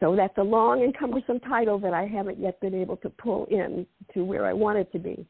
So 0.05 0.15
that's 0.15 0.37
a 0.37 0.43
long 0.43 0.83
and 0.83 0.95
cumbersome 0.95 1.39
title 1.39 1.79
that 1.79 1.91
I 1.91 2.05
haven't 2.05 2.39
yet 2.39 2.61
been 2.61 2.75
able 2.75 2.95
to 2.97 3.09
pull 3.09 3.45
in 3.49 3.87
to 4.13 4.23
where 4.23 4.45
I 4.45 4.53
want 4.53 4.77
it 4.77 4.91
to 4.91 4.99
be. 4.99 5.25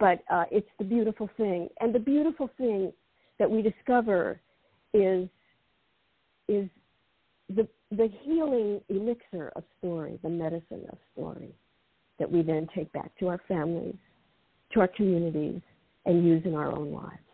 But 0.00 0.24
uh, 0.28 0.46
it's 0.50 0.66
the 0.78 0.84
beautiful 0.84 1.30
thing. 1.36 1.68
And 1.80 1.94
the 1.94 2.00
beautiful 2.00 2.50
thing 2.58 2.92
that 3.38 3.48
we 3.48 3.62
discover 3.62 4.40
is 4.92 5.28
is 6.48 6.68
the 7.54 7.68
the 7.92 8.08
healing 8.22 8.80
elixir 8.88 9.52
of 9.54 9.62
story, 9.78 10.18
the 10.24 10.28
medicine 10.28 10.86
of 10.90 10.98
story, 11.12 11.54
that 12.18 12.28
we 12.28 12.42
then 12.42 12.66
take 12.74 12.92
back 12.92 13.16
to 13.20 13.28
our 13.28 13.40
families, 13.46 13.94
to 14.72 14.80
our 14.80 14.88
communities, 14.88 15.60
and 16.04 16.26
use 16.26 16.42
in 16.44 16.56
our 16.56 16.72
own 16.76 16.90
lives. 16.92 17.30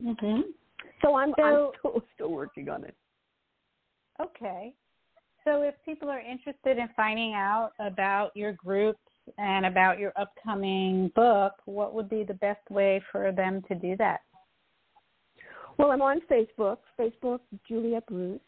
mhm. 0.00 0.42
So 1.02 1.16
I'm, 1.16 1.34
I'm 1.42 1.70
still, 1.80 2.02
still 2.14 2.30
working 2.30 2.68
on 2.68 2.84
it. 2.84 2.94
Okay. 4.20 4.74
So 5.44 5.62
if 5.62 5.74
people 5.84 6.08
are 6.08 6.20
interested 6.20 6.78
in 6.78 6.88
finding 6.96 7.34
out 7.34 7.72
about 7.78 8.30
your 8.34 8.52
groups 8.52 8.98
and 9.38 9.66
about 9.66 9.98
your 9.98 10.12
upcoming 10.16 11.10
book, 11.14 11.52
what 11.66 11.94
would 11.94 12.08
be 12.08 12.24
the 12.24 12.34
best 12.34 12.70
way 12.70 13.02
for 13.12 13.30
them 13.30 13.62
to 13.68 13.74
do 13.74 13.96
that? 13.98 14.20
Well, 15.76 15.90
I'm 15.90 16.02
on 16.02 16.20
Facebook, 16.30 16.78
Facebook 16.98 17.40
Juliet 17.68 18.06
Bruce, 18.06 18.40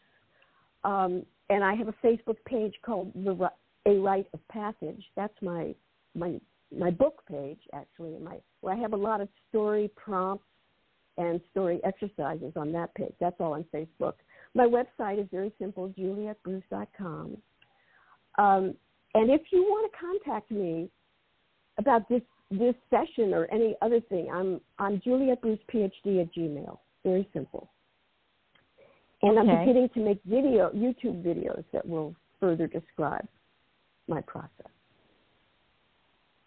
um, 0.83 1.25
and 1.49 1.63
I 1.63 1.75
have 1.75 1.87
a 1.87 1.93
Facebook 2.05 2.37
page 2.47 2.73
called 2.83 3.11
the 3.13 3.51
A 3.85 3.99
Rite 3.99 4.27
of 4.33 4.47
Passage. 4.47 5.03
That's 5.15 5.33
my 5.41 5.75
my 6.15 6.39
my 6.75 6.89
book 6.89 7.21
page 7.29 7.59
actually. 7.73 8.17
My 8.19 8.37
where 8.61 8.73
I 8.73 8.77
have 8.77 8.93
a 8.93 8.97
lot 8.97 9.21
of 9.21 9.27
story 9.49 9.91
prompts 9.95 10.45
and 11.17 11.41
story 11.51 11.79
exercises 11.83 12.53
on 12.55 12.71
that 12.71 12.93
page. 12.95 13.13
That's 13.19 13.35
all 13.39 13.53
on 13.53 13.65
Facebook. 13.73 14.13
My 14.57 14.65
website 14.65 15.21
is 15.21 15.27
very 15.31 15.53
simple, 15.59 15.93
julietbruce.com. 15.95 17.37
Um, 18.39 18.73
and 19.13 19.29
if 19.29 19.41
you 19.51 19.61
want 19.61 19.91
to 19.91 19.99
contact 19.99 20.49
me 20.49 20.89
about 21.77 22.09
this 22.09 22.23
this 22.49 22.73
session 22.89 23.33
or 23.33 23.45
any 23.51 23.75
other 23.83 24.01
thing, 24.01 24.29
I'm 24.33 24.59
I'm 24.79 24.99
Juliet 25.03 25.41
Bruce 25.41 25.59
PhD 25.71 26.21
at 26.21 26.33
Gmail. 26.33 26.79
Very 27.03 27.29
simple. 27.33 27.69
And 29.21 29.37
I'm 29.37 29.45
beginning 29.45 29.89
to 29.93 29.99
make 29.99 30.19
video 30.25 30.71
YouTube 30.71 31.23
videos 31.23 31.63
that 31.71 31.87
will 31.87 32.15
further 32.39 32.65
describe 32.65 33.27
my 34.07 34.21
process. 34.21 34.71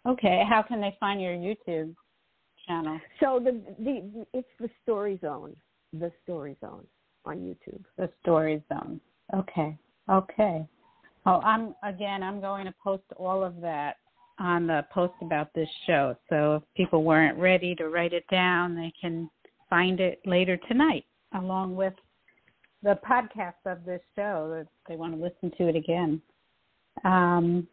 Okay. 0.06 0.42
How 0.48 0.62
can 0.62 0.80
they 0.80 0.96
find 0.98 1.20
your 1.22 1.34
YouTube 1.34 1.94
channel? 2.66 2.98
So 3.20 3.38
the 3.42 3.60
the 3.78 4.26
it's 4.32 4.48
the 4.58 4.68
Story 4.82 5.16
Zone, 5.22 5.54
the 5.92 6.10
Story 6.24 6.56
Zone 6.60 6.86
on 7.24 7.38
YouTube. 7.38 7.82
The 7.96 8.10
Story 8.22 8.62
Zone. 8.68 9.00
Okay. 9.34 9.76
Okay. 10.08 10.66
Oh, 11.26 11.40
I'm 11.40 11.74
again. 11.82 12.22
I'm 12.22 12.40
going 12.40 12.66
to 12.66 12.74
post 12.82 13.04
all 13.16 13.44
of 13.44 13.60
that 13.60 13.96
on 14.38 14.66
the 14.66 14.84
post 14.92 15.12
about 15.20 15.52
this 15.54 15.68
show. 15.86 16.16
So 16.28 16.56
if 16.56 16.62
people 16.74 17.04
weren't 17.04 17.38
ready 17.38 17.74
to 17.76 17.88
write 17.88 18.14
it 18.14 18.24
down, 18.30 18.74
they 18.74 18.92
can 19.00 19.28
find 19.68 20.00
it 20.00 20.20
later 20.24 20.56
tonight, 20.68 21.04
along 21.34 21.76
with 21.76 21.92
the 22.82 22.98
podcast 23.08 23.60
of 23.66 23.84
this 23.84 24.00
show. 24.16 24.58
If 24.62 24.66
they 24.88 24.96
want 24.96 25.14
to 25.14 25.22
listen 25.22 25.56
to 25.58 25.68
it 25.68 25.76
again. 25.76 26.20
Um, 27.04 27.68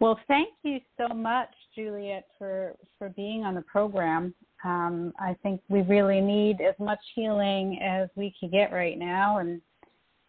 well, 0.00 0.18
thank 0.28 0.50
you 0.62 0.80
so 0.96 1.14
much, 1.14 1.50
Juliet, 1.74 2.26
for 2.38 2.74
for 2.98 3.08
being 3.10 3.44
on 3.44 3.54
the 3.54 3.62
program. 3.62 4.34
Um, 4.62 5.12
I 5.18 5.36
think 5.42 5.62
we 5.68 5.82
really 5.82 6.20
need 6.20 6.60
as 6.60 6.74
much 6.78 6.98
healing 7.14 7.80
as 7.82 8.08
we 8.14 8.34
can 8.38 8.50
get 8.50 8.72
right 8.72 8.98
now, 8.98 9.38
and 9.38 9.60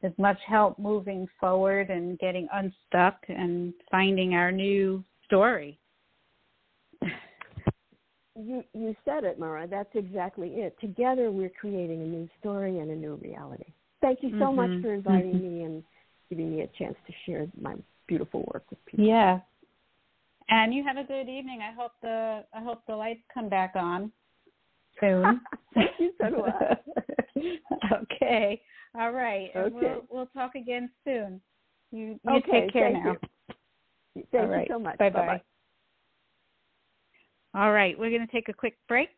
as 0.03 0.11
much 0.17 0.37
help 0.47 0.79
moving 0.79 1.27
forward 1.39 1.89
and 1.89 2.17
getting 2.19 2.47
unstuck 2.53 3.17
and 3.27 3.73
finding 3.89 4.33
our 4.33 4.51
new 4.51 5.03
story. 5.25 5.77
you 8.35 8.63
you 8.73 8.95
said 9.05 9.23
it, 9.23 9.37
Mara. 9.39 9.67
That's 9.67 9.93
exactly 9.95 10.49
it. 10.49 10.75
Together, 10.79 11.31
we're 11.31 11.51
creating 11.59 12.01
a 12.01 12.05
new 12.05 12.29
story 12.39 12.79
and 12.79 12.89
a 12.89 12.95
new 12.95 13.15
reality. 13.15 13.71
Thank 14.01 14.19
you 14.23 14.31
so 14.31 14.45
mm-hmm. 14.45 14.55
much 14.55 14.81
for 14.81 14.93
inviting 14.93 15.33
mm-hmm. 15.33 15.57
me 15.57 15.63
and 15.63 15.83
giving 16.29 16.55
me 16.55 16.61
a 16.61 16.67
chance 16.77 16.95
to 17.05 17.13
share 17.25 17.47
my 17.59 17.75
beautiful 18.07 18.49
work 18.53 18.63
with 18.69 18.83
people. 18.85 19.05
Yeah. 19.05 19.39
And 20.49 20.73
you 20.73 20.83
have 20.83 20.97
a 20.97 21.03
good 21.03 21.29
evening. 21.29 21.59
I 21.61 21.73
hope 21.73 21.91
the 22.01 22.43
I 22.53 22.61
hope 22.63 22.81
the 22.87 22.95
lights 22.95 23.21
come 23.33 23.49
back 23.49 23.73
on 23.75 24.11
soon. 24.99 25.41
Thank 25.73 25.91
you 25.99 26.11
so 26.19 26.29
much. 26.29 27.45
okay. 28.13 28.61
All 28.99 29.11
right. 29.11 29.49
Okay. 29.55 29.73
We'll, 29.73 30.05
we'll 30.09 30.25
talk 30.27 30.55
again 30.55 30.89
soon. 31.05 31.41
You, 31.91 32.19
you 32.23 32.37
okay, 32.37 32.61
take 32.61 32.73
care 32.73 32.91
thank 32.91 33.03
now. 33.03 33.11
You. 33.11 34.23
Thank 34.31 34.43
All 34.43 34.49
right. 34.49 34.67
you 34.67 34.75
so 34.75 34.79
much. 34.79 34.97
Bye 34.97 35.09
bye. 35.09 35.41
All 37.53 37.73
right, 37.73 37.99
we're 37.99 38.09
going 38.09 38.25
to 38.25 38.31
take 38.31 38.47
a 38.47 38.53
quick 38.53 38.77
break. 38.87 39.09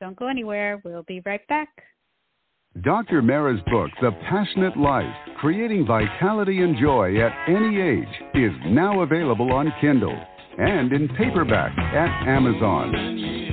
Don't 0.00 0.16
go 0.16 0.28
anywhere. 0.28 0.80
We'll 0.84 1.02
be 1.02 1.20
right 1.26 1.44
back. 1.48 1.68
Dr. 2.82 3.22
Mara's 3.22 3.60
book, 3.70 3.90
The 4.00 4.10
Passionate 4.28 4.76
Life 4.76 5.14
Creating 5.38 5.86
Vitality 5.86 6.62
and 6.62 6.76
Joy 6.76 7.20
at 7.20 7.32
Any 7.48 7.80
Age, 7.80 8.22
is 8.34 8.52
now 8.66 9.02
available 9.02 9.52
on 9.52 9.72
Kindle 9.80 10.16
and 10.58 10.92
in 10.92 11.08
paperback 11.16 11.76
at 11.78 12.28
Amazon. 12.28 13.43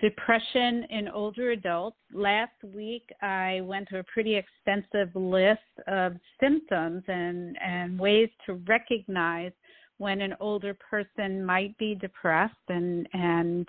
depression 0.00 0.84
in 0.90 1.08
older 1.08 1.50
adults. 1.50 1.98
Last 2.12 2.52
week, 2.74 3.08
I 3.20 3.60
went 3.62 3.88
to 3.90 3.98
a 3.98 4.04
pretty 4.04 4.36
extensive 4.36 5.14
list 5.14 5.60
of 5.86 6.14
symptoms 6.40 7.02
and, 7.08 7.56
and 7.62 7.98
ways 7.98 8.30
to 8.46 8.54
recognize 8.66 9.52
when 9.98 10.22
an 10.22 10.34
older 10.40 10.74
person 10.74 11.44
might 11.44 11.76
be 11.76 11.94
depressed 11.94 12.54
and, 12.70 13.06
and 13.12 13.68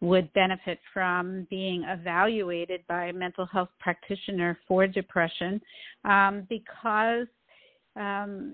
would 0.00 0.32
benefit 0.32 0.78
from 0.94 1.44
being 1.50 1.82
evaluated 1.82 2.82
by 2.88 3.06
a 3.06 3.12
mental 3.12 3.46
health 3.46 3.68
practitioner 3.80 4.56
for 4.68 4.86
depression 4.86 5.60
um, 6.04 6.46
because 6.48 7.26
um, 7.96 8.52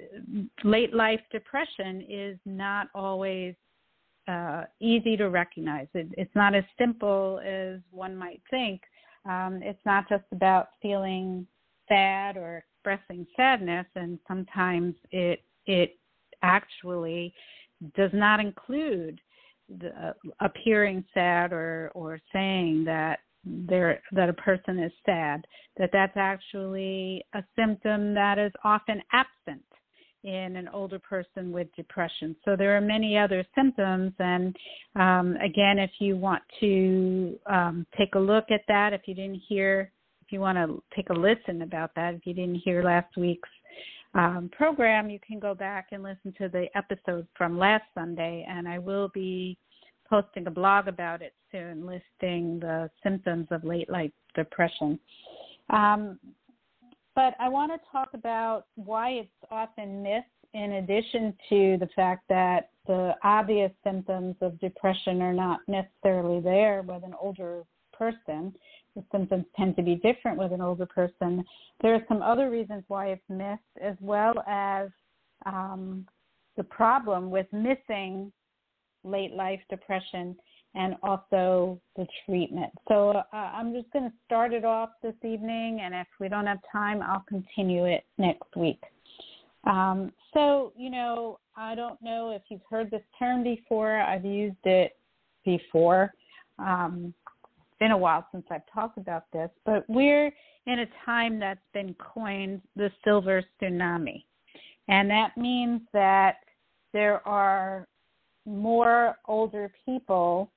late 0.64 0.94
life 0.94 1.20
depression 1.30 2.04
is 2.08 2.38
not 2.44 2.88
always 2.94 3.54
uh, 4.26 4.64
easy 4.80 5.16
to 5.16 5.28
recognize. 5.28 5.86
It, 5.94 6.08
it's 6.16 6.34
not 6.34 6.54
as 6.54 6.64
simple 6.76 7.40
as 7.44 7.80
one 7.90 8.16
might 8.16 8.42
think. 8.50 8.82
Um, 9.24 9.60
it's 9.62 9.84
not 9.86 10.08
just 10.08 10.24
about 10.32 10.68
feeling 10.82 11.46
sad 11.88 12.36
or 12.36 12.64
expressing 12.74 13.26
sadness, 13.36 13.86
and 13.94 14.18
sometimes 14.28 14.94
it 15.10 15.42
it 15.66 15.98
actually 16.42 17.34
does 17.94 18.10
not 18.12 18.40
include 18.40 19.20
the, 19.78 19.88
uh, 19.88 20.12
appearing 20.40 21.04
sad 21.14 21.52
or 21.52 21.90
or 21.94 22.20
saying 22.32 22.84
that 22.84 23.20
there 23.68 24.02
that 24.12 24.28
a 24.28 24.34
person 24.34 24.78
is 24.78 24.92
sad 25.04 25.46
that 25.76 25.90
that's 25.92 26.16
actually 26.16 27.24
a 27.34 27.42
symptom 27.56 28.14
that 28.14 28.38
is 28.38 28.52
often 28.64 29.00
absent 29.12 29.62
in 30.24 30.56
an 30.56 30.68
older 30.72 30.98
person 30.98 31.52
with 31.52 31.68
depression. 31.76 32.34
So 32.44 32.56
there 32.56 32.76
are 32.76 32.80
many 32.80 33.16
other 33.16 33.44
symptoms 33.54 34.12
and 34.18 34.56
um, 34.96 35.36
again 35.36 35.78
if 35.78 35.90
you 36.00 36.16
want 36.16 36.42
to 36.60 37.38
um, 37.46 37.86
take 37.96 38.14
a 38.14 38.18
look 38.18 38.50
at 38.50 38.62
that 38.68 38.92
if 38.92 39.02
you 39.06 39.14
didn't 39.14 39.42
hear 39.48 39.92
if 40.24 40.32
you 40.32 40.40
want 40.40 40.58
to 40.58 40.82
take 40.94 41.10
a 41.10 41.14
listen 41.14 41.62
about 41.62 41.92
that 41.94 42.14
if 42.14 42.26
you 42.26 42.34
didn't 42.34 42.56
hear 42.56 42.82
last 42.82 43.16
week's 43.16 43.48
um, 44.14 44.50
program 44.52 45.08
you 45.08 45.20
can 45.24 45.38
go 45.38 45.54
back 45.54 45.88
and 45.92 46.02
listen 46.02 46.34
to 46.36 46.48
the 46.48 46.66
episode 46.74 47.26
from 47.36 47.58
last 47.58 47.84
sunday 47.94 48.44
and 48.48 48.66
i 48.66 48.78
will 48.78 49.08
be 49.14 49.56
posting 50.08 50.46
a 50.46 50.50
blog 50.50 50.88
about 50.88 51.22
it 51.22 51.34
soon, 51.52 51.86
listing 51.86 52.60
the 52.60 52.90
symptoms 53.02 53.46
of 53.50 53.64
late 53.64 53.90
life 53.90 54.12
depression. 54.34 54.98
Um, 55.70 56.18
but 57.14 57.34
I 57.40 57.48
want 57.48 57.72
to 57.72 57.78
talk 57.90 58.10
about 58.14 58.66
why 58.76 59.10
it's 59.10 59.28
often 59.50 60.02
missed, 60.02 60.26
in 60.54 60.72
addition 60.72 61.34
to 61.50 61.76
the 61.78 61.88
fact 61.94 62.24
that 62.28 62.70
the 62.86 63.14
obvious 63.22 63.72
symptoms 63.84 64.36
of 64.40 64.58
depression 64.60 65.20
are 65.20 65.32
not 65.32 65.60
necessarily 65.68 66.40
there 66.40 66.82
with 66.82 67.04
an 67.04 67.14
older 67.20 67.64
person. 67.92 68.54
The 68.96 69.04
symptoms 69.12 69.44
tend 69.56 69.76
to 69.76 69.82
be 69.82 69.96
different 69.96 70.38
with 70.38 70.52
an 70.52 70.62
older 70.62 70.86
person. 70.86 71.44
There 71.82 71.94
are 71.94 72.04
some 72.08 72.22
other 72.22 72.50
reasons 72.50 72.84
why 72.88 73.08
it's 73.08 73.28
missed, 73.28 73.60
as 73.82 73.96
well 74.00 74.34
as 74.46 74.88
um, 75.44 76.06
the 76.56 76.64
problem 76.64 77.30
with 77.30 77.46
missing 77.52 78.32
late 79.04 79.32
life 79.32 79.60
depression 79.70 80.36
and 80.74 80.96
also 81.02 81.80
the 81.96 82.06
treatment. 82.24 82.70
So 82.88 83.10
uh, 83.10 83.24
I'm 83.32 83.72
just 83.72 83.90
going 83.92 84.04
to 84.04 84.16
start 84.26 84.52
it 84.52 84.64
off 84.64 84.90
this 85.02 85.14
evening, 85.24 85.80
and 85.82 85.94
if 85.94 86.06
we 86.20 86.28
don't 86.28 86.46
have 86.46 86.58
time, 86.70 87.02
I'll 87.02 87.24
continue 87.28 87.86
it 87.86 88.04
next 88.18 88.54
week. 88.54 88.80
Um, 89.64 90.12
so, 90.34 90.72
you 90.76 90.90
know, 90.90 91.38
I 91.56 91.74
don't 91.74 92.00
know 92.02 92.30
if 92.30 92.42
you've 92.48 92.60
heard 92.70 92.90
this 92.90 93.02
term 93.18 93.42
before. 93.42 93.98
I've 94.00 94.24
used 94.24 94.64
it 94.64 94.96
before. 95.44 96.12
Um, 96.58 97.14
it's 97.58 97.78
been 97.78 97.90
a 97.90 97.98
while 97.98 98.26
since 98.30 98.44
I've 98.50 98.62
talked 98.72 98.98
about 98.98 99.24
this, 99.32 99.50
but 99.64 99.84
we're 99.88 100.30
in 100.66 100.80
a 100.80 100.86
time 101.04 101.38
that's 101.40 101.60
been 101.72 101.94
coined 101.94 102.60
the 102.76 102.90
silver 103.04 103.42
tsunami. 103.60 104.24
And 104.88 105.10
that 105.10 105.36
means 105.36 105.80
that 105.92 106.36
there 106.92 107.26
are 107.26 107.86
more 108.48 109.16
older 109.26 109.70
people 109.84 110.50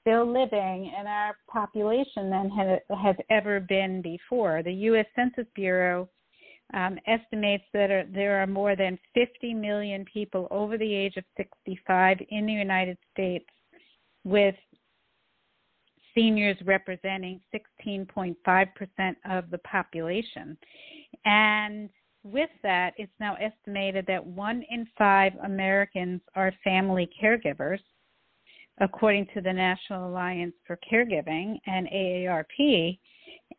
still 0.00 0.26
living 0.26 0.92
in 0.98 1.06
our 1.06 1.36
population 1.48 2.30
than 2.30 2.48
has 2.50 3.16
ever 3.28 3.60
been 3.60 4.00
before. 4.02 4.62
The 4.62 4.72
U.S. 4.72 5.06
Census 5.16 5.46
Bureau 5.54 6.08
um, 6.74 6.98
estimates 7.06 7.64
that 7.72 7.90
are, 7.90 8.04
there 8.12 8.40
are 8.40 8.46
more 8.46 8.76
than 8.76 8.98
50 9.14 9.54
million 9.54 10.04
people 10.12 10.48
over 10.50 10.78
the 10.78 10.94
age 10.94 11.16
of 11.16 11.24
65 11.36 12.18
in 12.30 12.46
the 12.46 12.52
United 12.52 12.98
States, 13.12 13.46
with 14.24 14.54
seniors 16.14 16.56
representing 16.64 17.40
16.5% 17.84 18.36
of 19.28 19.50
the 19.50 19.58
population. 19.58 20.56
And 21.24 21.90
with 22.26 22.50
that, 22.62 22.94
it's 22.96 23.12
now 23.20 23.36
estimated 23.36 24.04
that 24.06 24.24
one 24.24 24.64
in 24.70 24.86
five 24.98 25.32
Americans 25.44 26.20
are 26.34 26.52
family 26.64 27.08
caregivers, 27.22 27.80
according 28.78 29.26
to 29.34 29.40
the 29.40 29.52
National 29.52 30.08
Alliance 30.08 30.54
for 30.66 30.78
Caregiving 30.90 31.58
and 31.66 31.86
AARP, 31.88 32.98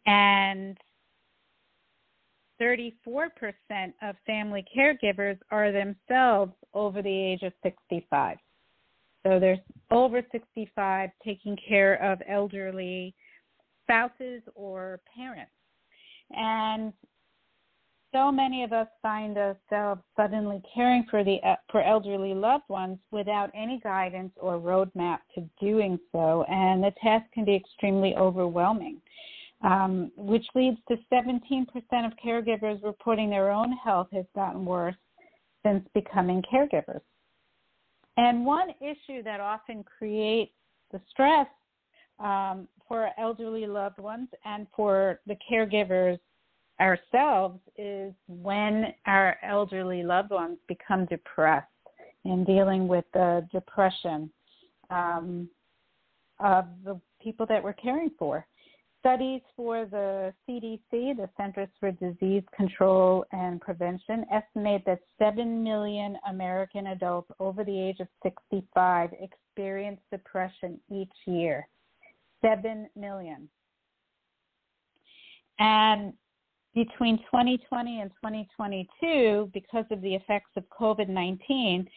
and 0.06 0.78
34% 2.62 3.30
of 4.02 4.16
family 4.26 4.66
caregivers 4.76 5.38
are 5.52 5.72
themselves 5.72 6.54
over 6.74 7.02
the 7.02 7.10
age 7.10 7.44
of 7.44 7.54
65. 7.64 8.38
So 9.26 9.40
there's 9.40 9.60
over 9.92 10.22
65 10.32 11.10
taking 11.24 11.58
care 11.68 12.02
of 12.04 12.20
elderly 12.28 13.14
spouses 13.84 14.42
or 14.56 15.00
parents. 15.16 15.52
And 16.32 16.94
so 18.18 18.32
many 18.32 18.64
of 18.64 18.74
us 18.74 18.88
find 19.02 19.38
ourselves 19.38 20.02
suddenly 20.16 20.62
caring 20.74 21.06
for 21.10 21.24
the 21.24 21.38
uh, 21.46 21.56
for 21.72 21.84
elderly 21.84 22.34
loved 22.34 22.64
ones 22.68 22.98
without 23.12 23.52
any 23.54 23.80
guidance 23.84 24.32
or 24.38 24.58
roadmap 24.58 25.20
to 25.36 25.48
doing 25.62 26.00
so, 26.12 26.44
and 26.50 26.84
the 26.84 26.92
task 27.02 27.26
can 27.32 27.46
be 27.46 27.56
extremely 27.56 28.16
overwhelming. 28.16 28.98
Um, 29.64 30.12
which 30.16 30.46
leads 30.54 30.78
to 30.88 30.98
17% 31.12 31.66
of 32.06 32.14
caregivers 32.24 32.84
reporting 32.84 33.32
their 33.32 33.50
own 33.50 33.72
health 33.72 34.08
has 34.14 34.26
gotten 34.36 34.64
worse 34.64 34.96
since 35.66 35.84
becoming 35.96 36.44
caregivers. 36.44 37.02
And 38.18 38.46
one 38.46 38.70
issue 38.80 39.24
that 39.24 39.40
often 39.40 39.84
creates 39.84 40.52
the 40.92 41.02
stress 41.10 41.48
um, 42.20 42.68
for 42.88 43.10
elderly 43.18 43.66
loved 43.66 43.98
ones 43.98 44.28
and 44.46 44.68
for 44.76 45.22
the 45.26 45.36
caregivers 45.52 46.20
ourselves 46.80 47.60
is 47.78 48.14
when 48.28 48.94
our 49.06 49.38
elderly 49.44 50.04
loved 50.04 50.32
ones 50.32 50.58
become 50.68 51.06
depressed 51.06 51.68
and 52.26 52.46
dealing 52.46 52.88
with 52.88 53.06
the 53.14 53.48
depression 53.52 54.30
um, 54.90 55.50
of 56.40 56.66
the 56.84 57.00
people 57.22 57.46
that 57.48 57.64
we're 57.64 57.74
caring 57.74 58.12
for. 58.18 58.46
Studies 59.00 59.42
for 59.56 59.86
the 59.86 60.34
CDC, 60.48 60.82
the 60.92 61.30
Centers 61.38 61.70
for 61.80 61.92
Disease 61.92 62.44
Control 62.56 63.24
and 63.32 63.62
Prevention, 63.62 64.26
estimate 64.32 64.84
that 64.86 65.00
7 65.20 65.64
million 65.64 66.18
American 66.30 66.88
adults 66.88 67.30
over 67.40 67.64
the 67.64 67.80
age 67.80 68.00
of 68.00 68.08
65 68.24 69.12
experience 69.22 70.00
depression 70.12 70.80
each 70.92 71.14
year. 71.26 71.68
7 72.42 72.90
million. 72.96 73.48
And 75.60 76.14
between 76.78 77.18
2020 77.18 78.02
and 78.02 78.12
2022, 78.12 79.50
because 79.52 79.86
of 79.90 80.00
the 80.04 80.14
effects 80.14 80.52
of 80.56 80.64
COVID 80.70 81.10
19, 81.10 81.88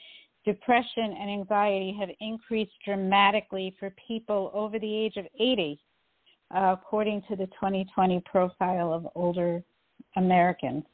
depression 0.46 1.16
and 1.20 1.30
anxiety 1.30 1.94
have 2.00 2.08
increased 2.20 2.72
dramatically 2.82 3.76
for 3.78 3.92
people 4.08 4.50
over 4.54 4.78
the 4.78 4.96
age 4.96 5.18
of 5.18 5.26
80, 5.38 5.78
uh, 6.54 6.76
according 6.80 7.20
to 7.28 7.36
the 7.36 7.44
2020 7.48 8.22
profile 8.24 8.94
of 8.94 9.06
older 9.14 9.62
Americans. 10.16 10.84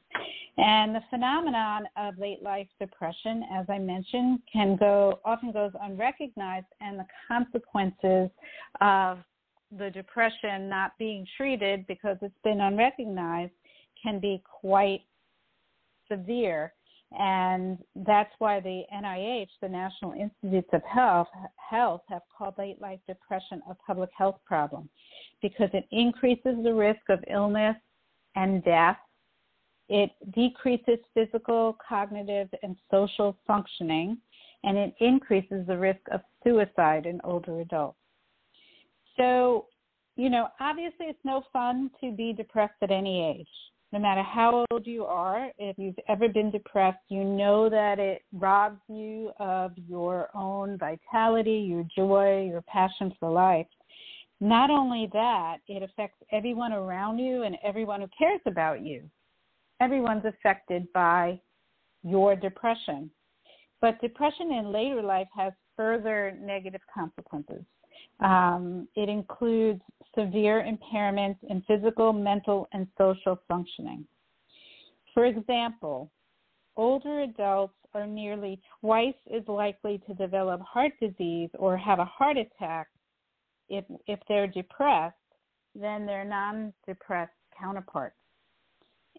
And 0.59 0.93
the 0.93 1.03
phenomenon 1.09 1.84
of 1.97 2.18
late 2.18 2.43
life 2.43 2.66
depression, 2.80 3.45
as 3.55 3.66
I 3.68 3.78
mentioned, 3.78 4.41
can 4.53 4.76
go 4.76 5.20
often 5.24 5.53
goes 5.53 5.70
unrecognized, 5.80 6.66
and 6.80 6.99
the 6.99 7.07
consequences 7.28 8.30
of 8.80 9.18
the 9.78 9.91
depression 9.91 10.68
not 10.68 10.91
being 10.99 11.24
treated 11.37 11.87
because 11.87 12.16
it's 12.20 12.34
been 12.43 12.61
unrecognized 12.61 13.53
can 14.07 14.21
be 14.21 14.43
quite 14.61 15.03
severe. 16.11 16.73
And 17.19 17.79
that's 17.95 18.33
why 18.39 18.61
the 18.61 18.83
NIH, 18.95 19.49
the 19.61 19.69
National 19.69 20.13
Institutes 20.13 20.69
of 20.73 20.83
Health, 20.83 21.29
Health, 21.57 22.03
have 22.09 22.23
called 22.37 22.55
late 22.59 22.81
life 22.81 23.01
depression 23.09 23.63
a 23.71 23.75
public 23.75 24.11
health 24.17 24.39
problem 24.45 24.89
because 25.41 25.71
it 25.73 25.87
increases 25.93 26.57
the 26.63 26.75
risk 26.75 27.09
of 27.09 27.23
illness 27.31 27.77
and 28.35 28.63
death. 28.65 28.99
It 29.89 30.11
decreases 30.35 30.99
physical, 31.15 31.77
cognitive, 31.89 32.49
and 32.63 32.77
social 32.91 33.37
functioning, 33.47 34.19
and 34.65 34.77
it 34.77 34.95
increases 35.01 35.65
the 35.67 35.79
risk 35.79 36.01
of 36.11 36.21
suicide 36.43 37.07
in 37.07 37.21
older 37.23 37.61
adults. 37.61 37.99
So, 39.17 39.67
you 40.17 40.29
know, 40.29 40.49
obviously 40.59 41.07
it's 41.07 41.25
no 41.25 41.45
fun 41.53 41.91
to 42.01 42.11
be 42.11 42.33
depressed 42.33 42.75
at 42.83 42.91
any 42.91 43.25
age 43.25 43.49
no 43.93 43.99
matter 43.99 44.22
how 44.22 44.64
old 44.70 44.87
you 44.87 45.05
are, 45.05 45.51
if 45.59 45.78
you've 45.78 45.99
ever 46.09 46.28
been 46.28 46.51
depressed, 46.51 46.99
you 47.09 47.24
know 47.24 47.70
that 47.70 47.99
it 47.99 48.22
robs 48.32 48.80
you 48.89 49.30
of 49.39 49.72
your 49.89 50.28
own 50.34 50.76
vitality, 50.76 51.64
your 51.68 51.84
joy, 51.97 52.47
your 52.51 52.62
passion 52.62 53.14
for 53.20 53.30
life. 53.30 53.66
Not 54.41 54.70
only 54.70 55.09
that, 55.12 55.59
it 55.68 55.82
affects 55.82 56.18
everyone 56.32 56.72
around 56.72 57.18
you 57.18 57.45
and 57.45 57.57
everyone 57.64 58.01
who 58.01 58.09
cares 58.18 58.41
about 58.45 58.82
you. 58.82 59.03
Everyone's 59.80 60.24
affected 60.24 60.93
by 60.93 61.41
your 62.03 62.34
depression. 62.34 63.11
But 63.80 64.01
depression 64.01 64.53
in 64.53 64.72
later 64.72 65.03
life 65.03 65.28
has 65.34 65.53
further 65.76 66.37
negative 66.41 66.80
consequences. 66.93 67.62
Um, 68.21 68.89
it 68.97 69.09
includes 69.09 69.83
severe 70.17 70.65
impairments 70.67 71.39
in 71.49 71.63
physical, 71.63 72.13
mental, 72.13 72.69
and 72.73 72.87
social 72.97 73.39
functioning. 73.49 74.07
For 75.15 75.27
example, 75.27 76.11
older 76.77 77.21
adults 77.21 77.75
are 77.95 78.07
nearly 78.07 78.61
twice 78.81 79.15
as 79.35 79.43
likely 79.49 80.01
to 80.07 80.15
develop 80.15 80.61
heart 80.61 80.93
disease 81.01 81.51
or 81.59 81.77
have 81.77 81.99
a 81.99 82.05
heart 82.05 82.37
attack 82.37 82.89
if, 83.69 83.85
if 84.07 84.19
they're 84.29 84.47
depressed 84.47 85.17
than 85.75 86.07
their 86.07 86.25
non 86.25 86.73
depressed 86.87 87.33
counterparts. 87.59 88.17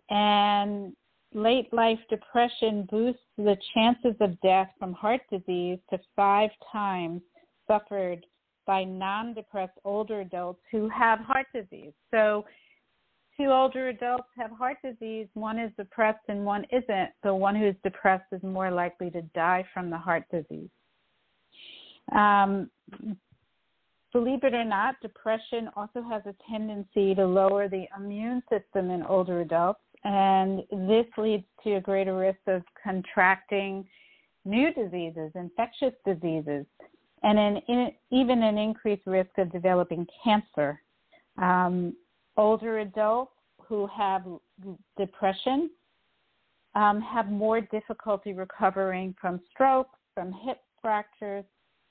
And 0.09 0.95
late 1.33 1.71
life 1.73 1.99
depression 2.09 2.87
boosts 2.89 3.21
the 3.37 3.57
chances 3.73 4.15
of 4.21 4.39
death 4.41 4.69
from 4.79 4.93
heart 4.93 5.21
disease 5.31 5.79
to 5.89 5.99
five 6.15 6.49
times 6.71 7.21
suffered 7.67 8.25
by 8.67 8.83
non 8.83 9.33
depressed 9.33 9.79
older 9.83 10.21
adults 10.21 10.59
who 10.69 10.87
have 10.89 11.19
heart 11.19 11.47
disease. 11.55 11.93
So, 12.11 12.45
two 13.37 13.45
older 13.45 13.87
adults 13.87 14.27
have 14.37 14.51
heart 14.51 14.77
disease, 14.83 15.27
one 15.33 15.57
is 15.57 15.71
depressed 15.77 16.25
and 16.27 16.45
one 16.45 16.65
isn't. 16.71 17.09
The 17.23 17.33
one 17.33 17.55
who's 17.55 17.75
depressed 17.83 18.25
is 18.31 18.43
more 18.43 18.69
likely 18.69 19.09
to 19.11 19.21
die 19.33 19.65
from 19.73 19.89
the 19.89 19.97
heart 19.97 20.25
disease. 20.29 20.69
Um, 22.15 22.69
believe 24.13 24.43
it 24.43 24.53
or 24.53 24.65
not, 24.65 24.95
depression 25.01 25.69
also 25.75 26.01
has 26.03 26.21
a 26.25 26.35
tendency 26.49 27.15
to 27.15 27.25
lower 27.25 27.67
the 27.69 27.85
immune 27.97 28.43
system 28.49 28.91
in 28.91 29.03
older 29.03 29.41
adults, 29.41 29.81
and 30.03 30.59
this 30.87 31.05
leads 31.17 31.45
to 31.63 31.75
a 31.75 31.81
greater 31.81 32.17
risk 32.17 32.39
of 32.47 32.63
contracting 32.83 33.85
new 34.45 34.73
diseases, 34.73 35.31
infectious 35.35 35.93
diseases 36.05 36.65
and 37.23 37.39
an, 37.39 37.61
in, 37.67 37.91
even 38.11 38.43
an 38.43 38.57
increased 38.57 39.05
risk 39.05 39.29
of 39.37 39.51
developing 39.51 40.05
cancer. 40.23 40.81
Um, 41.37 41.95
older 42.35 42.79
adults 42.79 43.31
who 43.61 43.87
have 43.87 44.23
depression 44.97 45.69
um, 46.75 47.01
have 47.01 47.29
more 47.29 47.59
difficulty 47.59 48.33
recovering 48.33 49.15
from 49.19 49.41
stroke, 49.51 49.89
from 50.13 50.31
hip 50.31 50.59
fractures, 50.81 51.45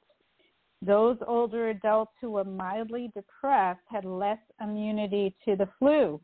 those 0.80 1.16
older 1.26 1.68
adults 1.68 2.12
who 2.20 2.30
were 2.30 2.44
mildly 2.44 3.10
depressed 3.14 3.80
had 3.90 4.04
less 4.04 4.38
immunity 4.62 5.34
to 5.44 5.56
the 5.56 5.68
flu 5.78 6.20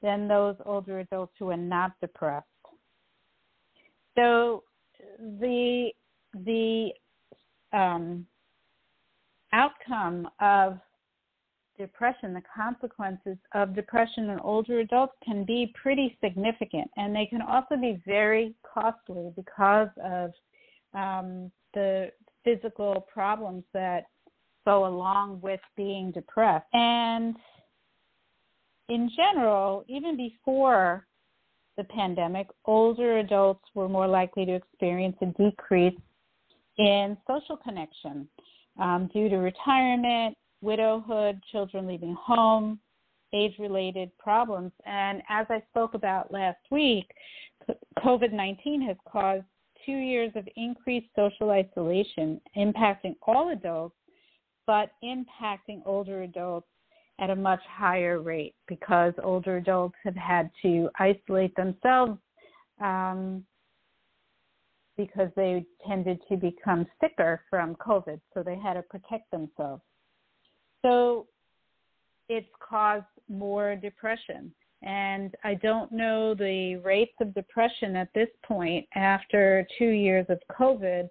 than 0.00 0.26
those 0.26 0.56
older 0.64 1.00
adults 1.00 1.32
who 1.38 1.46
were 1.46 1.56
not 1.56 1.92
depressed. 2.00 2.46
So 4.16 4.64
the 5.18 5.90
the 6.34 6.90
um, 7.72 8.26
outcome 9.52 10.28
of 10.40 10.78
depression, 11.86 12.32
the 12.32 12.42
consequences 12.54 13.36
of 13.54 13.74
depression 13.74 14.30
in 14.30 14.38
older 14.40 14.78
adults 14.80 15.14
can 15.24 15.44
be 15.44 15.72
pretty 15.80 16.16
significant, 16.22 16.88
and 16.96 17.14
they 17.14 17.26
can 17.26 17.42
also 17.42 17.76
be 17.76 18.00
very 18.06 18.54
costly 18.72 19.32
because 19.36 19.88
of 20.04 20.30
um, 20.94 21.50
the 21.74 22.10
physical 22.44 23.06
problems 23.12 23.64
that 23.72 24.04
go 24.64 24.86
along 24.86 25.40
with 25.42 25.60
being 25.76 26.12
depressed. 26.12 26.66
And 26.72 27.34
in 28.88 29.10
general, 29.16 29.84
even 29.88 30.16
before 30.16 31.06
the 31.76 31.84
pandemic, 31.84 32.46
older 32.64 33.18
adults 33.18 33.64
were 33.74 33.88
more 33.88 34.06
likely 34.06 34.44
to 34.46 34.54
experience 34.54 35.16
a 35.22 35.26
decrease 35.26 35.98
in 36.78 37.16
social 37.26 37.56
connection 37.56 38.28
um, 38.80 39.10
due 39.12 39.28
to 39.28 39.36
retirement, 39.36 40.36
widowhood, 40.62 41.42
children 41.50 41.86
leaving 41.86 42.16
home, 42.18 42.78
age 43.34 43.54
related 43.58 44.10
problems. 44.18 44.72
And 44.86 45.22
as 45.28 45.46
I 45.50 45.62
spoke 45.70 45.94
about 45.94 46.32
last 46.32 46.60
week, 46.70 47.10
COVID 47.98 48.32
19 48.32 48.82
has 48.82 48.96
caused 49.10 49.44
two 49.84 49.92
years 49.92 50.32
of 50.34 50.48
increased 50.56 51.08
social 51.16 51.50
isolation, 51.50 52.40
impacting 52.56 53.16
all 53.22 53.50
adults, 53.50 53.96
but 54.66 54.90
impacting 55.02 55.82
older 55.84 56.22
adults 56.22 56.68
at 57.20 57.30
a 57.30 57.36
much 57.36 57.60
higher 57.68 58.20
rate 58.20 58.54
because 58.66 59.12
older 59.22 59.56
adults 59.58 59.96
have 60.04 60.16
had 60.16 60.50
to 60.62 60.88
isolate 60.98 61.54
themselves 61.56 62.18
um, 62.80 63.44
because 64.96 65.30
they 65.36 65.64
tended 65.86 66.20
to 66.28 66.36
become 66.36 66.86
sicker 67.00 67.42
from 67.48 67.74
COVID, 67.76 68.20
so 68.34 68.42
they 68.42 68.56
had 68.56 68.74
to 68.74 68.82
protect 68.82 69.30
themselves. 69.30 69.82
So 70.82 71.26
it's 72.28 72.48
caused 72.60 73.04
more 73.28 73.76
depression. 73.76 74.52
And 74.82 75.34
I 75.44 75.54
don't 75.54 75.92
know 75.92 76.34
the 76.34 76.76
rates 76.76 77.14
of 77.20 77.34
depression 77.34 77.94
at 77.94 78.08
this 78.14 78.28
point 78.44 78.86
after 78.96 79.66
two 79.78 79.90
years 79.90 80.26
of 80.28 80.40
COVID, 80.50 81.08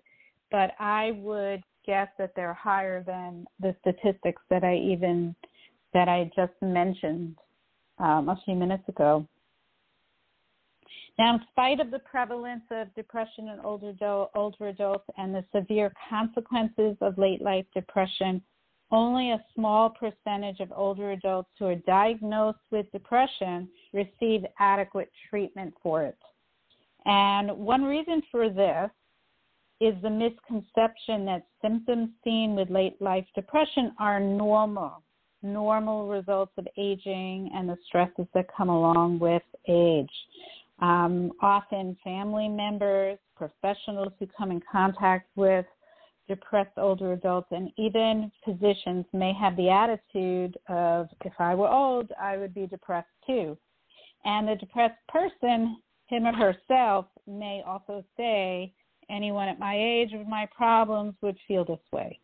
but 0.52 0.72
I 0.80 1.12
would 1.12 1.64
guess 1.86 2.10
that 2.18 2.34
they're 2.36 2.54
higher 2.54 3.02
than 3.04 3.46
the 3.60 3.76
statistics 3.82 4.42
that 4.50 4.64
I 4.64 4.76
even 4.76 5.36
that 5.94 6.08
I 6.08 6.30
just 6.36 6.54
mentioned 6.62 7.38
um, 8.00 8.30
a 8.30 8.40
few 8.46 8.56
minutes 8.56 8.88
ago. 8.88 9.26
Now, 11.20 11.36
in 11.36 11.42
spite 11.52 11.80
of 11.80 11.92
the 11.92 12.00
prevalence 12.00 12.64
of 12.72 12.94
depression 12.96 13.50
in 13.50 13.60
older, 13.60 13.94
older 14.34 14.68
adults 14.68 15.06
and 15.18 15.36
the 15.36 15.44
severe 15.54 15.92
consequences 16.10 16.96
of 17.02 17.18
late 17.18 17.42
life 17.42 17.66
depression, 17.74 18.42
only 18.92 19.32
a 19.32 19.44
small 19.56 19.90
percentage 19.90 20.60
of 20.60 20.72
older 20.76 21.12
adults 21.12 21.50
who 21.58 21.66
are 21.66 21.76
diagnosed 21.76 22.60
with 22.72 22.92
depression 22.92 23.70
receive 23.94 24.44
adequate 24.60 25.12
treatment 25.30 25.74
for 25.82 26.04
it. 26.04 26.18
And 27.06 27.52
one 27.52 27.84
reason 27.84 28.22
for 28.32 28.50
this 28.50 28.90
is 29.80 29.96
the 30.04 30.10
misconception 30.10 31.26
that 31.26 31.48
symptoms 31.62 32.10
seen 32.24 32.56
with 32.56 32.70
late 32.70 33.02
life 33.02 33.26
depression 33.34 33.94
are 34.00 34.20
normal, 34.20 35.02
normal 35.42 36.08
results 36.08 36.52
of 36.58 36.68
aging 36.78 37.50
and 37.56 37.68
the 37.68 37.78
stresses 37.88 38.28
that 38.36 38.46
come 38.56 38.70
along 38.70 39.18
with 39.18 39.42
age. 39.68 40.12
Um, 40.80 41.32
often, 41.42 41.98
family 42.04 42.48
members, 42.48 43.18
professionals 43.36 44.14
who 44.20 44.28
come 44.38 44.52
in 44.52 44.62
contact 44.72 45.30
with 45.36 45.66
depressed 46.28 46.78
older 46.78 47.14
adults, 47.14 47.50
and 47.52 47.72
even 47.78 48.32
physicians 48.46 49.06
may 49.14 49.34
have 49.34 49.56
the 49.58 49.70
attitude 49.70 50.58
of, 50.70 51.08
if 51.26 51.34
I 51.40 51.56
were 51.56 51.70
old, 51.70 52.12
I 52.20 52.38
would 52.38 52.54
be 52.54 52.68
depressed 52.68 53.10
too. 53.26 53.58
And 54.24 54.48
the 54.48 54.56
depressed 54.56 55.00
person, 55.10 55.78
him 56.08 56.26
or 56.26 56.34
herself, 56.34 57.06
may 57.28 57.64
also 57.66 58.04
say, 58.18 58.74
anyone 59.10 59.48
at 59.48 59.60
my 59.60 59.76
age 59.78 60.10
with 60.14 60.28
my 60.28 60.48
problems 60.56 61.16
would 61.22 61.38
feel 61.48 61.66
this 61.66 61.80
way. 61.92 62.20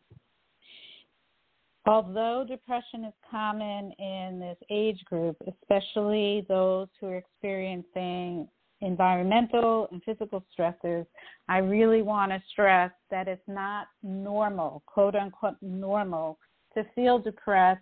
Although 1.86 2.46
depression 2.48 3.06
is 3.06 3.14
common 3.32 3.94
in 3.94 4.40
this 4.40 4.58
age 4.70 5.04
group, 5.06 5.38
especially 5.48 6.46
those 6.50 6.88
who 7.00 7.08
are 7.08 7.16
experiencing 7.16 8.48
environmental 8.82 9.88
and 9.92 10.02
physical 10.04 10.44
stressors, 10.58 11.06
I 11.48 11.58
really 11.60 12.02
want 12.02 12.32
to 12.32 12.42
stress 12.52 12.92
that 13.10 13.28
it's 13.28 13.48
not 13.48 13.88
normal, 14.04 14.84
quote 14.86 15.16
unquote 15.16 15.58
normal, 15.62 16.38
to 16.76 16.84
feel 16.96 17.20
depressed 17.20 17.82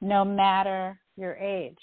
no 0.00 0.24
matter 0.24 0.98
your 1.16 1.34
age. 1.36 1.78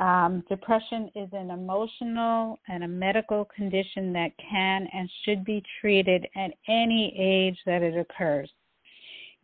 Um, 0.00 0.42
depression 0.48 1.10
is 1.14 1.28
an 1.32 1.50
emotional 1.50 2.58
and 2.68 2.82
a 2.82 2.88
medical 2.88 3.44
condition 3.54 4.12
that 4.14 4.30
can 4.38 4.88
and 4.92 5.10
should 5.24 5.44
be 5.44 5.62
treated 5.80 6.26
at 6.34 6.52
any 6.66 7.14
age 7.18 7.58
that 7.66 7.82
it 7.82 7.96
occurs. 7.98 8.50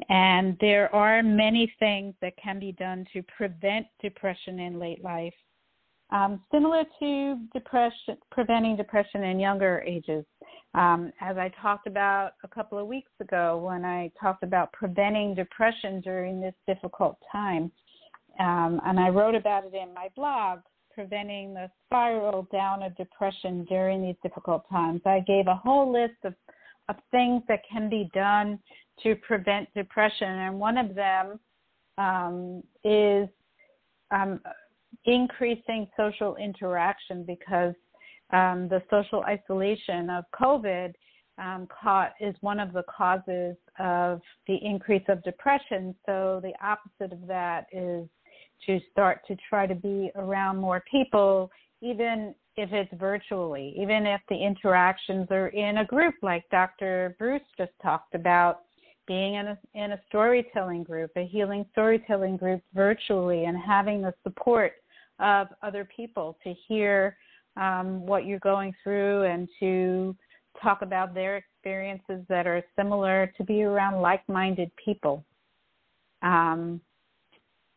And 0.09 0.57
there 0.61 0.95
are 0.95 1.23
many 1.23 1.73
things 1.79 2.15
that 2.23 2.37
can 2.43 2.59
be 2.59 2.73
done 2.73 3.05
to 3.13 3.23
prevent 3.37 3.87
depression 4.01 4.61
in 4.61 4.79
late 4.79 5.03
life 5.03 5.35
um, 6.11 6.41
similar 6.51 6.85
to 7.01 7.39
depression, 7.53 8.17
preventing 8.31 8.77
depression 8.77 9.25
in 9.25 9.39
younger 9.39 9.83
ages. 9.87 10.25
Um, 10.75 11.13
as 11.21 11.37
I 11.37 11.51
talked 11.61 11.87
about 11.87 12.33
a 12.45 12.49
couple 12.49 12.79
of 12.79 12.87
weeks 12.87 13.11
ago 13.21 13.59
when 13.59 13.85
I 13.85 14.11
talked 14.21 14.43
about 14.43 14.73
preventing 14.73 15.35
depression 15.35 16.01
during 16.01 16.41
this 16.41 16.55
difficult 16.67 17.19
time. 17.31 17.71
Um, 18.39 18.81
and 18.87 19.01
I 19.01 19.09
wrote 19.09 19.35
about 19.35 19.65
it 19.65 19.75
in 19.75 19.93
my 19.93 20.09
blog, 20.15 20.61
preventing 20.95 21.55
the 21.55 21.71
spiral 21.87 22.47
down 22.53 22.83
of 22.83 22.97
depression 22.97 23.65
during 23.65 24.03
these 24.03 24.17
difficult 24.23 24.69
times. 24.71 25.01
I 25.05 25.21
gave 25.21 25.47
a 25.49 25.57
whole 25.57 25.93
list 25.93 26.19
of, 26.25 26.35
of 26.89 26.97
things 27.11 27.43
that 27.49 27.61
can 27.71 27.89
be 27.89 28.09
done 28.15 28.59
to 29.03 29.17
prevent 29.17 29.73
depression, 29.75 30.29
and 30.29 30.59
one 30.59 30.79
of 30.79 30.95
them 30.95 31.41
um, 31.99 32.63
is 32.85 33.29
um, 34.11 34.41
increasing 35.05 35.89
social 35.97 36.37
interaction 36.37 37.25
because 37.25 37.75
um, 38.31 38.69
the 38.69 38.83
social 38.91 39.23
isolation 39.23 40.11
of 40.11 40.25
COVID 40.39 40.93
um, 41.39 41.69
is 42.21 42.35
one 42.41 42.59
of 42.59 42.73
the 42.73 42.85
causes 42.85 43.57
of 43.79 44.21
the 44.47 44.57
increase 44.63 45.05
of 45.09 45.23
depression. 45.23 45.95
So 46.05 46.41
the 46.43 46.53
opposite 46.63 47.13
of 47.13 47.27
that 47.29 47.67
is 47.73 48.09
to 48.67 48.81
start 48.91 49.21
to 49.29 49.37
try 49.49 49.67
to 49.67 49.75
be 49.75 50.11
around 50.17 50.57
more 50.57 50.83
people, 50.91 51.51
even 51.81 52.35
if 52.57 52.73
it's 52.73 52.93
virtually, 52.99 53.75
even 53.79 54.05
if 54.05 54.21
the 54.29 54.37
interactions 54.37 55.29
are 55.31 55.49
in 55.49 55.79
a 55.79 55.85
group 55.85 56.15
like 56.23 56.45
Dr. 56.51 57.15
Bruce 57.19 57.41
just 57.57 57.71
talked 57.81 58.15
about 58.15 58.63
being 59.09 59.35
in 59.35 59.49
a, 59.49 59.59
in 59.75 59.93
a 59.93 60.01
storytelling 60.07 60.85
group, 60.85 61.11
a 61.17 61.27
healing 61.27 61.65
storytelling 61.73 62.37
group 62.37 62.63
virtually, 62.75 63.47
and 63.47 63.57
having 63.59 64.01
the 64.03 64.15
support 64.23 64.75
of 65.19 65.49
other 65.63 65.89
people 65.97 66.39
to 66.45 66.55
hear 66.69 67.17
um, 67.57 68.07
what 68.07 68.25
you're 68.25 68.39
going 68.39 68.73
through 68.85 69.25
and 69.25 69.49
to 69.59 70.15
talk 70.63 70.83
about 70.83 71.15
their 71.15 71.37
experiences 71.37 72.25
that 72.29 72.47
are 72.47 72.63
similar, 72.77 73.33
to 73.37 73.45
be 73.45 73.63
around 73.63 74.01
like 74.01 74.29
minded 74.29 74.71
people. 74.83 75.25
Um, 76.23 76.81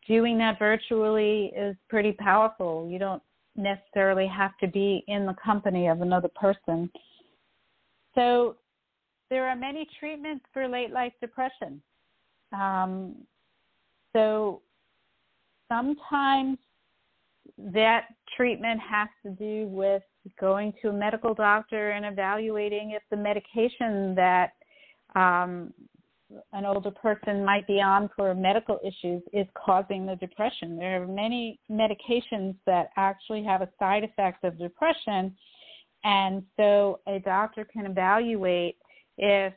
doing 0.06 0.38
that 0.38 0.58
virtually 0.58 1.52
is 1.56 1.76
pretty 1.88 2.12
powerful. 2.12 2.88
You 2.90 2.98
don't 2.98 3.22
necessarily 3.56 4.26
have 4.26 4.56
to 4.58 4.68
be 4.68 5.04
in 5.08 5.26
the 5.26 5.34
company 5.44 5.88
of 5.88 6.00
another 6.00 6.30
person. 6.34 6.90
So, 8.14 8.56
there 9.32 9.48
are 9.48 9.56
many 9.56 9.88
treatments 9.98 10.44
for 10.52 10.68
late 10.68 10.90
life 10.90 11.14
depression. 11.18 11.80
Um, 12.52 13.14
so, 14.14 14.60
sometimes 15.70 16.58
that 17.56 18.08
treatment 18.36 18.78
has 18.78 19.08
to 19.24 19.30
do 19.30 19.68
with 19.68 20.02
going 20.38 20.74
to 20.82 20.90
a 20.90 20.92
medical 20.92 21.32
doctor 21.32 21.92
and 21.92 22.04
evaluating 22.04 22.90
if 22.90 23.02
the 23.10 23.16
medication 23.16 24.14
that 24.14 24.50
um, 25.14 25.72
an 26.52 26.66
older 26.66 26.90
person 26.90 27.42
might 27.42 27.66
be 27.66 27.80
on 27.80 28.10
for 28.14 28.34
medical 28.34 28.78
issues 28.84 29.22
is 29.32 29.46
causing 29.54 30.04
the 30.04 30.16
depression. 30.16 30.76
There 30.76 31.02
are 31.02 31.06
many 31.06 31.58
medications 31.70 32.54
that 32.66 32.90
actually 32.98 33.42
have 33.44 33.62
a 33.62 33.68
side 33.78 34.04
effect 34.04 34.44
of 34.44 34.58
depression, 34.58 35.34
and 36.04 36.42
so 36.58 37.00
a 37.06 37.18
doctor 37.20 37.64
can 37.64 37.86
evaluate 37.86 38.76
if 39.22 39.54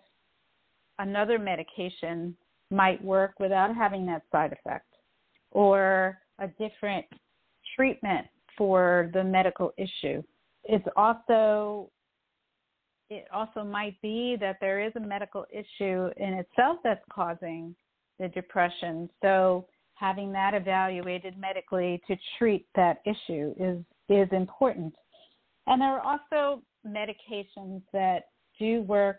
another 1.00 1.40
medication 1.40 2.38
might 2.70 3.04
work 3.04 3.34
without 3.40 3.76
having 3.76 4.06
that 4.06 4.22
side 4.32 4.54
effect 4.54 4.86
or 5.52 6.20
a 6.40 6.48
different 6.60 7.06
treatment 7.76 8.28
for 8.58 9.10
the 9.14 9.24
medical 9.24 9.72
issue. 9.78 10.22
It's 10.64 10.86
also 10.96 11.90
it 13.10 13.26
also 13.34 13.64
might 13.64 14.00
be 14.02 14.36
that 14.40 14.58
there 14.62 14.82
is 14.82 14.92
a 14.96 15.00
medical 15.00 15.46
issue 15.52 16.10
in 16.18 16.34
itself 16.34 16.78
that's 16.84 17.04
causing 17.12 17.76
the 18.20 18.28
depression. 18.30 19.10
So 19.22 19.68
having 19.96 20.32
that 20.32 20.54
evaluated 20.54 21.38
medically 21.38 22.02
to 22.08 22.16
treat 22.38 22.68
that 22.76 23.02
issue 23.06 23.54
is 23.60 23.80
is 24.10 24.28
important. 24.32 24.94
And 25.66 25.82
there 25.82 26.00
are 26.00 26.02
also 26.02 26.62
medications 26.88 27.82
that 27.94 28.26
do 28.60 28.82
work 28.84 29.18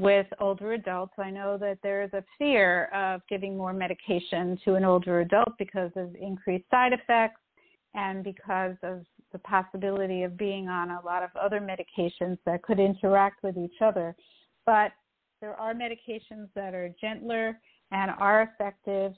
with 0.00 0.26
older 0.40 0.72
adults. 0.72 1.12
I 1.18 1.30
know 1.30 1.58
that 1.58 1.78
there 1.82 2.02
is 2.02 2.12
a 2.14 2.24
fear 2.38 2.86
of 2.86 3.20
giving 3.28 3.56
more 3.56 3.74
medication 3.74 4.58
to 4.64 4.74
an 4.74 4.84
older 4.84 5.20
adult 5.20 5.58
because 5.58 5.90
of 5.94 6.14
increased 6.16 6.64
side 6.70 6.92
effects 6.94 7.40
and 7.94 8.24
because 8.24 8.76
of 8.82 9.04
the 9.32 9.38
possibility 9.40 10.22
of 10.22 10.38
being 10.38 10.68
on 10.68 10.90
a 10.90 11.04
lot 11.04 11.22
of 11.22 11.30
other 11.36 11.60
medications 11.60 12.38
that 12.46 12.62
could 12.62 12.80
interact 12.80 13.42
with 13.42 13.58
each 13.58 13.82
other. 13.82 14.16
But 14.64 14.92
there 15.40 15.54
are 15.54 15.74
medications 15.74 16.48
that 16.54 16.74
are 16.74 16.90
gentler 17.00 17.58
and 17.92 18.10
are 18.18 18.42
effective, 18.42 19.12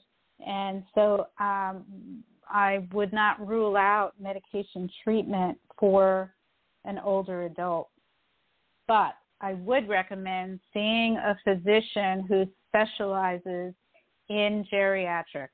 and 0.45 0.83
so 0.93 1.27
um, 1.39 2.23
I 2.49 2.87
would 2.91 3.13
not 3.13 3.45
rule 3.45 3.77
out 3.77 4.13
medication 4.19 4.89
treatment 5.03 5.57
for 5.79 6.33
an 6.83 6.99
older 6.99 7.43
adult. 7.43 7.89
But 8.87 9.13
I 9.43 9.55
would 9.55 9.89
recommend 9.89 10.61
seeing 10.71 11.17
a 11.17 11.37
physician 11.43 12.25
who 12.29 12.45
specializes 12.69 13.73
in 14.29 14.65
geriatrics 14.71 15.49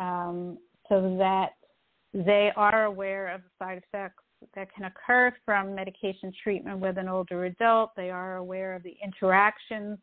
um, 0.00 0.56
so 0.88 1.16
that 1.18 1.50
they 2.14 2.50
are 2.56 2.86
aware 2.86 3.28
of 3.28 3.42
the 3.42 3.64
side 3.64 3.82
effects 3.86 4.22
that 4.54 4.74
can 4.74 4.86
occur 4.86 5.32
from 5.44 5.74
medication 5.74 6.32
treatment 6.42 6.80
with 6.80 6.96
an 6.96 7.08
older 7.08 7.44
adult. 7.44 7.90
They 7.94 8.08
are 8.08 8.36
aware 8.36 8.74
of 8.74 8.82
the 8.82 8.96
interactions 9.04 9.98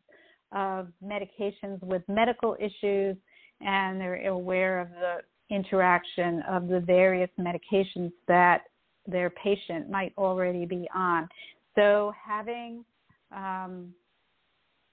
of 0.52 0.86
medications 1.04 1.82
with 1.82 2.02
medical 2.06 2.56
issues, 2.60 3.16
and 3.60 4.00
they're 4.00 4.28
aware 4.28 4.80
of 4.80 4.90
the 4.90 5.54
interaction 5.54 6.40
of 6.48 6.68
the 6.68 6.78
various 6.78 7.30
medications 7.36 8.12
that 8.28 8.62
their 9.08 9.30
patient 9.30 9.90
might 9.90 10.12
already 10.16 10.66
be 10.66 10.88
on. 10.94 11.28
So 11.74 12.12
having 12.24 12.84
um, 13.34 13.92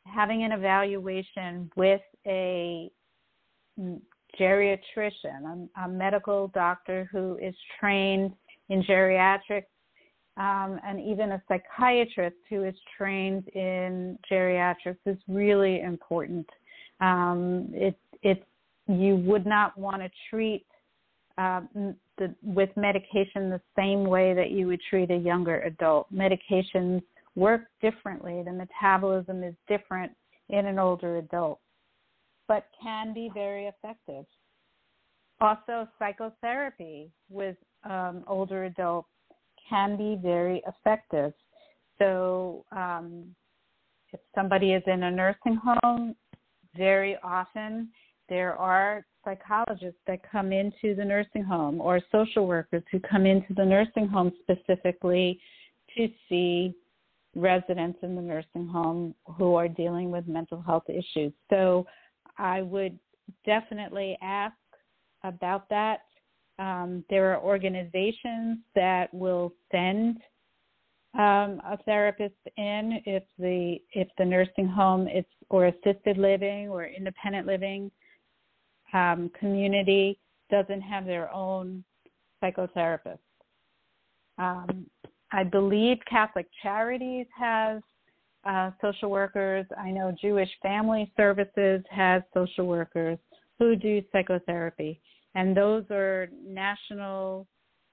having 0.06 0.44
an 0.44 0.52
evaluation 0.52 1.70
with 1.76 2.02
a 2.26 2.92
geriatrician, 4.40 5.70
a, 5.78 5.82
a 5.82 5.88
medical 5.88 6.50
doctor 6.50 7.10
who 7.12 7.38
is 7.42 7.56
trained 7.80 8.32
in 8.70 8.84
geriatrics, 8.84 9.66
um, 10.38 10.80
and 10.86 11.00
even 11.00 11.32
a 11.32 11.44
psychiatrist 11.48 12.36
who 12.50 12.64
is 12.64 12.76
trained 12.98 13.48
in 13.50 14.18
geriatrics 14.30 14.98
is 15.06 15.18
really 15.28 15.82
important. 15.82 16.48
Um, 17.00 17.70
it, 17.74 17.98
you 18.88 19.16
would 19.18 19.46
not 19.46 19.78
want 19.78 20.02
to 20.02 20.10
treat 20.30 20.66
uh, 21.38 21.62
the, 22.18 22.34
with 22.44 22.70
medication 22.76 23.50
the 23.50 23.62
same 23.76 24.06
way 24.06 24.34
that 24.34 24.52
you 24.52 24.68
would 24.68 24.82
treat 24.90 25.12
a 25.12 25.16
younger 25.18 25.62
adult. 25.62 26.14
Medications 26.14 27.02
work 27.36 27.62
differently. 27.82 28.44
The 28.44 28.52
metabolism 28.52 29.44
is 29.44 29.54
different 29.68 30.12
in 30.50 30.66
an 30.66 30.80
older 30.80 31.18
adult 31.18 31.60
but 32.48 32.68
can 32.82 33.14
be 33.14 33.30
very 33.34 33.66
effective. 33.66 34.26
Also, 35.42 35.88
psychotherapy 36.00 37.12
with 37.30 37.58
um, 37.84 38.24
older 38.28 38.66
adults 38.66 39.10
can 39.70 39.98
be 39.98 40.18
very 40.22 40.64
effective. 40.68 41.34
So, 42.00 42.66
um, 42.72 43.36
if 44.14 44.20
somebody 44.34 44.74
is 44.74 44.84
in 44.88 45.04
a 45.04 45.12
nursing 45.12 45.60
home, 45.62 46.16
very 46.78 47.18
often 47.24 47.90
there 48.30 48.56
are 48.56 49.06
psychologists 49.26 50.00
that 50.08 50.20
come 50.30 50.54
into 50.54 50.96
the 50.96 51.04
nursing 51.04 51.44
home 51.44 51.82
or 51.82 52.00
social 52.12 52.48
workers 52.48 52.84
who 52.92 53.00
come 53.00 53.26
into 53.26 53.54
the 53.56 53.66
nursing 53.66 54.08
home 54.08 54.32
specifically 54.42 55.40
to 55.98 56.08
see 56.30 56.74
residents 57.36 58.00
in 58.02 58.16
the 58.16 58.22
nursing 58.22 58.68
home 58.68 59.14
who 59.38 59.56
are 59.56 59.68
dealing 59.68 60.10
with 60.10 60.28
mental 60.28 60.62
health 60.62 60.90
issues. 60.90 61.34
So 61.50 61.86
I 62.38 62.62
would 62.62 62.98
definitely 63.46 64.18
ask 64.22 64.56
about 65.24 65.70
that. 65.70 66.00
Um, 66.58 67.04
there 67.10 67.34
are 67.34 67.42
organizations 67.42 68.60
that 68.76 69.14
will 69.14 69.54
send 69.72 70.18
um, 71.14 71.62
a 71.66 71.78
therapist 71.86 72.36
in 72.58 73.00
if 73.06 73.24
the 73.40 73.78
if 73.94 74.08
the 74.18 74.26
nursing 74.26 74.68
home 74.68 75.08
is 75.08 75.26
or 75.50 75.68
assisted 75.68 76.18
living 76.18 76.70
or 76.70 76.86
independent 76.86 77.48
living 77.48 77.92
um, 78.94 79.32
community 79.40 80.20
doesn't 80.50 80.82
have 80.82 81.06
their 81.06 81.34
own 81.34 81.84
psychotherapist. 82.44 83.20
Um, 84.38 84.86
I 85.36 85.44
believe 85.44 85.98
Catholic 86.10 86.48
Charities 86.64 87.26
has 87.38 87.82
uh, 88.46 88.72
social 88.80 89.10
workers. 89.10 89.66
I 89.78 89.92
know 89.92 90.16
Jewish 90.22 90.50
Family 90.62 91.12
Services 91.18 91.84
has 91.92 92.24
social 92.34 92.68
workers 92.68 93.18
who 93.60 93.76
do 93.76 94.02
psychotherapy, 94.14 95.02
and 95.36 95.56
those 95.56 95.84
are 95.92 96.30
national, 96.42 97.48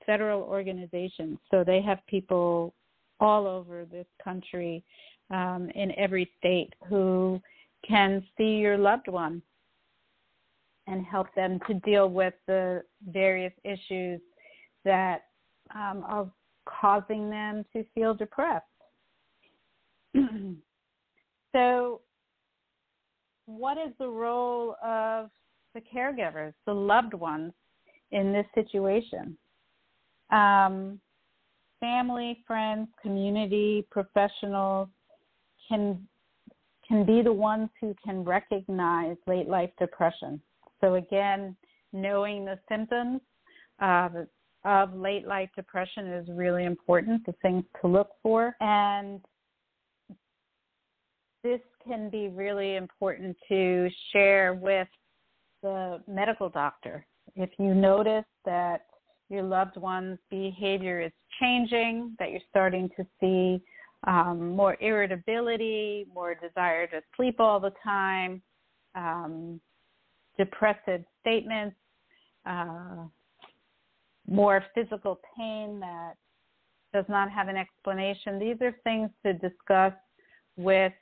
federal 0.07 0.43
organizations. 0.43 1.36
So 1.51 1.64
they 1.64 1.82
have 1.82 1.99
people 2.07 2.74
all 3.18 3.49
over 3.49 3.86
this 3.86 4.07
country, 4.22 4.84
um, 5.30 5.68
in 5.74 5.90
every 5.99 6.30
state, 6.38 6.72
who 6.88 7.43
can 7.84 8.22
see 8.38 8.55
your 8.59 8.78
loved 8.78 9.09
one 9.09 9.43
and 10.86 11.05
help 11.05 11.26
them 11.34 11.59
to 11.66 11.74
deal 11.74 12.09
with 12.09 12.34
the 12.47 12.84
various 13.09 13.53
issues 13.64 14.20
that 14.84 15.22
um, 15.74 16.05
are 16.07 16.30
causing 16.64 17.30
them 17.30 17.64
to 17.72 17.84
feel 17.94 18.14
depressed. 18.14 18.64
so, 21.52 22.00
what 23.46 23.76
is 23.78 23.92
the 23.98 24.08
role 24.08 24.76
of 24.84 25.30
the 25.74 25.80
caregivers, 25.80 26.52
the 26.66 26.74
loved 26.74 27.14
ones, 27.14 27.52
in 28.10 28.32
this 28.32 28.46
situation? 28.54 29.36
Um, 30.30 31.00
family, 31.80 32.42
friends, 32.46 32.88
community, 33.02 33.86
professionals 33.90 34.88
can 35.68 36.06
can 36.86 37.06
be 37.06 37.22
the 37.22 37.32
ones 37.32 37.68
who 37.80 37.94
can 38.04 38.24
recognize 38.24 39.16
late 39.26 39.48
life 39.48 39.70
depression. 39.78 40.40
So 40.80 40.96
again, 40.96 41.56
knowing 41.92 42.44
the 42.44 42.58
symptoms 42.68 43.20
of, 43.80 44.12
of 44.64 44.94
late 44.94 45.26
life 45.26 45.50
depression 45.56 46.06
is 46.12 46.28
really 46.30 46.64
important, 46.64 47.24
the 47.26 47.34
things 47.42 47.64
to 47.80 47.88
look 47.88 48.10
for. 48.22 48.54
And 48.60 49.20
this 51.42 51.60
can 51.86 52.10
be 52.10 52.28
really 52.28 52.76
important 52.76 53.36
to 53.48 53.88
share 54.12 54.54
with 54.54 54.88
the 55.62 56.00
medical 56.06 56.48
doctor. 56.48 57.04
If 57.34 57.50
you 57.58 57.74
notice 57.74 58.24
that 58.44 58.86
your 59.28 59.42
loved 59.42 59.76
one's 59.76 60.18
behavior 60.30 61.00
is 61.00 61.12
changing, 61.40 62.14
that 62.18 62.30
you're 62.30 62.40
starting 62.50 62.90
to 62.96 63.06
see 63.20 63.62
um, 64.06 64.50
more 64.50 64.76
irritability, 64.80 66.06
more 66.12 66.34
desire 66.34 66.86
to 66.88 67.00
sleep 67.16 67.36
all 67.38 67.58
the 67.58 67.72
time, 67.82 68.42
um, 68.94 69.60
depressive 70.38 71.04
statements, 71.20 71.76
uh, 72.46 73.04
more 74.28 74.64
physical 74.74 75.20
pain 75.36 75.80
that 75.80 76.14
does 76.92 77.04
not 77.08 77.30
have 77.30 77.48
an 77.48 77.56
explanation. 77.56 78.38
These 78.38 78.56
are 78.60 78.74
things 78.84 79.10
to 79.24 79.32
discuss 79.32 79.92
with 80.56 80.92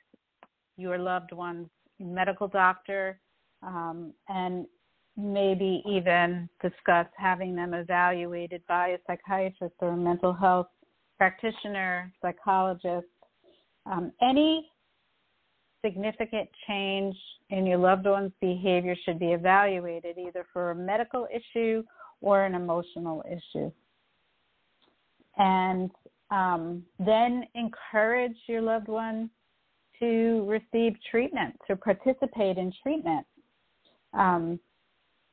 your 0.77 0.97
loved 0.97 1.31
one's 1.31 1.67
medical 1.99 2.47
doctor 2.47 3.19
um, 3.61 4.13
and 4.29 4.65
maybe 5.17 5.83
even 5.85 6.49
discuss 6.61 7.05
having 7.17 7.55
them 7.55 7.73
evaluated 7.73 8.61
by 8.67 8.89
a 8.89 8.97
psychiatrist 9.05 9.75
or 9.79 9.89
a 9.89 9.97
mental 9.97 10.33
health 10.33 10.67
practitioner, 11.17 12.11
psychologist, 12.21 13.05
um, 13.85 14.11
any 14.21 14.67
significant 15.83 16.49
change 16.67 17.15
in 17.49 17.65
your 17.65 17.77
loved 17.77 18.05
one's 18.05 18.31
behavior 18.39 18.95
should 19.03 19.19
be 19.19 19.33
evaluated 19.33 20.17
either 20.17 20.45
for 20.53 20.71
a 20.71 20.75
medical 20.75 21.27
issue 21.33 21.83
or 22.21 22.43
an 22.43 22.55
emotional 22.55 23.23
issue. 23.27 23.71
And 25.37 25.91
um, 26.29 26.83
then 26.99 27.43
encourage 27.55 28.37
your 28.47 28.61
loved 28.61 28.87
one 28.87 29.29
to 29.99 30.45
receive 30.47 30.95
treatment, 31.09 31.55
to 31.67 31.75
participate 31.75 32.57
in 32.57 32.73
treatment. 32.81 33.25
Um, 34.13 34.59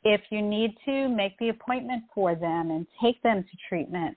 if 0.05 0.21
you 0.31 0.43
need 0.43 0.77
to, 0.85 1.09
make 1.09 1.39
the 1.39 1.49
appointment 1.49 2.05
for 2.15 2.35
them 2.35 2.71
and 2.71 2.87
take 3.03 3.21
them 3.23 3.43
to 3.43 3.57
treatment. 3.69 4.17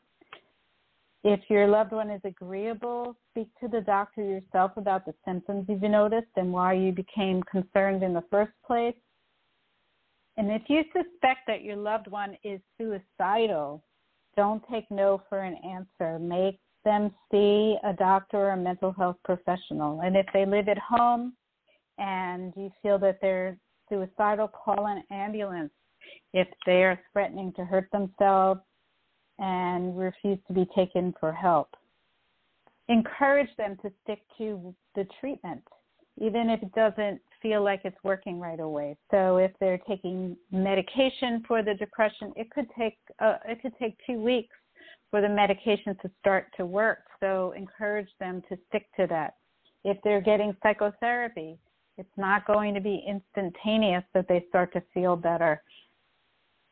If 1.24 1.40
your 1.50 1.68
loved 1.68 1.92
one 1.92 2.10
is 2.10 2.22
agreeable, 2.24 3.16
speak 3.32 3.48
to 3.62 3.68
the 3.68 3.82
doctor 3.82 4.24
yourself 4.24 4.72
about 4.76 5.06
the 5.06 5.14
symptoms 5.24 5.66
you've 5.70 5.82
noticed 5.82 6.32
and 6.36 6.52
why 6.52 6.74
you 6.74 6.92
became 6.92 7.44
concerned 7.44 8.04
in 8.04 8.14
the 8.14 8.24
first 8.32 8.54
place. 8.66 8.96
And 10.42 10.50
if 10.50 10.64
you 10.70 10.82
suspect 10.86 11.42
that 11.46 11.64
your 11.64 11.76
loved 11.76 12.08
one 12.08 12.36
is 12.44 12.60
suicidal, 12.76 13.84
don't 14.36 14.64
take 14.72 14.90
no 14.90 15.22
for 15.30 15.42
an 15.42 15.56
answer. 15.64 16.18
Make 16.18 16.60
them 16.84 17.14
see 17.32 17.78
a 17.84 17.94
doctor 17.94 18.38
or 18.38 18.50
a 18.54 18.58
mental 18.58 18.92
health 18.92 19.18
professional. 19.24 20.02
And 20.02 20.18
if 20.18 20.26
they 20.34 20.48
live 20.48 20.68
at 20.68 20.80
home 20.80 21.34
and 22.00 22.54
you 22.58 22.72
feel 22.82 22.98
that 22.98 23.20
they're 23.22 23.56
suicidal, 23.88 24.48
call 24.48 24.88
an 24.88 25.04
ambulance. 25.12 25.70
If 26.34 26.48
they 26.66 26.86
are 26.86 27.00
threatening 27.14 27.54
to 27.58 27.64
hurt 27.64 27.88
themselves 27.92 28.62
and 29.38 29.96
refuse 29.96 30.40
to 30.48 30.54
be 30.54 30.66
taken 30.76 31.14
for 31.20 31.32
help, 31.32 31.70
encourage 32.90 33.56
them 33.60 33.78
to 33.84 33.92
stick 34.04 34.24
to 34.40 34.74
the 34.96 35.06
treatment, 35.20 35.62
even 36.20 36.50
if 36.50 36.64
it 36.64 36.74
doesn't 36.74 37.22
feel 37.42 37.64
like 37.64 37.82
it's 37.84 37.98
working 38.04 38.40
right 38.40 38.60
away. 38.60 38.98
So 39.10 39.38
if 39.38 39.52
they're 39.60 39.80
taking 39.88 40.38
medication 40.52 41.44
for 41.48 41.64
the 41.64 41.74
depression, 41.74 42.34
it 42.36 42.50
could 42.52 42.68
take 42.78 42.98
uh, 43.20 43.38
it 43.46 43.62
could 43.62 43.74
take 43.80 43.96
two 44.06 44.20
weeks 44.20 44.56
for 45.10 45.22
the 45.22 45.30
medication 45.30 45.96
to 46.02 46.12
start 46.20 46.48
to 46.58 46.66
work. 46.66 47.00
So 47.20 47.54
encourage 47.58 48.10
them 48.20 48.42
to 48.50 48.58
stick 48.70 48.88
to 48.98 49.08
that. 49.08 49.36
If 49.84 49.98
they're 50.04 50.22
getting 50.22 50.56
psychotherapy, 50.64 51.58
it's 51.98 52.18
not 52.18 52.48
going 52.48 52.74
to 52.74 52.82
be 52.82 53.04
instantaneous 53.08 54.04
that 54.14 54.28
they 54.28 54.46
start 54.50 54.74
to 54.74 54.84
feel 54.94 55.16
better. 55.16 55.62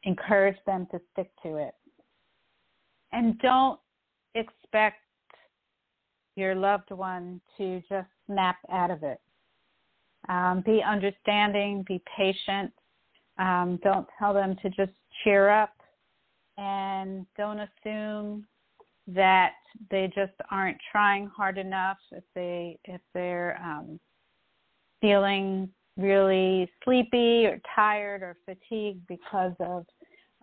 Encourage 0.04 0.58
them 0.66 0.88
to 0.92 1.02
stick 1.12 1.30
to 1.44 1.58
it. 1.58 1.74
And 3.12 3.38
don't 3.40 3.80
expect 4.36 4.98
your 6.36 6.56
loved 6.56 6.92
one 6.92 7.42
to 7.58 7.82
just 7.90 8.08
snap 8.28 8.58
out 8.72 8.92
of 8.92 9.04
it. 9.04 9.20
Um, 10.30 10.62
be 10.66 10.82
understanding, 10.84 11.84
be 11.88 12.02
patient. 12.16 12.72
Um, 13.40 13.80
don't 13.84 14.08
tell 14.18 14.34
them 14.34 14.56
to 14.62 14.70
just 14.70 14.92
cheer 15.24 15.50
up 15.50 15.74
and 16.58 17.26
don't 17.36 17.60
assume 17.60 18.46
that 19.08 19.54
they 19.90 20.12
just 20.14 20.34
aren't 20.52 20.78
trying 20.92 21.28
hard 21.28 21.58
enough 21.58 21.98
if 22.12 22.24
they 22.36 22.78
if 22.86 23.02
they're 23.14 23.60
um, 23.64 24.00
feeling 25.02 25.70
really 25.98 26.70
sleepy 26.84 27.46
or 27.46 27.60
tired 27.76 28.22
or 28.22 28.38
fatigued 28.46 29.06
because 29.08 29.54
of 29.60 29.86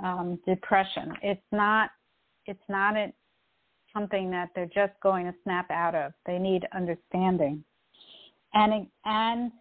um, 0.03 0.39
depression. 0.47 1.13
It's 1.23 1.41
not 1.53 1.91
it's 2.47 2.59
not 2.69 2.97
a, 2.97 3.13
something 3.95 4.31
that 4.31 4.51
they're 4.55 4.67
just 4.67 4.93
going 5.03 5.27
to 5.27 5.35
snap 5.45 5.71
out 5.71 5.95
of. 5.95 6.13
They 6.27 6.39
need 6.39 6.67
understanding, 6.75 7.63
and 8.55 8.87
and 9.05 9.53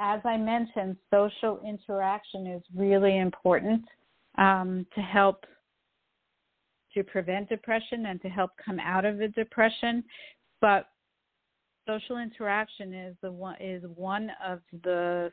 as 0.00 0.20
I 0.24 0.36
mentioned, 0.38 0.96
social 1.12 1.60
interaction 1.66 2.46
is 2.46 2.62
really 2.74 3.18
important 3.18 3.84
um, 4.38 4.86
to 4.94 5.00
help 5.00 5.44
to 6.94 7.04
prevent 7.04 7.48
depression 7.48 8.06
and 8.06 8.20
to 8.22 8.28
help 8.28 8.50
come 8.64 8.80
out 8.80 9.04
of 9.04 9.20
a 9.20 9.28
depression. 9.28 10.02
But 10.60 10.86
social 11.86 12.18
interaction 12.18 12.94
is 12.94 13.14
the 13.22 13.30
one 13.30 13.56
is 13.60 13.82
one 13.94 14.30
of 14.44 14.60
the 14.82 15.30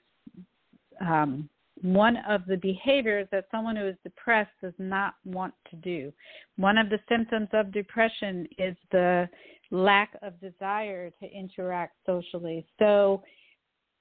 um, 0.99 1.49
one 1.81 2.17
of 2.27 2.41
the 2.47 2.57
behaviors 2.57 3.27
that 3.31 3.45
someone 3.51 3.75
who 3.75 3.87
is 3.87 3.95
depressed 4.03 4.51
does 4.61 4.73
not 4.79 5.13
want 5.25 5.53
to 5.69 5.75
do. 5.77 6.11
One 6.57 6.77
of 6.77 6.89
the 6.89 6.99
symptoms 7.07 7.49
of 7.53 7.71
depression 7.71 8.47
is 8.57 8.75
the 8.91 9.29
lack 9.69 10.17
of 10.23 10.39
desire 10.41 11.11
to 11.21 11.31
interact 11.31 11.95
socially. 12.05 12.65
So 12.79 13.21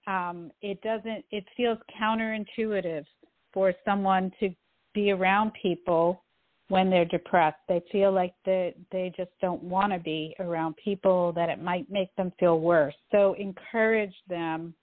um, 0.07 0.51
it 0.63 0.81
doesn't. 0.83 1.25
It 1.31 1.45
feels 1.57 1.79
counterintuitive 2.01 3.05
for 3.53 3.73
someone 3.85 4.31
to 4.41 4.51
be 4.95 5.11
around 5.11 5.53
people 5.61 6.23
when 6.69 6.91
they're 6.91 7.05
depressed. 7.05 7.59
They 7.69 7.83
feel 7.91 8.13
like 8.13 8.35
they 8.45 8.75
they 8.93 9.13
just 9.17 9.31
don't 9.41 9.63
want 9.63 9.93
to 9.93 9.99
be 9.99 10.35
around 10.41 10.77
people 10.83 11.33
that 11.33 11.49
it 11.49 11.63
might 11.63 11.91
make 11.91 12.15
them 12.17 12.33
feel 12.39 12.61
worse. 12.61 12.95
So 13.11 13.35
encourage 13.39 14.15
them, 14.29 14.75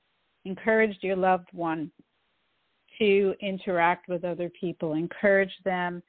encourage 0.45 0.97
your 1.01 1.15
loved 1.15 1.49
one 1.53 1.91
to 2.99 3.33
interact 3.41 4.07
with 4.07 4.23
other 4.23 4.51
people. 4.59 4.93
Encourage 4.93 5.53
them 5.65 6.03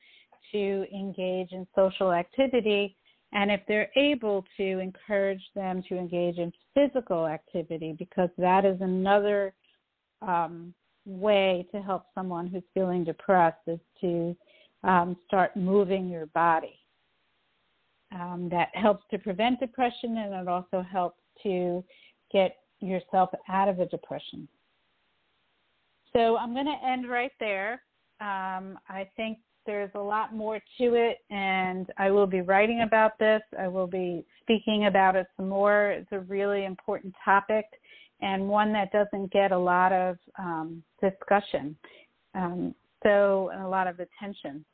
to 0.52 0.86
engage 0.92 1.52
in 1.52 1.66
social 1.74 2.12
activity 2.12 2.96
and 3.34 3.50
if 3.50 3.60
they're 3.66 3.90
able 3.96 4.44
to 4.56 4.78
encourage 4.78 5.42
them 5.54 5.82
to 5.88 5.98
engage 5.98 6.38
in 6.38 6.52
physical 6.72 7.26
activity 7.26 7.94
because 7.98 8.30
that 8.38 8.64
is 8.64 8.80
another 8.80 9.52
um, 10.22 10.72
way 11.04 11.66
to 11.72 11.82
help 11.82 12.04
someone 12.14 12.46
who's 12.46 12.62
feeling 12.72 13.04
depressed 13.04 13.58
is 13.66 13.80
to 14.00 14.36
um, 14.84 15.16
start 15.26 15.56
moving 15.56 16.08
your 16.08 16.26
body. 16.26 16.78
Um, 18.12 18.48
that 18.52 18.68
helps 18.74 19.04
to 19.10 19.18
prevent 19.18 19.58
depression 19.58 20.18
and 20.18 20.32
it 20.34 20.48
also 20.48 20.82
helps 20.88 21.18
to 21.42 21.82
get 22.32 22.58
yourself 22.80 23.30
out 23.48 23.68
of 23.68 23.80
a 23.80 23.86
depression. 23.86 24.46
So 26.12 26.36
I'm 26.36 26.54
going 26.54 26.66
to 26.66 26.86
end 26.86 27.08
right 27.08 27.32
there. 27.40 27.82
Um, 28.20 28.78
I 28.88 29.08
think 29.16 29.38
there's 29.66 29.90
a 29.94 30.00
lot 30.00 30.34
more 30.34 30.58
to 30.78 30.94
it, 30.94 31.18
and 31.30 31.90
I 31.98 32.10
will 32.10 32.26
be 32.26 32.40
writing 32.40 32.82
about 32.82 33.18
this. 33.18 33.42
I 33.58 33.68
will 33.68 33.86
be 33.86 34.24
speaking 34.42 34.86
about 34.86 35.16
it 35.16 35.26
some 35.36 35.48
more. 35.48 35.90
It's 35.90 36.12
a 36.12 36.20
really 36.20 36.64
important 36.64 37.14
topic 37.24 37.64
and 38.20 38.48
one 38.48 38.72
that 38.72 38.90
doesn't 38.92 39.32
get 39.32 39.52
a 39.52 39.58
lot 39.58 39.92
of 39.92 40.16
um, 40.38 40.82
discussion. 41.02 41.76
Um, 42.34 42.74
so, 43.02 43.50
and 43.52 43.62
a 43.62 43.68
lot 43.68 43.86
of 43.86 44.00
attention. 44.00 44.64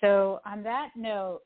So, 0.00 0.40
on 0.46 0.62
that 0.64 0.90
note, 0.94 1.40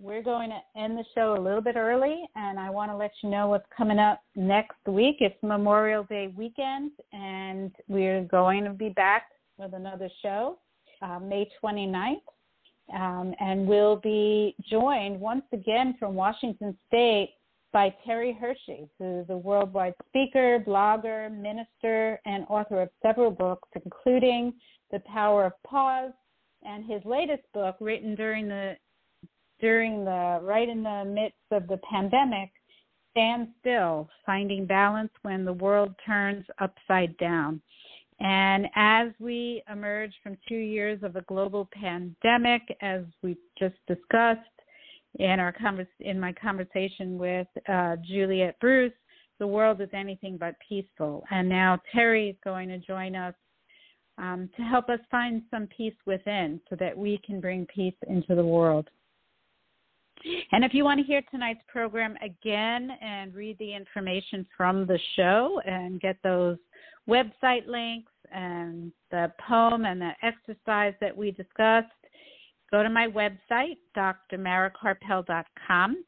we're 0.00 0.22
going 0.22 0.50
to 0.50 0.80
end 0.80 0.96
the 0.96 1.04
show 1.14 1.34
a 1.36 1.40
little 1.40 1.60
bit 1.60 1.76
early, 1.76 2.22
and 2.36 2.58
I 2.58 2.70
want 2.70 2.90
to 2.92 2.96
let 2.96 3.10
you 3.22 3.30
know 3.30 3.48
what's 3.48 3.66
coming 3.76 3.98
up 3.98 4.20
next 4.36 4.76
week. 4.86 5.16
It's 5.20 5.34
Memorial 5.42 6.04
Day 6.04 6.32
weekend, 6.36 6.92
and 7.12 7.74
we're 7.88 8.22
going 8.24 8.64
to 8.64 8.70
be 8.70 8.90
back 8.90 9.24
with 9.56 9.74
another 9.74 10.08
show 10.22 10.58
uh, 11.02 11.18
May 11.18 11.48
29th. 11.62 12.22
Um, 12.94 13.34
and 13.38 13.66
we'll 13.66 13.96
be 13.96 14.54
joined 14.70 15.20
once 15.20 15.44
again 15.52 15.94
from 15.98 16.14
Washington 16.14 16.76
State 16.86 17.34
by 17.72 17.94
Terry 18.06 18.32
Hershey, 18.32 18.88
who's 18.98 19.26
a 19.28 19.36
worldwide 19.36 19.94
speaker, 20.08 20.62
blogger, 20.66 21.30
minister, 21.30 22.18
and 22.24 22.46
author 22.48 22.82
of 22.82 22.88
several 23.02 23.30
books, 23.30 23.68
including 23.84 24.54
The 24.90 25.00
Power 25.00 25.44
of 25.46 25.52
Pause, 25.66 26.12
and 26.62 26.84
his 26.90 27.02
latest 27.04 27.42
book, 27.52 27.76
written 27.80 28.14
during 28.14 28.48
the 28.48 28.76
during 29.60 30.04
the 30.04 30.38
right 30.42 30.68
in 30.68 30.84
the 30.84 31.04
midst 31.04 31.36
of 31.50 31.66
the 31.66 31.78
pandemic, 31.78 32.50
Stand 33.10 33.48
Still: 33.60 34.08
Finding 34.24 34.66
Balance 34.66 35.12
When 35.22 35.44
the 35.44 35.52
World 35.52 35.94
Turns 36.06 36.46
Upside 36.60 37.16
Down. 37.18 37.60
And 38.20 38.66
as 38.74 39.08
we 39.20 39.62
emerge 39.70 40.12
from 40.22 40.36
two 40.48 40.56
years 40.56 41.02
of 41.02 41.16
a 41.16 41.22
global 41.22 41.68
pandemic, 41.72 42.62
as 42.80 43.02
we 43.22 43.36
just 43.58 43.76
discussed 43.86 44.40
in 45.18 45.38
our 45.38 45.52
convers- 45.52 45.86
in 46.00 46.18
my 46.18 46.32
conversation 46.32 47.16
with 47.18 47.46
uh, 47.68 47.96
Juliet 48.02 48.58
Bruce, 48.60 48.92
the 49.38 49.46
world 49.46 49.80
is 49.80 49.88
anything 49.92 50.36
but 50.36 50.56
peaceful. 50.68 51.24
And 51.30 51.48
now 51.48 51.80
Terry 51.92 52.30
is 52.30 52.36
going 52.42 52.68
to 52.70 52.78
join 52.78 53.14
us 53.14 53.34
um, 54.18 54.50
to 54.56 54.62
help 54.62 54.88
us 54.88 54.98
find 55.12 55.42
some 55.48 55.68
peace 55.68 55.94
within, 56.04 56.60
so 56.68 56.76
that 56.76 56.96
we 56.96 57.20
can 57.24 57.40
bring 57.40 57.66
peace 57.66 57.94
into 58.08 58.34
the 58.34 58.44
world. 58.44 58.90
And 60.50 60.64
if 60.64 60.74
you 60.74 60.82
want 60.82 60.98
to 60.98 61.06
hear 61.06 61.22
tonight's 61.30 61.62
program 61.68 62.16
again 62.20 62.90
and 63.00 63.32
read 63.32 63.56
the 63.58 63.72
information 63.72 64.44
from 64.56 64.86
the 64.86 64.98
show 65.14 65.60
and 65.64 66.00
get 66.00 66.16
those 66.24 66.58
website 67.08 67.66
links 67.66 68.12
and 68.32 68.92
the 69.10 69.32
poem 69.48 69.84
and 69.84 70.00
the 70.00 70.12
exercise 70.22 70.94
that 71.00 71.16
we 71.16 71.30
discussed, 71.30 71.86
go 72.70 72.82
to 72.82 72.90
my 72.90 73.08
website, 73.08 73.78
drmarakarpel.com. 73.96 76.04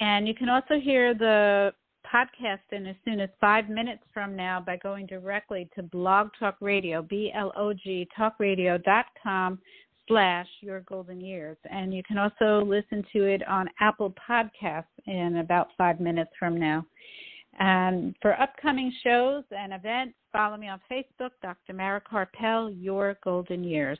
And 0.00 0.28
you 0.28 0.34
can 0.34 0.48
also 0.48 0.78
hear 0.80 1.14
the 1.14 1.72
podcast 2.12 2.60
in 2.72 2.86
as 2.86 2.96
soon 3.04 3.20
as 3.20 3.28
five 3.40 3.68
minutes 3.68 4.02
from 4.14 4.36
now 4.36 4.62
by 4.64 4.76
going 4.76 5.06
directly 5.06 5.68
to 5.74 5.82
Blog 5.82 6.28
Talk 6.38 6.56
Radio, 6.60 7.02
B-L-O-G, 7.02 8.08
talkradio.com 8.18 9.58
slash 10.06 10.46
Your 10.60 10.80
Golden 10.80 11.20
Years. 11.20 11.56
And 11.70 11.92
you 11.92 12.02
can 12.02 12.18
also 12.18 12.64
listen 12.64 13.04
to 13.12 13.24
it 13.24 13.46
on 13.46 13.68
Apple 13.80 14.14
Podcasts 14.28 14.84
in 15.06 15.38
about 15.38 15.68
five 15.76 16.00
minutes 16.00 16.30
from 16.38 16.58
now. 16.58 16.84
And 17.58 18.14
for 18.22 18.40
upcoming 18.40 18.92
shows 19.02 19.44
and 19.50 19.72
events, 19.72 20.14
follow 20.32 20.56
me 20.56 20.68
on 20.68 20.80
Facebook, 20.90 21.30
Dr. 21.42 21.72
Mara 21.72 22.00
Karpel, 22.00 22.74
Your 22.80 23.18
Golden 23.24 23.64
Years. 23.64 23.98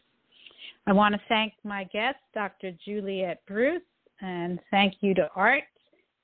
I 0.86 0.92
want 0.92 1.14
to 1.14 1.20
thank 1.28 1.54
my 1.64 1.84
guest, 1.84 2.18
Dr. 2.34 2.72
Juliet 2.84 3.42
Bruce, 3.46 3.82
and 4.20 4.60
thank 4.70 4.94
you 5.00 5.12
to 5.14 5.28
Art. 5.34 5.64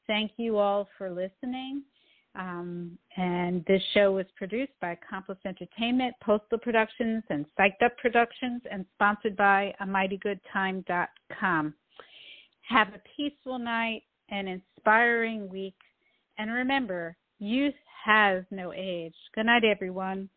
Thank 0.07 0.33
you 0.37 0.59
all 0.59 0.89
for 0.97 1.11
listening. 1.11 1.83
Um, 2.37 2.99
and 3.17 3.65
this 3.67 3.83
show 3.93 4.13
was 4.13 4.27
produced 4.37 4.73
by 4.81 4.93
Accomplice 4.93 5.39
Entertainment, 5.45 6.15
Postal 6.21 6.59
Productions, 6.59 7.23
and 7.31 7.47
Psyched 7.59 7.85
Up 7.85 7.97
Productions, 7.99 8.63
and 8.71 8.85
sponsored 8.95 9.37
by 9.37 9.73
A 9.81 9.87
Mighty 9.87 10.17
Good 10.19 10.41
AmightyGoodTime.com. 10.55 11.75
Have 12.69 12.89
a 12.89 13.01
peaceful 13.17 13.59
night, 13.59 14.03
an 14.31 14.49
inspiring 14.49 15.49
week, 15.49 15.77
and 16.39 16.51
remember, 16.51 17.17
youth 17.45 17.75
has 18.05 18.43
no 18.51 18.73
age. 18.73 19.15
Good 19.35 19.47
night, 19.47 19.65
everyone. 19.65 20.31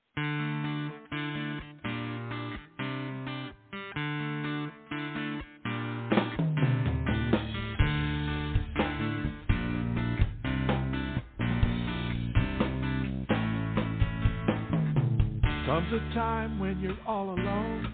Comes 15.65 15.93
a 15.93 16.13
time 16.13 16.59
when 16.59 16.79
you're 16.79 16.97
all 17.07 17.29
alone. 17.29 17.93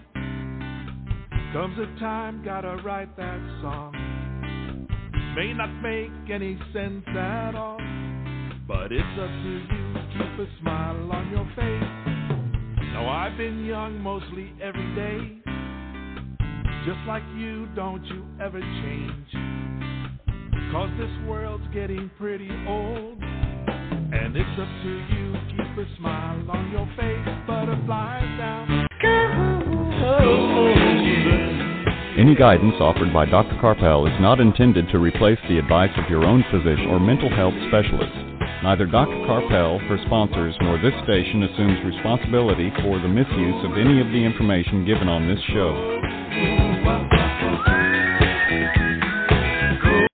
Comes 1.52 1.78
a 1.78 2.00
time, 2.00 2.42
gotta 2.44 2.82
write 2.84 3.16
that 3.16 3.40
song. 3.62 3.92
May 5.36 5.52
not 5.52 5.70
make 5.82 6.30
any 6.30 6.58
sense 6.72 7.04
at 7.08 7.54
all, 7.54 7.78
but 8.66 8.92
it's 8.92 9.02
up 9.20 9.28
to 9.28 9.50
you. 9.50 9.92
to 9.94 10.08
Keep 10.12 10.46
a 10.46 10.60
smile 10.60 11.12
on 11.12 11.30
your 11.30 11.46
face. 11.56 12.84
Now, 12.92 13.08
I've 13.08 13.36
been 13.36 13.64
young 13.64 14.00
mostly 14.00 14.52
every 14.62 14.94
day. 14.94 15.40
Just 16.86 17.00
like 17.06 17.22
you, 17.36 17.66
don't 17.74 18.04
you 18.04 18.24
ever 18.42 18.60
change. 18.60 19.30
Cause 20.72 20.90
this 20.98 21.10
world's 21.26 21.64
getting 21.72 22.10
pretty 22.18 22.50
old. 22.66 23.22
And 23.22 24.36
it's 24.36 24.58
up 24.58 24.68
to 24.82 24.90
you, 25.14 25.34
keep 25.50 25.78
a 25.78 25.96
smile 25.98 26.50
on 26.50 26.70
your 26.70 26.86
face. 26.96 27.46
Butterflies 27.46 28.38
down. 28.38 28.86
Any 32.16 32.34
guidance 32.36 32.74
offered 32.78 33.12
by 33.12 33.26
Dr. 33.26 33.58
Karpel 33.60 34.06
is 34.06 34.20
not 34.20 34.40
intended 34.40 34.86
to 34.92 34.98
replace 34.98 35.38
the 35.48 35.58
advice 35.58 35.90
of 35.96 36.08
your 36.08 36.24
own 36.24 36.44
physician 36.50 36.86
or 36.86 37.00
mental 37.00 37.28
health 37.28 37.54
specialist. 37.68 38.33
Neither 38.62 38.86
Dr. 38.86 39.16
Karpel, 39.26 39.80
her 39.88 39.98
sponsors, 40.06 40.54
nor 40.60 40.78
this 40.78 40.94
station 41.04 41.42
assumes 41.42 41.84
responsibility 41.84 42.70
for 42.82 42.98
the 43.00 43.08
misuse 43.08 43.64
of 43.64 43.76
any 43.76 44.00
of 44.00 44.08
the 44.08 44.24
information 44.24 44.84
given 44.86 45.08
on 45.08 45.26
this 45.28 45.40
show. 45.52 46.63